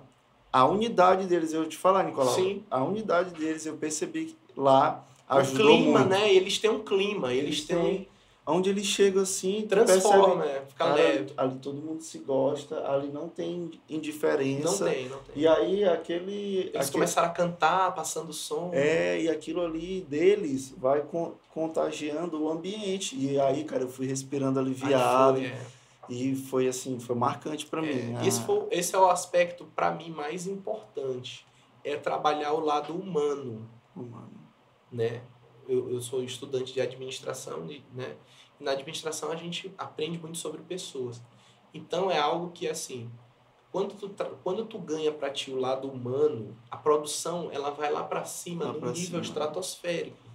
[0.52, 2.64] a unidade deles, eu te falar, Nicolau, Sim.
[2.69, 5.03] a unidade deles eu percebi lá
[5.40, 6.10] ajudou o clima, muito.
[6.10, 6.34] né?
[6.34, 8.08] Eles têm um clima, eles, eles têm...
[8.45, 11.34] onde ele chega assim, transforma, percebe, fica ali, leve.
[11.38, 14.86] Ali todo mundo se gosta, ali não tem indiferença.
[14.86, 15.44] Não tem, não tem.
[15.44, 16.58] E aí aquele.
[16.58, 18.72] Eles aquele, começaram a cantar, passando som.
[18.74, 21.03] É, e aquilo ali deles vai
[21.53, 23.16] contagiando o ambiente.
[23.16, 25.38] E aí, cara, eu fui respirando aliviado.
[25.38, 25.62] Foi, é.
[26.10, 28.28] E foi assim, foi marcante para é, mim.
[28.28, 31.45] Esse, foi, esse é o aspecto, para mim, mais importante.
[31.86, 33.70] É trabalhar o lado humano.
[33.95, 34.31] Humano.
[34.92, 35.22] Né?
[35.68, 38.16] Eu, eu sou estudante de administração, né?
[38.62, 41.22] na administração a gente aprende muito sobre pessoas.
[41.74, 43.10] Então é algo que assim,
[43.72, 44.10] quando tu,
[44.44, 48.66] quando tu ganha para ti o lado humano, a produção ela vai lá para cima,
[48.66, 49.22] lá no nível cima.
[49.22, 50.32] estratosférico.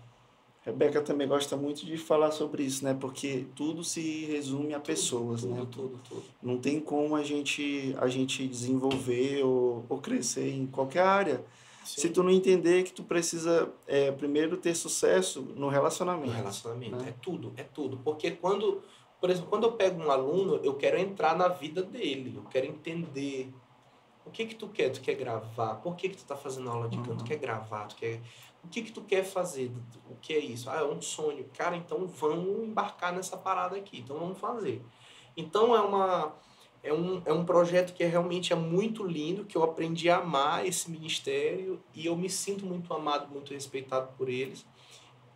[0.62, 2.96] Rebeca também gosta muito de falar sobre isso, né?
[2.98, 5.60] Porque tudo se resume a pessoas, tudo, né?
[5.60, 6.24] Tudo, tudo, tudo.
[6.42, 11.44] Não tem como a gente, a gente desenvolver ou, ou crescer em qualquer área
[11.86, 12.00] Sim.
[12.00, 16.32] se tu não entender que tu precisa é, primeiro ter sucesso no relacionamento.
[16.32, 17.10] No relacionamento, né?
[17.10, 17.98] é tudo, é tudo.
[17.98, 18.82] Porque quando,
[19.20, 22.66] por exemplo, quando eu pego um aluno, eu quero entrar na vida dele, eu quero
[22.66, 23.54] entender
[24.24, 24.90] o que que tu quer?
[24.90, 25.76] Tu quer gravar?
[25.76, 27.10] Por que que tu tá fazendo aula de canto?
[27.10, 27.16] Uhum.
[27.18, 27.86] Tu quer gravar?
[27.86, 28.20] Tu quer...
[28.64, 29.70] O que que tu quer fazer?
[30.10, 30.68] O que é isso?
[30.68, 31.48] Ah, é um sonho.
[31.56, 34.00] Cara, então vamos embarcar nessa parada aqui.
[34.00, 34.82] Então vamos fazer.
[35.36, 36.34] Então é uma
[36.86, 40.18] é um, é um projeto que é, realmente é muito lindo, que eu aprendi a
[40.18, 44.64] amar esse ministério e eu me sinto muito amado, muito respeitado por eles.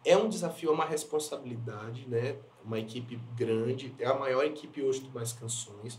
[0.05, 2.36] É um desafio, é uma responsabilidade, né?
[2.64, 5.98] Uma equipe grande, é a maior equipe hoje do Mais Canções.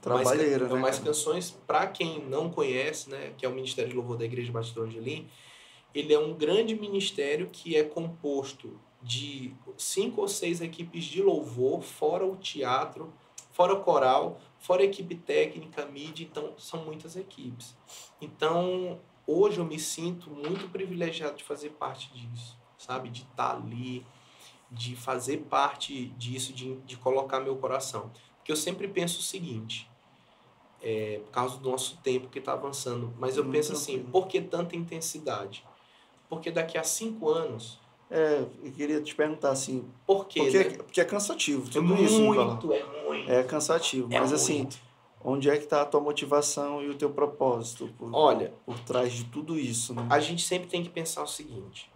[0.00, 0.80] Trabalheira, mais, né?
[0.80, 4.50] mais canções, para quem não conhece, né, que é o Ministério de Louvor da Igreja
[4.50, 5.28] Batista Angelim,
[5.94, 11.82] ele é um grande ministério que é composto de cinco ou seis equipes de louvor,
[11.82, 13.12] fora o teatro,
[13.54, 17.76] fora o coral, fora a equipe técnica, mídia, então são muitas equipes.
[18.20, 23.08] Então, hoje eu me sinto muito privilegiado de fazer parte disso, sabe?
[23.10, 24.04] De estar tá ali,
[24.68, 28.10] de fazer parte disso, de, de colocar meu coração.
[28.38, 29.88] Porque eu sempre penso o seguinte,
[30.82, 34.40] é, por causa do nosso tempo que está avançando, mas eu penso assim, por que
[34.40, 35.64] tanta intensidade?
[36.28, 37.78] Porque daqui a cinco anos
[38.10, 39.88] é, eu queria te perguntar assim.
[40.06, 40.40] Por quê?
[40.40, 40.64] Porque, né?
[40.64, 41.70] é, porque é cansativo.
[41.70, 43.30] Tudo é isso, muito, é muito.
[43.30, 44.12] É cansativo.
[44.12, 44.78] É mas assim, muito.
[45.22, 47.88] onde é que está a tua motivação e o teu propósito?
[47.98, 50.06] Por, Olha, por trás de tudo isso, né?
[50.10, 51.90] A gente sempre tem que pensar o seguinte.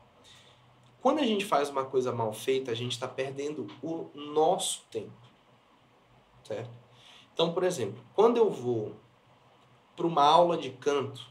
[1.01, 5.13] Quando a gente faz uma coisa mal feita, a gente está perdendo o nosso tempo.
[6.43, 6.71] Certo?
[7.33, 8.97] Então, por exemplo, quando eu vou
[9.95, 11.25] para uma aula de canto,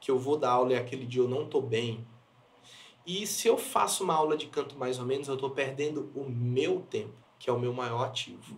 [0.00, 2.06] que eu vou dar aula e aquele dia eu não estou bem,
[3.08, 6.28] e se eu faço uma aula de canto mais ou menos, eu estou perdendo o
[6.28, 8.54] meu tempo, que é o meu maior ativo.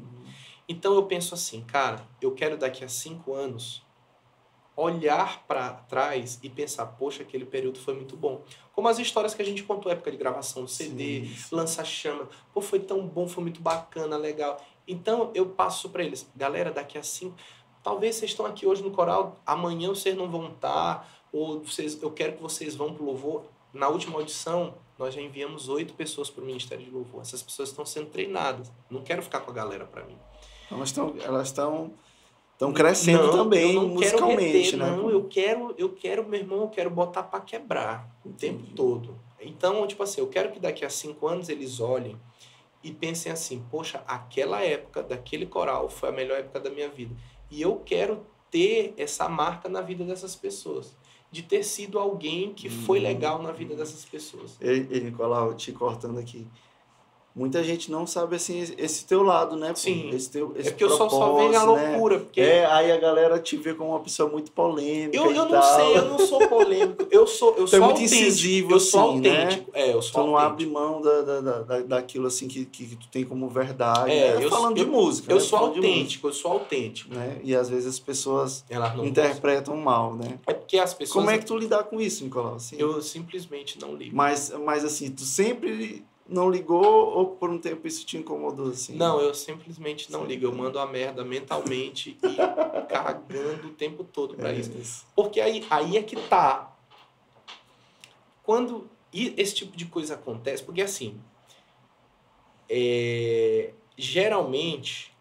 [0.68, 3.86] Então eu penso assim, cara, eu quero daqui a cinco anos
[4.74, 8.42] olhar para trás e pensar, poxa, aquele período foi muito bom.
[8.72, 12.80] Como as histórias que a gente contou, época de gravação do CD, lança-chama, pô, foi
[12.80, 14.60] tão bom, foi muito bacana, legal.
[14.84, 17.36] Então eu passo para eles, galera, daqui a cinco,
[17.84, 22.10] talvez vocês estão aqui hoje no coral, amanhã vocês não vão estar, ou vocês, eu
[22.10, 26.42] quero que vocês vão pro louvor na última audição, nós já enviamos oito pessoas para
[26.42, 27.22] o Ministério de Louvor.
[27.22, 28.70] Essas pessoas estão sendo treinadas.
[28.90, 30.18] Não quero ficar com a galera para mim.
[30.70, 31.92] Elas estão elas estão
[32.52, 34.90] estão crescendo não, também musicalmente, reter, né?
[34.90, 39.18] Não, eu quero, eu quero, meu irmão, eu quero botar para quebrar o tempo todo.
[39.40, 42.20] Então, tipo assim, eu quero que daqui a cinco anos eles olhem
[42.84, 47.14] e pensem assim, poxa, aquela época daquele coral foi a melhor época da minha vida.
[47.50, 50.94] E eu quero ter essa marca na vida dessas pessoas
[51.30, 53.04] de ter sido alguém que foi uhum.
[53.04, 54.56] legal na vida dessas pessoas.
[54.60, 56.46] E, e Nicolau, te cortando aqui,
[57.34, 59.72] muita gente não sabe assim esse teu lado, né?
[59.74, 60.10] Sim.
[60.10, 61.64] Esse teu, esse é porque eu só, só vejo a né?
[61.64, 62.18] loucura.
[62.18, 62.24] Né?
[62.24, 62.40] Porque...
[62.40, 65.16] É, aí a galera te vê como uma pessoa muito polêmica.
[65.16, 67.06] Eu, eu não sei, eu não sou polêmico.
[67.10, 68.20] Eu sou, eu é sou muito autêntico.
[68.20, 69.42] incisivo, eu sou assim, né?
[69.42, 69.72] autêntico.
[69.72, 69.80] Né?
[69.80, 73.08] É, eu sou tu não abre mão da, da, da, daquilo assim que, que tu
[73.08, 74.10] tem como verdade.
[74.10, 74.44] É, né?
[74.44, 75.32] eu, falando eu, de música.
[75.32, 75.42] Eu né?
[75.42, 77.14] sou autêntico, eu sou autêntico.
[77.14, 77.40] Né?
[77.44, 78.64] E às vezes as pessoas
[79.04, 80.38] interpretam mal, né?
[80.46, 81.12] É porque as pessoas.
[81.14, 82.56] Como é que tu lidar com isso, Nicolau?
[82.56, 84.14] Assim, eu simplesmente não ligo.
[84.16, 88.94] Mas, mas assim, tu sempre não ligou ou por um tempo isso te incomodou assim?
[88.94, 90.26] Não, eu simplesmente não Sim.
[90.28, 90.46] ligo.
[90.46, 92.36] Eu mando a merda mentalmente e
[92.88, 94.70] cagando o tempo todo para é isso.
[94.78, 95.06] isso.
[95.14, 96.74] Porque aí, aí é que tá.
[98.42, 101.20] Quando esse tipo de coisa acontece, porque assim,
[102.68, 105.12] é, geralmente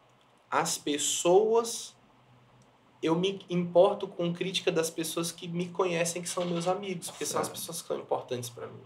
[0.49, 1.95] as pessoas
[3.02, 7.26] eu me importo com crítica das pessoas que me conhecem, que são meus amigos, porque
[7.26, 7.31] certo.
[7.31, 8.84] são as pessoas que são importantes para mim.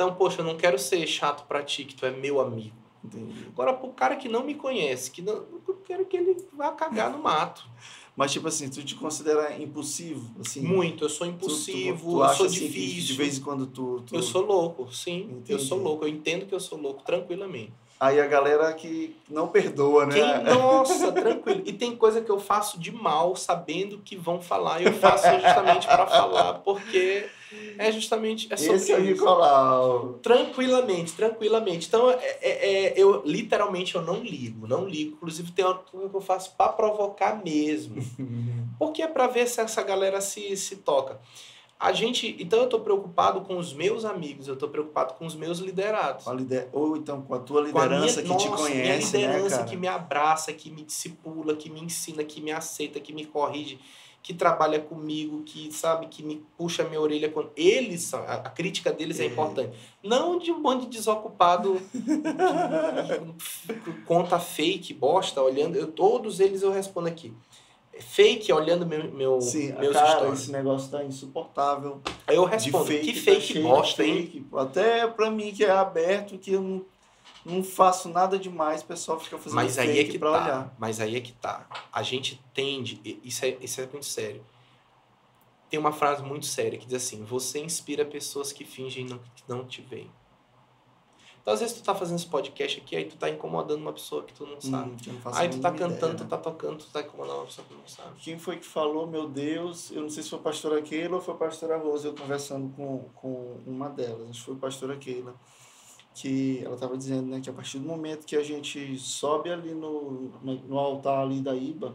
[0.00, 2.74] Então, poxa, eu não quero ser chato pra ti, que tu é meu amigo.
[3.04, 3.44] Entendi.
[3.48, 7.10] Agora, pro cara que não me conhece, que não, eu quero que ele vá cagar
[7.10, 7.68] no mato.
[8.16, 10.40] Mas, tipo assim, tu te considera impulsivo?
[10.40, 13.08] Assim, Muito, eu sou impulsivo, tu, tu, tu eu sou assim difícil.
[13.08, 14.16] de vez em quando tu, tu...
[14.16, 15.24] Eu sou louco, sim.
[15.24, 15.52] Entendi.
[15.52, 17.72] Eu sou louco, eu entendo que eu sou louco, tranquilamente.
[18.00, 20.14] Aí a galera que não perdoa, né?
[20.14, 21.62] Quem, nossa, tranquilo.
[21.66, 25.30] E tem coisa que eu faço de mal, sabendo que vão falar, e eu faço
[25.30, 27.28] justamente para falar, porque
[27.76, 30.18] é justamente é sobre Esse é o Nicolau.
[30.22, 31.88] Tranquilamente, tranquilamente.
[31.88, 35.16] Então, é, é, é, eu literalmente eu não ligo, não ligo.
[35.16, 38.02] Inclusive, tem uma coisa que eu faço para provocar mesmo.
[38.78, 41.20] Porque é para ver se essa galera se, se toca.
[41.80, 45.34] A gente, então eu estou preocupado com os meus amigos, eu estou preocupado com os
[45.34, 46.26] meus liderados.
[46.26, 46.68] Lider...
[46.74, 49.62] Ou então com a tua liderança a minha, que nossa, te conhece, minha né, liderança
[49.62, 53.24] né, que me abraça, que me discipula, que me ensina, que me aceita, que me
[53.24, 53.78] corrige
[54.22, 58.34] que trabalha comigo, que sabe, que me puxa a minha orelha quando eles são, a,
[58.34, 59.24] a crítica deles é.
[59.24, 59.26] é.
[59.26, 59.76] importante.
[60.02, 61.80] Não de um bando de desocupado
[64.04, 67.32] conta fake, bosta, olhando, eu, todos eles eu respondo aqui.
[68.00, 70.40] Fake olhando meu, meu Sim, meus cara, stories.
[70.40, 72.00] esse negócio tá insuportável.
[72.26, 74.38] Aí eu respondo, fake, que fake tá bosta, fake.
[74.38, 74.46] hein?
[74.54, 76.84] Até pra mim que é aberto, que eu não
[77.42, 80.44] não faço nada demais, o pessoal fica fazendo Mas aí é que pra tá.
[80.44, 80.76] olhar.
[80.78, 81.66] Mas aí é que tá.
[81.90, 84.44] A gente tende, isso é, isso é muito sério.
[85.70, 89.42] Tem uma frase muito séria que diz assim: você inspira pessoas que fingem não, que
[89.48, 90.10] não te veem.
[91.40, 94.22] Então, às vezes, tu tá fazendo esse podcast aqui, aí tu tá incomodando uma pessoa
[94.22, 94.90] que tu não sabe.
[94.90, 96.30] Hum, não aí tu tá cantando, ideia, tu né?
[96.30, 98.20] tá tocando, tu tá incomodando uma pessoa que tu não sabe.
[98.20, 101.22] Quem foi que falou, meu Deus, eu não sei se foi a pastora Keila ou
[101.22, 104.96] foi a pastora Rosa, eu conversando com, com uma delas, acho que foi a pastora
[104.96, 105.34] Keila
[106.14, 109.72] que ela estava dizendo, né, que a partir do momento que a gente sobe ali
[109.72, 111.94] no, no altar ali da IBA,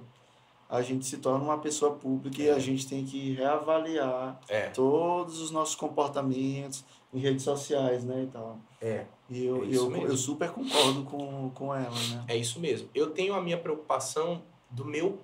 [0.69, 2.45] a gente se torna uma pessoa pública é.
[2.45, 4.69] e a gente tem que reavaliar é.
[4.69, 8.59] todos os nossos comportamentos em redes sociais, né, e tal.
[8.81, 9.05] É.
[9.29, 12.25] E eu, é eu, eu super concordo com, com ela, né?
[12.27, 12.89] É isso mesmo.
[12.93, 15.19] Eu tenho a minha preocupação do meu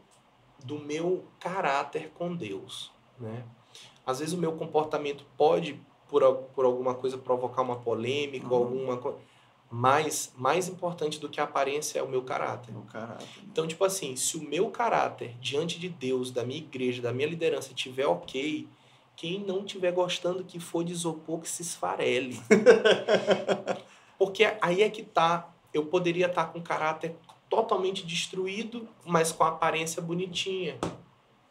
[0.63, 3.43] do meu caráter com Deus, né?
[4.05, 6.21] Às vezes o meu comportamento pode por,
[6.53, 8.55] por alguma coisa provocar uma polêmica, uhum.
[8.55, 9.17] alguma coisa
[9.71, 12.75] mas mais importante do que a aparência é o meu caráter.
[12.75, 13.25] O caráter.
[13.43, 17.29] Então, tipo assim, se o meu caráter diante de Deus, da minha igreja, da minha
[17.29, 18.67] liderança tiver ok,
[19.15, 22.37] quem não tiver gostando que for de isopor que se esfarele.
[24.21, 27.15] Porque aí é que tá, eu poderia estar tá com caráter
[27.49, 30.77] totalmente destruído, mas com a aparência bonitinha.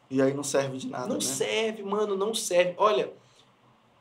[0.09, 1.21] E aí não serve de nada, Não né?
[1.21, 2.75] serve, mano, não serve.
[2.77, 3.13] Olha,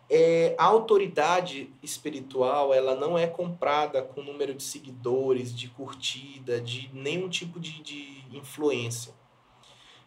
[0.08, 6.92] é, a autoridade espiritual ela não é comprada com número de seguidores, de curtida, de
[6.94, 9.16] nenhum tipo de, de influência.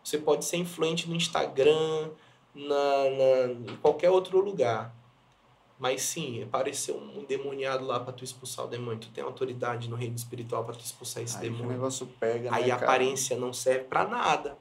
[0.04, 2.12] Você pode ser influente no Instagram,
[2.54, 2.74] na,
[3.10, 5.01] na, em qualquer outro lugar.
[5.82, 9.00] Mas sim, apareceu um endemoniado lá para tu expulsar o demônio.
[9.00, 11.66] Tu tem autoridade no reino espiritual para tu expulsar esse Aí demônio.
[11.66, 14.56] O negócio pega, Aí né, a aparência não serve para nada.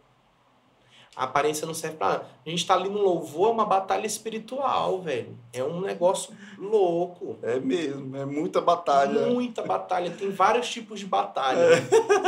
[1.15, 2.25] A aparência não serve pra nada.
[2.43, 5.37] A gente tá ali no louvor, é uma batalha espiritual, velho.
[5.53, 7.37] É um negócio louco.
[7.43, 9.27] É mesmo, é muita batalha.
[9.27, 10.09] Muita batalha.
[10.09, 11.59] Tem vários tipos de batalha.
[11.59, 11.77] É.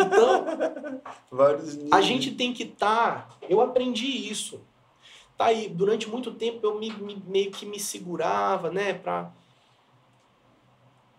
[0.05, 1.01] Então,
[1.31, 1.91] vários níveis.
[1.91, 3.27] a gente tem que estar.
[3.27, 3.35] Tá...
[3.49, 4.61] Eu aprendi isso.
[5.37, 8.93] Tá aí, durante muito tempo eu me, me, meio que me segurava, né?
[8.93, 9.31] Pra...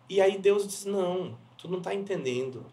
[0.09, 2.65] E aí Deus diz: não, tu não tá entendendo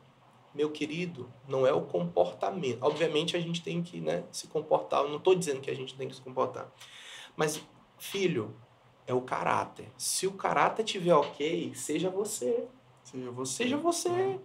[0.53, 2.83] meu querido, não é o comportamento.
[2.83, 5.03] Obviamente a gente tem que né, se comportar.
[5.03, 6.69] Eu não estou dizendo que a gente tem que se comportar.
[7.35, 7.61] Mas,
[7.97, 8.53] filho,
[9.07, 9.87] é o caráter.
[9.97, 12.67] Se o caráter tiver ok, seja você.
[13.03, 13.63] Seja você.
[13.63, 14.39] Seja você.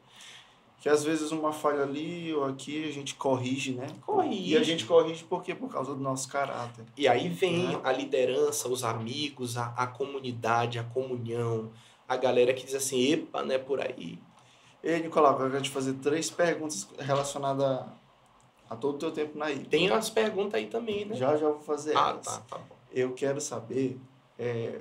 [0.81, 3.86] Que às vezes uma falha ali ou aqui a gente corrige, né?
[4.05, 4.53] Corrige.
[4.53, 5.55] E a gente corrige por quê?
[5.55, 6.85] Por causa do nosso caráter.
[6.97, 7.81] E aí vem né?
[7.82, 11.73] a liderança, os amigos, a, a comunidade, a comunhão,
[12.07, 14.19] a galera que diz assim, epa, né, por aí.
[14.82, 17.89] Ei, Nicolau, eu quero te fazer três perguntas relacionadas a,
[18.70, 19.65] a todo o teu tempo na ilha.
[19.69, 21.16] Tem as perguntas aí também, né?
[21.16, 22.24] Já, já vou fazer Ah, elas.
[22.24, 22.77] tá, tá bom.
[22.93, 23.98] Eu quero saber
[24.39, 24.78] é,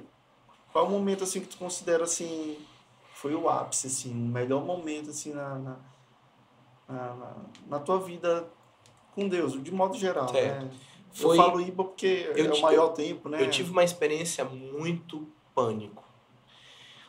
[0.71, 2.57] qual o momento, assim, que tu considera, assim,
[3.25, 5.77] foi o ápice, assim, o melhor momento, assim, na, na,
[6.87, 7.35] na,
[7.67, 8.47] na tua vida
[9.15, 10.65] com Deus, de modo geral, certo.
[10.65, 10.71] né?
[11.11, 13.41] Foi, eu falo IBA porque é o maior tempo, né?
[13.41, 16.03] Eu tive uma experiência muito pânico.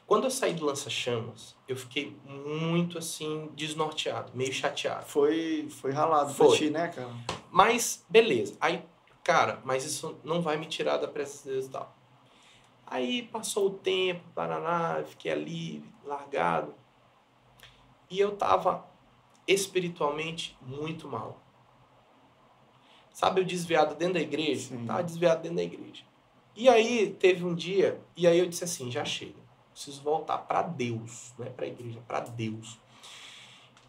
[0.06, 5.04] Quando eu saí do lança-chamas, eu fiquei muito assim, desnorteado, meio chateado.
[5.04, 6.48] Foi, foi ralado foi.
[6.48, 7.12] pra ti, né, cara?
[7.50, 8.56] Mas, beleza.
[8.58, 8.82] Aí,
[9.22, 11.95] cara, mas isso não vai me tirar da presença de Deus e tal.
[12.86, 16.74] Aí passou o tempo, paraná, fiquei ali, largado.
[18.08, 18.86] E eu tava
[19.46, 21.40] espiritualmente muito mal.
[23.12, 24.68] Sabe, eu desviado dentro da igreja?
[24.68, 24.86] Sim.
[24.86, 26.04] Tava desviado dentro da igreja.
[26.54, 29.46] E aí teve um dia, e aí eu disse assim, já chega
[29.76, 32.78] preciso voltar para Deus, não é para a igreja, para Deus.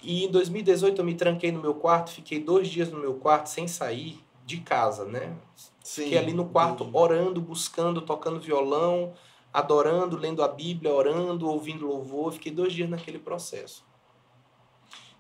[0.04, 3.48] E em 2018 eu me tranquei no meu quarto, fiquei dois dias no meu quarto
[3.48, 5.34] sem sair de casa, né?
[5.88, 9.14] Sim, fiquei ali no quarto orando, buscando, tocando violão,
[9.54, 12.34] adorando, lendo a Bíblia, orando, ouvindo louvor.
[12.34, 13.86] Fiquei dois dias naquele processo.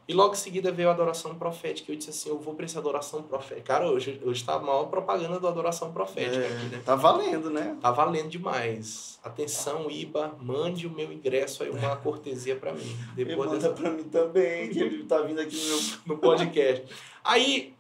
[0.06, 1.90] E logo em seguida veio a adoração profética.
[1.90, 3.62] Eu disse assim, eu vou para essa adoração profética.
[3.62, 6.82] Cara, hoje, hoje tá a maior propaganda da adoração profética é, aqui, né?
[6.84, 7.78] Tá valendo, né?
[7.80, 9.20] Tá valendo demais.
[9.24, 12.98] Atenção, IBA, mande o meu ingresso aí, uma cortesia para mim.
[13.16, 13.70] Depois manda dessa...
[13.70, 15.80] para mim também, que ele tá vindo aqui no, meu...
[16.08, 16.86] no podcast.
[17.24, 17.77] Aí,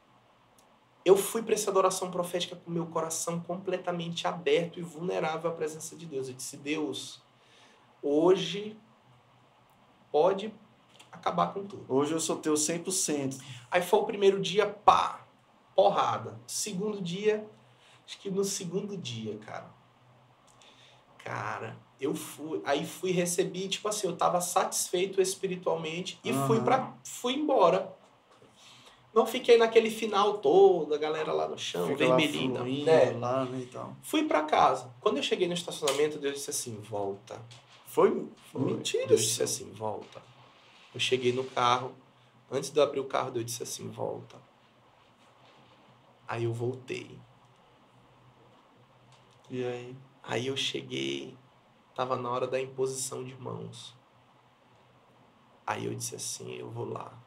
[1.08, 5.96] eu fui para essa adoração profética com meu coração completamente aberto e vulnerável à presença
[5.96, 6.28] de Deus.
[6.28, 7.22] Eu disse, Deus,
[8.02, 8.78] hoje
[10.12, 10.54] pode
[11.10, 11.86] acabar com tudo.
[11.88, 13.42] Hoje eu sou teu 100%.
[13.72, 15.26] Aí foi o primeiro dia, pá,
[15.74, 16.38] porrada.
[16.46, 17.50] Segundo dia,
[18.06, 19.70] acho que no segundo dia, cara.
[21.20, 26.48] Cara, eu fui, aí fui recebi, tipo assim, eu tava satisfeito espiritualmente e uhum.
[26.48, 27.97] fui para fui embora.
[29.18, 33.12] Não fiquei naquele final todo, a galera lá no chão, Fica vermelhinha, né?
[33.14, 33.98] Lá, né, então.
[34.04, 34.94] Fui para casa.
[35.02, 37.42] Quando eu cheguei no estacionamento, Deus disse assim: "Volta".
[37.88, 38.62] Foi, foi.
[38.62, 39.08] mentira.
[39.08, 40.22] Deus disse assim: "Volta".
[40.94, 41.96] Eu cheguei no carro,
[42.52, 44.38] antes de eu abrir o carro, eu disse assim: volta.
[46.28, 47.18] Aí eu voltei.
[49.50, 49.96] E aí?
[50.22, 51.36] Aí eu cheguei,
[51.96, 53.96] tava na hora da imposição de mãos.
[55.66, 57.26] Aí eu disse assim: eu vou lá.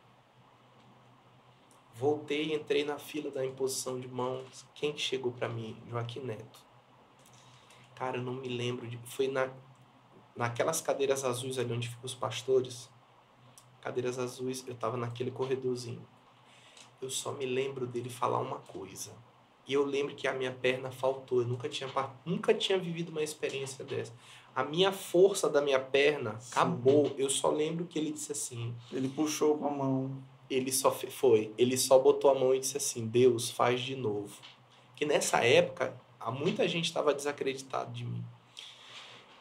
[2.00, 4.66] Voltei, entrei na fila da imposição de mãos.
[4.74, 5.76] Quem que chegou para mim?
[5.90, 6.58] Joaquim Neto.
[7.94, 8.98] Cara, eu não me lembro de.
[9.04, 9.50] Foi na
[10.34, 12.88] naquelas cadeiras azuis ali onde ficam os pastores,
[13.82, 16.06] cadeiras azuis, eu tava naquele corredorzinho.
[17.02, 19.12] Eu só me lembro dele falar uma coisa.
[19.66, 21.42] E eu lembro que a minha perna faltou.
[21.42, 21.88] Eu nunca tinha,
[22.24, 24.12] nunca tinha vivido uma experiência dessa.
[24.54, 26.52] A minha força da minha perna Sim.
[26.52, 27.14] acabou.
[27.18, 28.74] Eu só lembro que ele disse assim.
[28.90, 30.22] Ele puxou com a mão.
[30.50, 31.54] Ele só foi.
[31.56, 34.36] Ele só botou a mão e disse assim: Deus, faz de novo.
[34.96, 35.98] Que nessa época,
[36.32, 38.24] muita gente estava desacreditado de mim.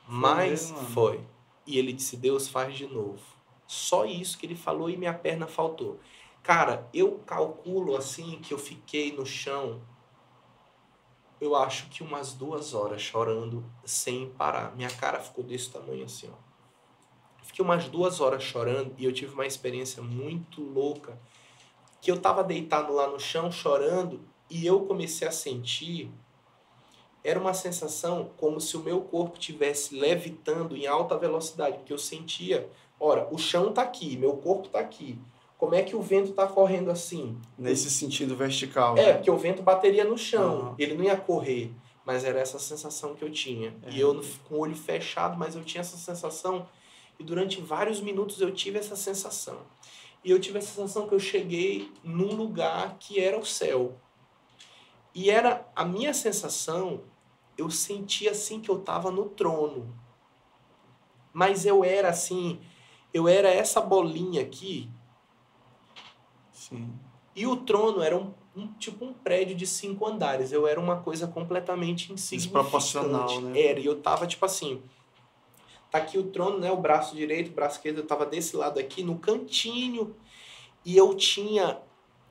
[0.08, 1.22] Mas foi, foi.
[1.66, 3.22] E ele disse: Deus, faz de novo.
[3.68, 6.00] Só isso que ele falou e minha perna faltou.
[6.44, 9.82] Cara, eu calculo assim que eu fiquei no chão
[11.40, 14.76] eu acho que umas duas horas chorando sem parar.
[14.76, 16.49] Minha cara ficou desse tamanho assim, ó.
[17.50, 21.20] Fiquei umas duas horas chorando e eu tive uma experiência muito louca
[22.00, 26.12] que eu tava deitado lá no chão chorando e eu comecei a sentir
[27.24, 31.98] era uma sensação como se o meu corpo tivesse levitando em alta velocidade, porque eu
[31.98, 32.70] sentia,
[33.00, 35.20] ora, o chão tá aqui, meu corpo tá aqui
[35.60, 37.38] como é que o vento está correndo assim?
[37.58, 38.98] Nesse sentido vertical.
[38.98, 39.14] É, né?
[39.16, 40.76] porque o vento bateria no chão, uhum.
[40.80, 41.70] ele não ia correr.
[42.06, 43.76] Mas era essa sensação que eu tinha.
[43.84, 43.92] É.
[43.92, 46.66] E eu com o olho fechado, mas eu tinha essa sensação.
[47.20, 49.58] E durante vários minutos eu tive essa sensação.
[50.24, 54.00] E eu tive a sensação que eu cheguei num lugar que era o céu.
[55.14, 57.04] E era a minha sensação,
[57.58, 59.94] eu sentia assim que eu estava no trono.
[61.34, 62.60] Mas eu era assim,
[63.14, 64.90] eu era essa bolinha aqui
[66.70, 66.94] Sim.
[67.36, 70.52] E o trono era um, um, tipo um prédio de cinco andares.
[70.52, 72.64] Eu era uma coisa completamente insignificante.
[73.42, 73.62] né?
[73.62, 74.82] Era, e eu tava tipo assim.
[75.92, 76.72] Tá aqui o trono, né?
[76.72, 80.16] O braço direito, o braço esquerdo, eu tava desse lado aqui, no cantinho.
[80.86, 81.80] E eu tinha.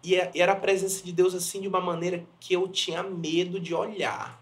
[0.02, 3.74] E era a presença de Deus assim de uma maneira que eu tinha medo de
[3.74, 4.40] olhar.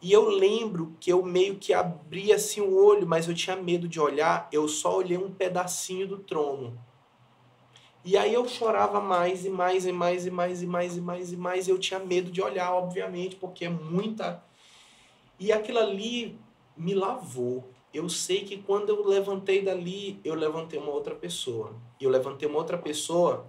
[0.00, 3.88] E eu lembro que eu meio que abri assim o olho, mas eu tinha medo
[3.88, 4.48] de olhar.
[4.52, 6.78] Eu só olhei um pedacinho do trono.
[8.04, 11.32] E aí eu chorava mais e mais e mais e mais e mais e mais
[11.32, 11.68] e mais.
[11.68, 14.44] Eu tinha medo de olhar, obviamente, porque é muita.
[15.40, 16.38] E aquilo ali
[16.76, 17.68] me lavou.
[17.96, 21.72] Eu sei que quando eu levantei dali, eu levantei uma outra pessoa.
[22.00, 23.46] E eu levantei uma outra pessoa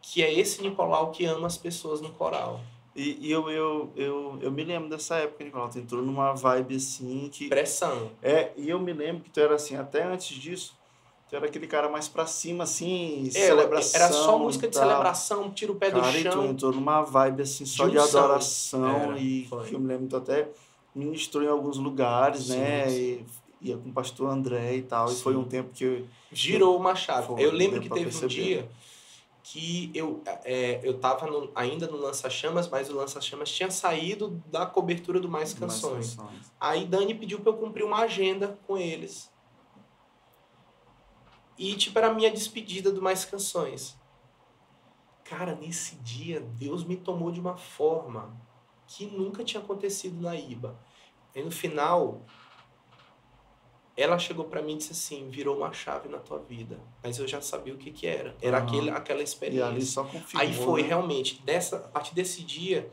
[0.00, 2.60] que é esse Nicolau que ama as pessoas no coral.
[2.94, 5.68] E, e eu, eu, eu, eu me lembro dessa época, Nicolau.
[5.68, 7.48] Tu entrou numa vibe assim que.
[7.48, 8.10] Pressão.
[8.22, 10.76] É, e eu me lembro que tu era assim, até antes disso
[11.28, 14.00] Tu era aquele cara mais pra cima, assim, é, celebração.
[14.00, 16.20] Era só música de celebração, tira o pé cara, do chão.
[16.20, 18.86] E tu entrou numa vibe, assim, só de, de adoração.
[18.86, 19.68] Era, e foi.
[19.68, 20.48] que eu me lembro, tu até
[20.94, 22.88] ministrou em alguns lugares, sim, né?
[22.88, 22.96] Sim.
[22.96, 23.26] E
[23.64, 25.08] ia com o pastor André e tal.
[25.08, 25.14] Sim.
[25.14, 26.04] E foi um tempo que.
[26.32, 27.26] Girou uma chave.
[27.28, 28.24] Foi, eu lembro que teve perceber.
[28.26, 28.70] um dia
[29.44, 34.64] que eu, é, eu tava no, ainda no Lança-Chamas, mas o Lança-Chamas tinha saído da
[34.64, 36.16] cobertura do Mais Canções.
[36.16, 36.52] Mais canções.
[36.58, 39.30] Aí Dani pediu para eu cumprir uma agenda com eles.
[41.58, 43.96] E, tipo, era a minha despedida do Mais Canções.
[45.24, 48.34] Cara, nesse dia, Deus me tomou de uma forma
[48.86, 50.74] que nunca tinha acontecido na IBA.
[51.34, 52.22] E no final,
[53.96, 56.78] ela chegou para mim e disse assim: virou uma chave na tua vida.
[57.02, 58.36] Mas eu já sabia o que, que era.
[58.42, 58.66] Era uhum.
[58.66, 59.64] aquele, aquela experiência.
[59.64, 60.88] E ali só confirmou, Aí foi, né?
[60.88, 61.40] realmente.
[61.42, 62.90] Dessa, a partir desse dia,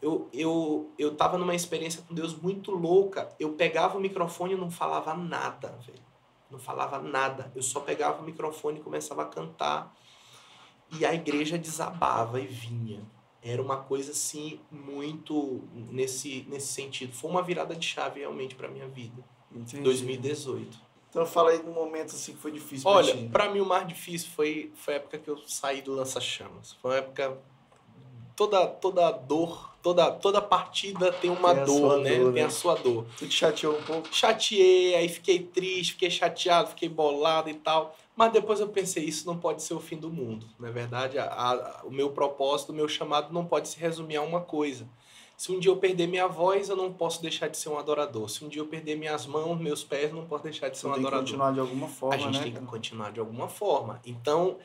[0.00, 3.30] eu, eu, eu tava numa experiência com Deus muito louca.
[3.38, 6.04] Eu pegava o microfone e não falava nada, velho.
[6.50, 7.52] Não falava nada.
[7.54, 9.94] Eu só pegava o microfone e começava a cantar.
[10.98, 13.04] E a igreja desabava e vinha.
[13.42, 17.12] Era uma coisa assim muito nesse nesse sentido.
[17.12, 19.22] Foi uma virada de chave realmente para minha vida.
[19.54, 19.82] Entendi.
[19.82, 20.86] 2018.
[21.08, 23.88] Então fala aí de um momento assim que foi difícil Olha, para mim o mais
[23.88, 26.76] difícil foi foi a época que eu saí do lança-chamas.
[26.82, 27.38] Foi uma época
[28.34, 32.16] toda toda dor toda, toda partida tem uma tem dor, né?
[32.18, 32.48] Dor, tem né?
[32.48, 33.06] a sua dor.
[33.16, 34.08] Tu te chateou um pouco?
[34.12, 37.96] Chateei, aí fiquei triste, fiquei chateado, fiquei bolado e tal.
[38.16, 40.46] Mas depois eu pensei, isso não pode ser o fim do mundo.
[40.58, 44.16] Na é verdade, a, a, o meu propósito, o meu chamado não pode se resumir
[44.16, 44.88] a uma coisa.
[45.36, 48.26] Se um dia eu perder minha voz, eu não posso deixar de ser um adorador.
[48.30, 50.86] Se um dia eu perder minhas mãos, meus pés, eu não posso deixar de ser
[50.86, 51.18] um adorador.
[51.18, 54.00] Tem que continuar de alguma forma, A gente né, tem que continuar de alguma forma.
[54.06, 54.56] Então,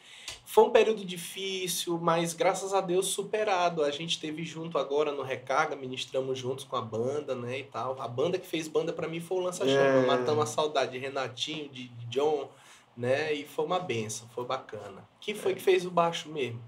[0.45, 3.84] foi um período difícil, mas graças a Deus superado.
[3.84, 8.02] A gente teve junto agora no Recarga, ministramos juntos com a banda, né, e tal.
[8.02, 10.06] A banda que fez banda para mim foi o Lança Chama, é...
[10.06, 12.49] matando a saudade de Renatinho, de John,
[12.95, 15.06] né, e foi uma benção, foi bacana.
[15.19, 15.56] Quem foi é.
[15.56, 16.61] que fez o baixo mesmo?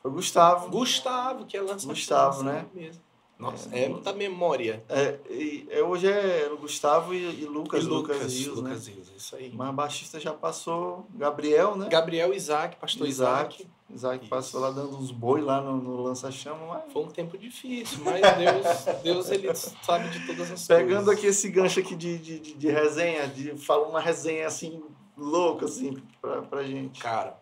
[0.00, 0.70] Foi Gustavo.
[0.70, 2.64] Gustavo, que é Lança Gustavo, né?
[2.72, 3.07] Mesmo.
[3.38, 4.84] Nossa, é, é muita memória.
[4.88, 8.94] É, e, é, hoje é Gustavo e, e Lucas, e Lucas, Lucas Rios, Lucas né?
[8.94, 9.52] Rios, isso aí.
[9.54, 11.88] Mas baixista já passou Gabriel, né?
[11.88, 13.62] Gabriel Isaac, pastor Isaac.
[13.62, 16.66] Isaac, Isaac passou lá dando uns boi lá no, no lança-chama.
[16.66, 16.92] Mas...
[16.92, 21.18] Foi um tempo difícil, mas Deus, Deus ele sabe de todas as Pegando coisas.
[21.18, 24.82] aqui esse gancho aqui de, de, de, de resenha, de fala uma resenha assim,
[25.16, 27.00] louca, assim, pra, pra gente.
[27.00, 27.38] Cara,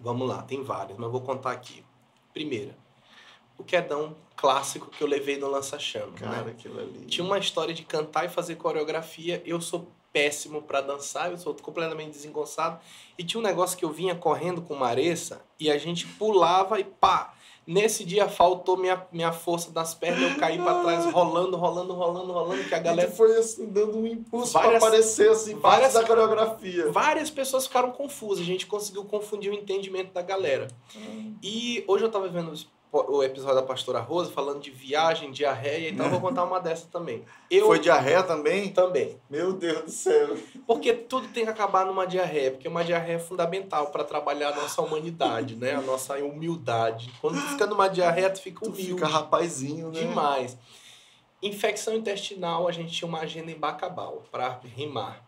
[0.00, 1.84] vamos lá, tem várias, mas eu vou contar aqui.
[2.32, 2.74] Primeira,
[3.58, 6.12] o quedão clássico que eu levei no lança-chama.
[6.12, 6.52] Cara, né?
[6.52, 7.00] aquilo ali.
[7.06, 9.42] Tinha uma história de cantar e fazer coreografia.
[9.44, 12.78] Eu sou péssimo para dançar, eu sou completamente desengonçado.
[13.18, 16.84] E tinha um negócio que eu vinha correndo com Maressa e a gente pulava e
[16.84, 17.34] pá!
[17.66, 22.32] Nesse dia faltou minha, minha força das pernas, eu caí para trás, rolando, rolando, rolando,
[22.32, 23.10] rolando, que a galera.
[23.10, 26.90] E foi assim, dando um impulso Várias- pra aparecer, assim, várias- da coreografia.
[26.90, 30.68] Várias pessoas ficaram confusas, a gente conseguiu confundir o entendimento da galera.
[31.42, 32.54] E hoje eu tava vendo
[32.90, 36.86] o episódio da Pastora Rosa falando de viagem, diarreia, então eu vou contar uma dessa
[36.90, 37.22] também.
[37.50, 38.70] Eu Foi diarreia também?
[38.72, 39.20] também.
[39.28, 40.36] Meu Deus do céu.
[40.66, 44.56] Porque tudo tem que acabar numa diarreia, porque uma diarreia é fundamental para trabalhar a
[44.56, 45.74] nossa humanidade, né?
[45.74, 47.12] A nossa humildade.
[47.20, 48.94] Quando tu fica numa diarreia, tu fica Tu humilde.
[48.94, 50.00] fica rapazinho, né?
[50.00, 50.56] Demais.
[51.42, 55.22] Infecção intestinal, a gente tinha uma agenda em Bacabal para rimar.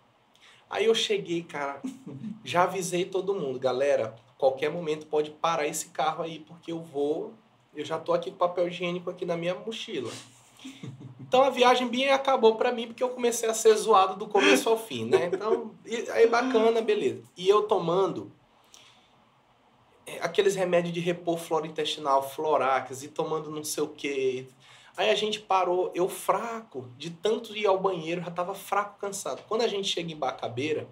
[0.69, 1.81] Aí eu cheguei, cara,
[2.45, 7.33] já avisei todo mundo, galera, qualquer momento pode parar esse carro aí, porque eu vou,
[7.75, 10.11] eu já tô aqui com papel higiênico aqui na minha mochila.
[11.19, 14.69] Então a viagem bem acabou para mim, porque eu comecei a ser zoado do começo
[14.69, 15.31] ao fim, né?
[15.33, 15.71] Então,
[16.13, 17.23] aí bacana, beleza.
[17.37, 18.33] E eu tomando
[20.07, 24.49] é, aqueles remédios de repor flora intestinal, Florax, e tomando não sei o quê.
[24.97, 29.43] Aí a gente parou, eu fraco, de tanto ir ao banheiro, já tava fraco, cansado.
[29.49, 30.89] Quando a gente chega em Bacabeira,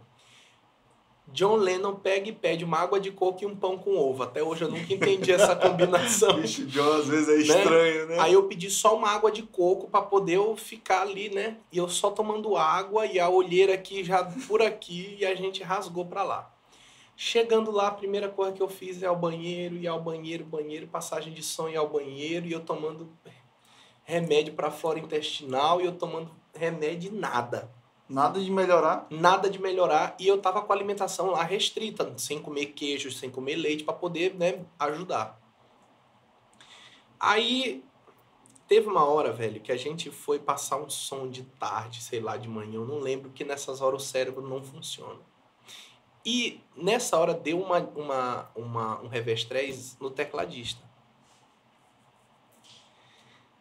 [1.32, 4.22] John Lennon pega e pede uma água de coco e um pão com ovo.
[4.22, 6.34] Até hoje eu nunca entendi essa combinação.
[6.40, 8.16] Bicho John às vezes é estranho, né?
[8.18, 11.59] Aí eu pedi só uma água de coco para poder eu ficar ali, né?
[11.70, 15.62] E eu só tomando água e a olheira aqui já por aqui e a gente
[15.62, 16.50] rasgou para lá.
[17.14, 20.86] Chegando lá, a primeira coisa que eu fiz é ao banheiro, ir ao banheiro, banheiro,
[20.86, 23.12] passagem de som e ao banheiro e eu tomando
[24.05, 27.70] remédio para flora intestinal e eu tomando remédio e nada.
[28.09, 29.06] Nada de melhorar.
[29.10, 33.30] Nada de melhorar e eu tava com a alimentação lá restrita, sem comer queijo, sem
[33.30, 35.39] comer leite para poder, né, ajudar.
[37.20, 37.85] Aí
[38.66, 42.36] teve uma hora, velho, que a gente foi passar um som de tarde, sei lá,
[42.36, 45.20] de manhã, eu não lembro que nessas horas o cérebro não funciona.
[46.24, 50.88] E nessa hora deu uma, uma, uma, um revestrez no tecladista.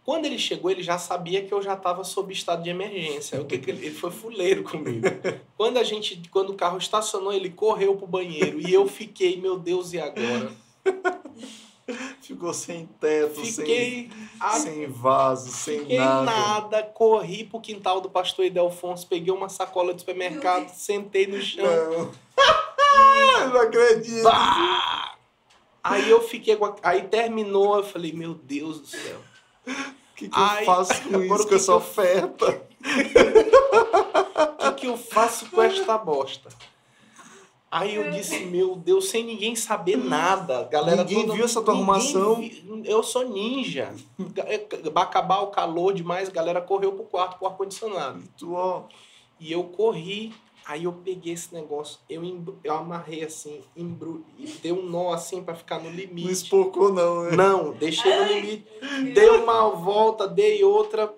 [0.08, 3.42] Quando ele chegou, ele já sabia que eu já estava sob estado de emergência.
[3.42, 5.06] O que que ele, ele foi fuleiro comigo.
[5.58, 9.60] Quando a gente, quando o carro estacionou, ele correu pro banheiro e eu fiquei, meu
[9.60, 10.50] Deus, e agora?
[12.22, 16.24] Ficou sem teto, Fiquei, sem, a- sem vaso, sem fiquei nada.
[16.24, 16.84] nada.
[16.84, 21.66] corri pro quintal do pastor Idelfonso, peguei uma sacola de supermercado, sentei no chão.
[21.66, 22.12] Não.
[23.42, 24.24] Eu não acredito.
[24.24, 25.16] Bah!
[25.84, 26.76] Aí eu fiquei com a...
[26.84, 29.20] Aí terminou, eu falei, meu Deus do céu.
[29.68, 32.62] O que, que Ai, eu faço com isso, o com que essa que eu- oferta?
[34.70, 36.50] O que, que eu faço com esta bosta?
[37.70, 40.64] Aí eu disse, meu Deus, sem ninguém saber nada.
[40.72, 42.36] Galera Ninguém toda- viu essa tua arrumação?
[42.36, 43.94] vi- Eu sou ninja.
[44.96, 48.24] Acabar o calor demais, a galera correu pro quarto, pro ar-condicionado.
[48.38, 48.84] Tu, ó,
[49.40, 50.34] E eu corri,
[50.68, 52.22] aí eu peguei esse negócio, eu,
[52.62, 54.26] eu amarrei assim, embru...
[54.38, 56.30] e dei um nó assim pra ficar no não limite.
[56.30, 57.38] espocou não, né?
[57.38, 58.68] Não, deixei no limite.
[59.14, 61.14] Dei uma volta, dei outra.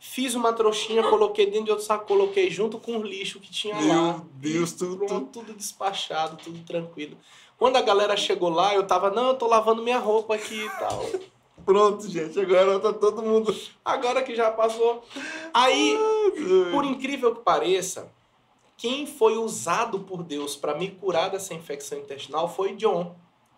[0.00, 3.74] Fiz uma trouxinha, coloquei dentro de outro saco, coloquei junto com o lixo que tinha
[3.74, 3.80] lá.
[3.80, 7.16] Meu Deus, E tu, pronto, tu, tudo despachado, tudo tranquilo.
[7.56, 10.68] Quando a galera chegou lá, eu tava, não, eu tô lavando minha roupa aqui e
[10.70, 11.06] tal.
[11.64, 12.38] pronto, gente.
[12.38, 13.54] Agora tá todo mundo...
[13.84, 15.02] Agora que já passou.
[15.54, 15.96] Aí,
[16.70, 18.12] por incrível que pareça,
[18.76, 23.16] quem foi usado por Deus para me curar dessa infecção intestinal foi John.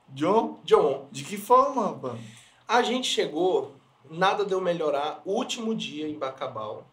[0.09, 2.21] John, John, de que forma, rapaz?
[2.69, 3.75] a gente chegou,
[4.11, 5.23] nada deu melhorar.
[5.25, 6.87] Último dia em Bacabal,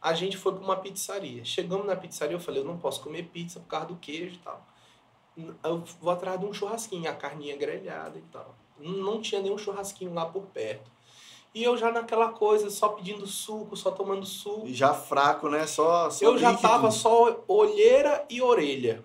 [0.00, 1.44] a gente foi para uma pizzaria.
[1.44, 4.38] Chegamos na pizzaria, eu falei, eu não posso comer pizza por causa do queijo e
[4.38, 4.66] tal.
[5.62, 8.54] Eu vou atrás de um churrasquinho, a carninha grelhada e tal.
[8.78, 10.90] Não tinha nenhum churrasquinho lá por perto.
[11.54, 14.66] E eu já naquela coisa, só pedindo suco, só tomando suco.
[14.66, 15.66] Já fraco, né?
[15.68, 16.68] Só, só Eu já líquido.
[16.68, 19.00] tava só olheira e orelha.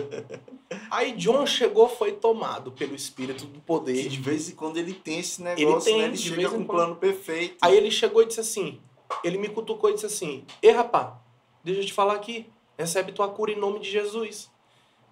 [0.90, 4.08] Aí John chegou, foi tomado pelo espírito do Que poder.
[4.08, 6.08] de vez em quando ele tem esse negócio, tem, né?
[6.08, 7.56] Ele chega com um plano perfeito.
[7.62, 8.80] Aí ele chegou e disse assim:
[9.22, 11.18] ele me cutucou e disse assim: Ei, rapá,
[11.62, 14.50] deixa eu te falar aqui, recebe tua cura em nome de Jesus.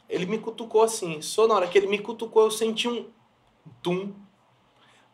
[0.09, 3.07] Ele me cutucou assim, só na hora que ele me cutucou, eu senti um
[3.83, 4.13] tum.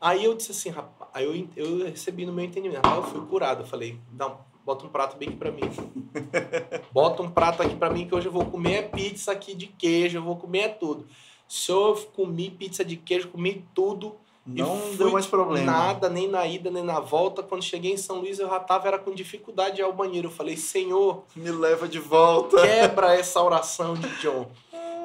[0.01, 3.27] Aí eu disse assim, rapaz, aí eu, eu recebi no meu entendimento, rapaz, eu fui
[3.27, 3.63] curado.
[3.63, 4.37] Eu falei, dá,
[4.67, 5.63] bota um prato bem aqui pra mim.
[6.93, 9.69] bota um prato aqui pra mim que hoje eu vou comer é pizza aqui de
[9.69, 11.07] queijo, eu vou comer é tudo.
[11.49, 14.17] Se eu comi pizza de queijo, comi tudo.
[14.47, 15.65] Não deu mais problema.
[15.65, 17.43] Nada, nem na ida, nem na volta.
[17.43, 20.29] Quando cheguei em São Luís, eu já tava era com dificuldade ao banheiro.
[20.29, 22.61] Eu falei, Senhor, me leva de volta.
[22.61, 24.47] Quebra essa oração de John.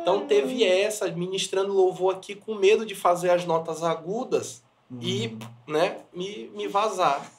[0.01, 4.99] Então teve essa, ministrando louvor aqui com medo de fazer as notas agudas uhum.
[5.01, 5.37] e
[5.67, 7.31] né, me, me vazar.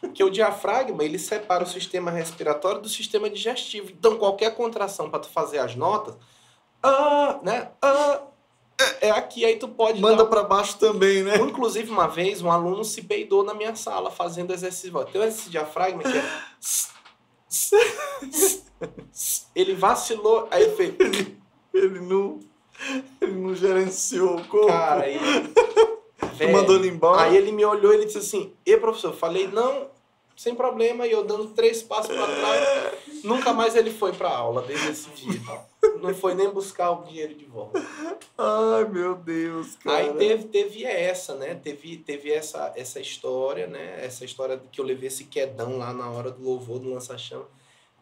[0.00, 3.90] Porque o diafragma, ele separa o sistema respiratório do sistema digestivo.
[3.90, 6.14] Então qualquer contração para tu fazer as notas,
[6.82, 8.20] ah, né, ah,
[9.00, 10.00] é aqui, aí tu pode.
[10.00, 10.26] Manda dar...
[10.26, 11.36] para baixo também, né?
[11.36, 14.92] Inclusive, uma vez, um aluno se peidou na minha sala fazendo exercício.
[15.06, 16.22] Tem exercício diafragma que é.
[19.54, 20.94] ele vacilou, aí fez.
[21.00, 21.38] Ele,
[21.72, 22.40] ele não.
[23.20, 24.66] Ele não gerenciou o corpo.
[24.66, 25.54] Cara, ele.
[26.50, 27.22] Mandou ele embora.
[27.22, 29.88] Aí ele me olhou e ele disse assim: E professor, eu falei, não,
[30.36, 33.24] sem problema, e eu dando três passos para trás.
[33.24, 35.40] Nunca mais ele foi para aula desde esse dia.
[36.00, 37.82] Não foi nem buscar o dinheiro de volta.
[38.36, 39.96] Ai, meu Deus, cara.
[39.96, 41.54] Aí teve, teve essa, né?
[41.54, 44.04] Teve, teve essa, essa história, né?
[44.04, 47.46] Essa história que eu levei esse quedão lá na hora do louvor do lança-chama.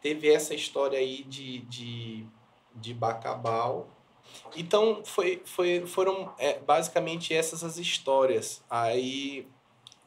[0.03, 2.27] Teve essa história aí de, de,
[2.75, 3.89] de Bacabal.
[4.57, 8.63] Então, foi, foi, foram é, basicamente essas as histórias.
[8.69, 9.47] Aí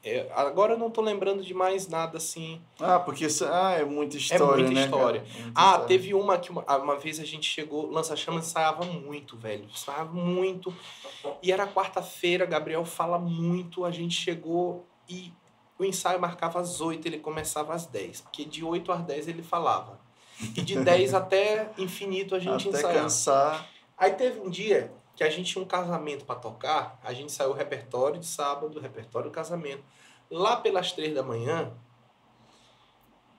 [0.03, 2.61] é, agora eu não tô lembrando de mais nada assim.
[2.79, 4.85] Ah, porque isso, ah, é muita história, é muita né?
[4.85, 5.19] História.
[5.19, 5.87] É muita ah, história.
[5.87, 9.65] teve uma que uma, uma vez a gente chegou, lança-chamas ensaiava muito, velho.
[9.65, 10.73] Ensaiava muito.
[11.43, 13.83] E era quarta-feira, Gabriel fala muito.
[13.83, 15.33] A gente chegou e
[15.77, 18.21] o ensaio marcava às 8, ele começava às 10.
[18.21, 19.99] Porque de 8 às 10 ele falava.
[20.55, 22.99] E de 10 até infinito a gente até ensaiava.
[23.01, 23.69] cansar.
[23.97, 27.49] Aí teve um dia que a gente tinha um casamento para tocar, a gente saiu
[27.49, 29.83] o repertório de sábado, repertório do casamento.
[30.29, 31.73] Lá pelas três da manhã,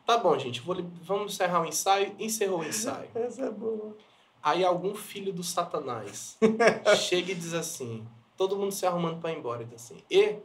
[0.05, 2.17] tá bom, gente, vou, vamos encerrar o ensaio.
[2.19, 3.09] Encerrou o ensaio.
[3.15, 3.97] Essa é boa.
[4.43, 6.37] Aí algum filho do satanás
[7.09, 8.07] chega e diz assim,
[8.37, 10.37] todo mundo se arrumando para ir embora, e diz assim, e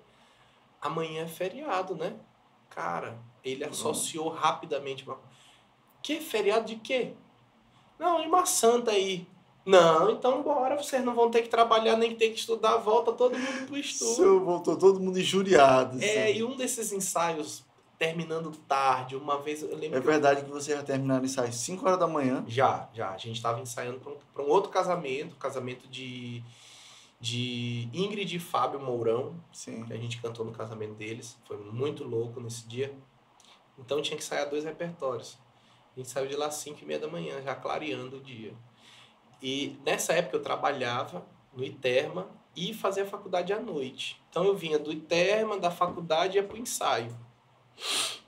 [0.82, 2.16] amanhã é feriado, né?
[2.70, 5.20] Cara, ele associou rapidamente uma...
[6.02, 7.14] Que feriado de quê?
[7.98, 9.28] Não, de uma santa aí.
[9.66, 13.38] Não, então bora, vocês não vão ter que trabalhar nem ter que estudar, volta todo
[13.38, 14.42] mundo pro estudo.
[14.42, 16.04] Voltou todo mundo injuriado.
[16.04, 16.40] É, assim.
[16.40, 17.64] e um desses ensaios
[17.98, 19.98] terminando tarde, uma vez eu lembro.
[19.98, 20.54] É verdade que, eu...
[20.54, 22.44] que você já terminaram o ensaio 5 horas da manhã?
[22.48, 23.12] Já, já.
[23.12, 26.44] A gente estava ensaiando para um, um outro casamento, casamento de,
[27.22, 29.86] de Ingrid e Fábio Mourão, Sim.
[29.86, 31.38] que a gente cantou no casamento deles.
[31.46, 32.94] Foi muito louco nesse dia.
[33.80, 35.38] Então tinha que ensaiar dois repertórios.
[35.96, 38.54] A gente saiu de lá às 5 e meia da manhã, já clareando o dia.
[39.44, 44.24] E nessa época eu trabalhava no ITERMA e fazia faculdade à noite.
[44.30, 47.14] Então eu vinha do ITERMA, da faculdade e ia pro ensaio.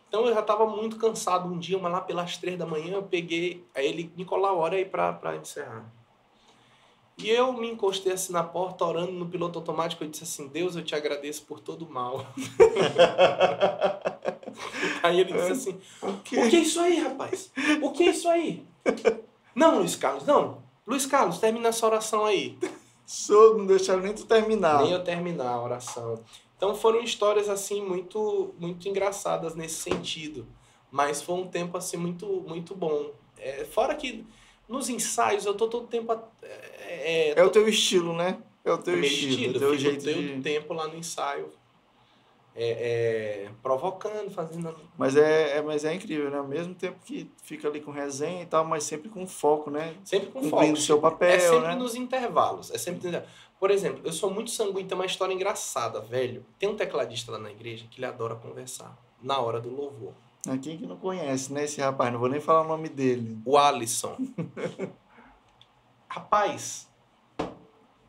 [0.10, 3.04] Então eu já estava muito cansado um dia, mas lá pelas três da manhã eu
[3.04, 3.66] peguei.
[3.74, 5.90] Aí ele, Nicolau, hora aí para encerrar.
[7.18, 10.04] E eu me encostei assim na porta, orando no piloto automático.
[10.04, 12.28] Eu disse assim: Deus, eu te agradeço por todo o mal.
[15.02, 17.54] aí ele disse assim: O que é isso aí, rapaz?
[17.82, 18.68] O que é isso aí?
[19.56, 20.65] Não, Luiz Carlos, não.
[20.86, 22.58] Luiz Carlos, termina essa oração aí.
[23.06, 24.82] Sou, não deixaram nem tu terminar.
[24.82, 26.24] Nem eu terminar a oração.
[26.58, 30.48] Então foram histórias assim muito muito engraçadas nesse sentido,
[30.90, 33.12] mas foi um tempo assim muito muito bom.
[33.38, 34.26] É, fora que
[34.68, 38.40] nos ensaios eu tô todo tempo é, é, é o teu estilo, né?
[38.64, 40.42] É o teu estilo, estilo, o teu jeito de...
[40.42, 41.52] tempo lá no ensaio
[42.56, 44.74] é, é, provocando, fazendo.
[44.98, 46.38] Mas é, é, mas é incrível, né?
[46.38, 49.94] Ao mesmo tempo que fica ali com resenha e tal, mas sempre com foco, né?
[50.06, 50.78] Sempre com Cumprindo foco.
[50.78, 51.30] seu papel.
[51.30, 51.76] É sempre né?
[51.76, 52.72] nos intervalos.
[52.72, 53.22] É sempre.
[53.60, 56.46] Por exemplo, eu sou muito sanguíneo, tem uma história engraçada, velho.
[56.58, 60.14] Tem um tecladista lá na igreja que ele adora conversar na hora do louvor.
[60.62, 62.14] Quem que não conhece, né, esse rapaz?
[62.14, 63.38] Não vou nem falar o nome dele.
[63.44, 64.16] O Alisson.
[66.08, 66.88] rapaz,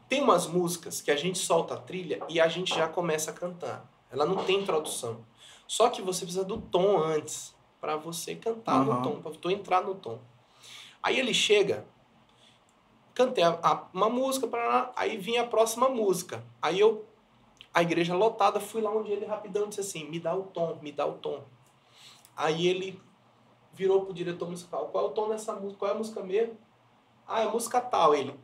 [0.08, 3.34] tem umas músicas que a gente solta a trilha e a gente já começa a
[3.34, 3.95] cantar.
[4.10, 5.24] Ela não tem introdução.
[5.66, 8.94] Só que você precisa do tom antes para você cantar uhum.
[8.94, 10.18] no tom, para tu entrar no tom.
[11.02, 11.86] Aí ele chega,
[13.14, 16.44] cantei a, a, uma música, pra, aí vinha a próxima música.
[16.60, 17.06] Aí eu,
[17.72, 20.92] a igreja lotada, fui lá onde ele rapidão disse assim: me dá o tom, me
[20.92, 21.44] dá o tom.
[22.36, 23.00] Aí ele
[23.72, 25.78] virou pro diretor musical: qual é o tom dessa música?
[25.78, 26.56] Qual é a música mesmo?
[27.26, 28.14] Ah, é música tal.
[28.14, 28.38] Ele,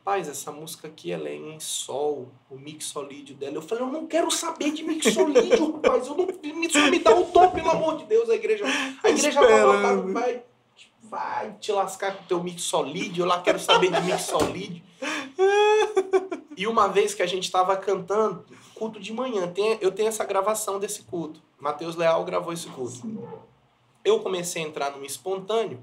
[0.00, 3.56] rapaz, essa música aqui ela é em sol, o mixolídio dela.
[3.56, 6.06] Eu falei, eu não quero saber de mixolídio, rapaz.
[6.06, 8.64] Eu não, me, me dá o tom, pelo amor de Deus, a igreja.
[9.02, 10.42] A igreja vai, vai,
[11.02, 14.82] vai te lascar com o teu mixolídio, eu lá quero saber de mixolídio.
[16.56, 18.44] E uma vez que a gente estava cantando,
[18.74, 19.46] culto de manhã.
[19.52, 21.40] Tem, eu tenho essa gravação desse culto.
[21.58, 23.00] Mateus Leal gravou esse culto.
[24.02, 25.78] Eu comecei a entrar num espontâneo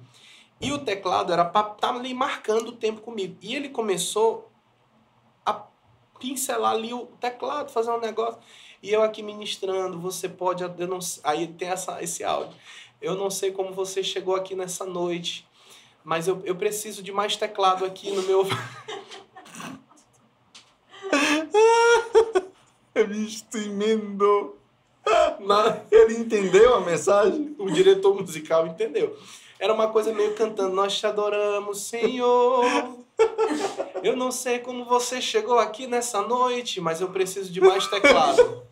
[0.59, 3.37] e o teclado era para estar tá ali marcando o tempo comigo.
[3.41, 4.51] E ele começou
[5.45, 5.53] a
[6.19, 8.39] pincelar ali o teclado, fazer um negócio.
[8.81, 10.63] E eu aqui ministrando, você pode.
[10.63, 12.55] Eu não, aí tem essa, esse áudio.
[13.01, 15.47] Eu não sei como você chegou aqui nessa noite,
[16.03, 18.43] mas eu, eu preciso de mais teclado aqui no meu.
[23.07, 24.57] Visto emendou.
[25.91, 27.55] Ele entendeu a mensagem?
[27.59, 29.15] O diretor musical entendeu.
[29.59, 32.65] Era uma coisa meio cantando: Nós te adoramos, Senhor.
[34.03, 38.63] Eu não sei como você chegou aqui nessa noite, mas eu preciso de mais teclado.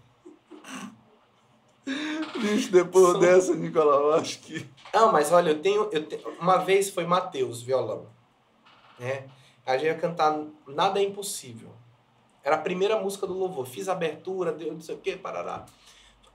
[2.39, 3.19] Bicho, depois São...
[3.19, 4.69] dessa, Nicolau, eu acho que.
[4.93, 5.89] Não, mas olha, eu tenho.
[5.91, 6.21] Eu tenho...
[6.39, 8.07] Uma vez foi Mateus, violão.
[8.99, 9.25] Né?
[9.65, 11.69] A gente ia cantar Nada é Impossível.
[12.43, 13.65] Era a primeira música do louvor.
[13.65, 15.65] Fiz a abertura, deu não sei o que, parará.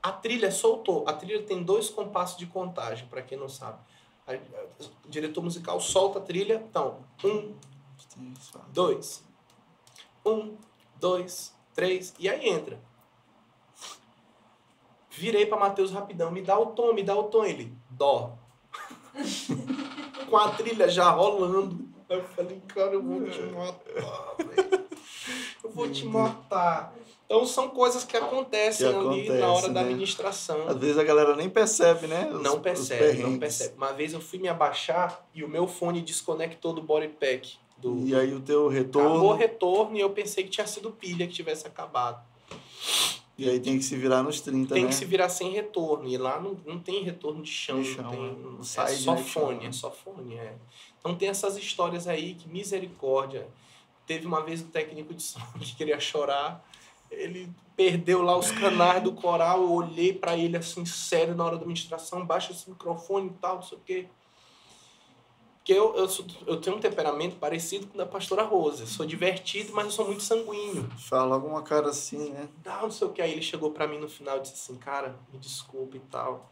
[0.03, 1.05] A trilha soltou.
[1.07, 3.79] A trilha tem dois compassos de contagem, para quem não sabe.
[5.05, 6.63] O diretor musical solta a trilha.
[6.69, 7.53] Então, um,
[8.73, 9.23] dois.
[10.25, 10.57] Um,
[10.99, 12.13] dois, três.
[12.19, 12.79] E aí entra.
[15.09, 16.31] Virei para Mateus rapidão.
[16.31, 17.43] Me dá o tom, me dá o tom.
[17.45, 18.37] Ele, dó.
[20.29, 21.89] Com a trilha já rolando.
[22.07, 24.80] Eu falei, cara, eu vou te matar, velho.
[25.63, 26.93] Eu vou te matar.
[27.25, 29.73] Então são coisas que acontecem que ali acontece, na hora né?
[29.73, 30.67] da administração.
[30.67, 32.29] Às vezes a galera nem percebe, né?
[32.33, 33.75] Os, não percebe, não percebe.
[33.77, 37.53] Uma vez eu fui me abaixar e o meu fone desconectou do body pack.
[37.77, 38.05] Do...
[38.05, 39.09] E aí o teu retorno.
[39.09, 42.21] Acabou o retorno e eu pensei que tinha sido pilha que tivesse acabado.
[43.37, 44.89] E aí tem que se virar nos 30, Tem né?
[44.89, 46.07] que se virar sem retorno.
[46.07, 47.81] E lá não, não tem retorno de chão.
[47.81, 50.35] De chão não tem, não sai é só fone, é só fone.
[50.35, 50.53] É.
[50.99, 53.47] Então tem essas histórias aí que misericórdia.
[54.05, 56.63] Teve uma vez o técnico de som que queria chorar
[57.11, 61.55] ele perdeu lá os canais do coral, eu olhei para ele assim, sério, na hora
[61.55, 64.07] da administração, baixa esse microfone e tal, não sei o quê.
[65.61, 68.87] Porque eu, eu, sou, eu tenho um temperamento parecido com o da pastora Rosa.
[68.87, 70.89] sou divertido, mas eu sou muito sanguíneo.
[70.97, 72.49] Fala alguma cara assim, né?
[72.63, 73.21] Dá, não sei o que.
[73.21, 76.51] Aí ele chegou para mim no final e disse assim, cara, me desculpe e tal.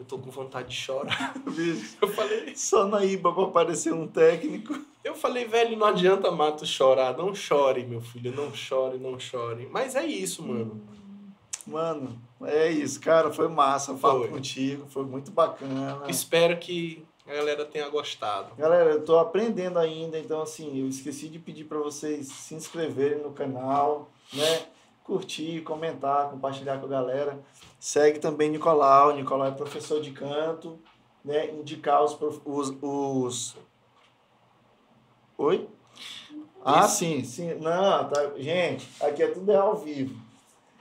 [0.00, 1.32] Eu tô com vontade de chorar.
[1.46, 2.56] Bicho, eu falei...
[2.56, 4.84] Só na IBA pra aparecer um técnico.
[5.04, 7.16] Eu falei, velho, não adianta, Mato, chorar.
[7.16, 8.34] Não chore, meu filho.
[8.34, 9.68] Não chore, não chore.
[9.70, 10.82] Mas é isso, mano.
[11.64, 13.00] Mano, é isso.
[13.00, 14.86] Cara, foi massa papo contigo.
[14.88, 16.02] Foi muito bacana.
[16.08, 18.54] Espero que a galera tenha gostado.
[18.54, 23.22] Galera, eu tô aprendendo ainda, então assim, eu esqueci de pedir para vocês se inscreverem
[23.22, 24.66] no canal, né?
[25.02, 27.38] Curtir, comentar, compartilhar com a galera.
[27.80, 30.78] Segue também Nicolau, Nicolau é professor de canto,
[31.24, 31.50] né?
[31.50, 33.56] Indicar os, os, os...
[35.36, 35.68] Oi?
[36.64, 37.54] Ah, sim, sim.
[37.54, 38.32] Não, tá.
[38.36, 40.23] Gente, aqui é tudo é ao vivo.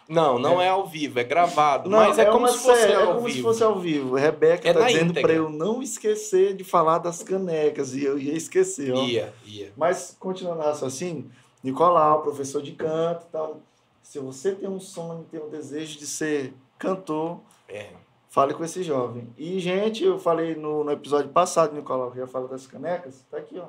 [0.08, 1.90] Não, não é, é ao vivo, é gravado.
[1.90, 3.38] Não, mas é, é como se fosse é como vivo.
[3.38, 4.16] se fosse ao vivo.
[4.16, 7.94] Rebeca é tá dizendo para eu não esquecer de falar das canecas.
[7.94, 9.04] E eu ia esquecer, ó.
[9.04, 9.72] Ia, ia.
[9.78, 11.30] Mas, continuando assim,
[11.64, 13.26] Nicolau, professor de canto.
[13.30, 13.62] Então,
[14.02, 17.40] se você tem um sonho, tem um desejo de ser cantor,
[17.70, 17.92] é.
[18.30, 19.34] fale com esse jovem.
[19.38, 23.26] E, gente, eu falei no, no episódio passado, Nicolau, que ia falar das canecas.
[23.32, 23.68] Tá aqui, ó.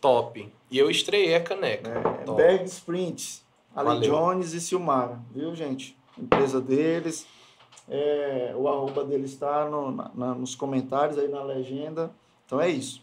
[0.00, 0.52] Top.
[0.70, 1.90] E eu estreiei a caneca.
[1.90, 3.41] É, Bag Sprints.
[3.74, 5.96] Ali Jones e Silmara, viu, gente?
[6.18, 7.26] Empresa deles.
[7.88, 12.10] É, o arroba deles está no, na, nos comentários aí na legenda.
[12.46, 13.02] Então é isso.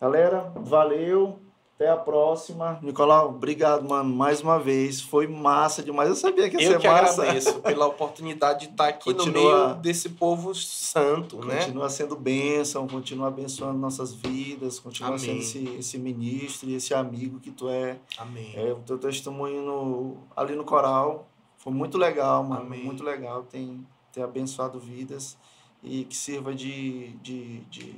[0.00, 1.38] Galera, valeu.
[1.74, 2.78] Até a próxima.
[2.80, 5.00] Nicolau, obrigado, mano, mais uma vez.
[5.00, 6.08] Foi massa demais.
[6.08, 7.22] Eu sabia que ia eu ser que massa.
[7.22, 11.64] agradeço pela oportunidade de estar aqui continua, no meio desse povo santo, continua né?
[11.64, 15.18] Continua sendo bênção, continua abençoando nossas vidas, continua Amém.
[15.18, 17.98] sendo esse, esse ministro e esse amigo que tu é.
[18.18, 18.52] Amém.
[18.54, 21.26] É, o teu testemunho no, ali no coral
[21.58, 22.62] foi muito legal, mano.
[22.62, 22.84] Amém.
[22.84, 23.42] Muito legal.
[23.42, 25.36] Tem, tem abençoado vidas
[25.82, 27.96] e que sirva de, de, de,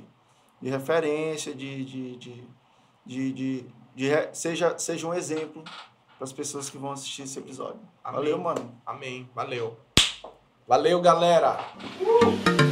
[0.59, 2.56] de referência, de, de, de
[3.07, 3.65] de, de,
[3.95, 7.79] de, seja, seja um exemplo para as pessoas que vão assistir esse episódio.
[8.03, 8.19] Amém.
[8.19, 8.81] Valeu, mano.
[8.85, 9.29] Amém.
[9.33, 9.77] Valeu.
[10.67, 11.59] Valeu, galera.
[12.01, 12.66] Uh!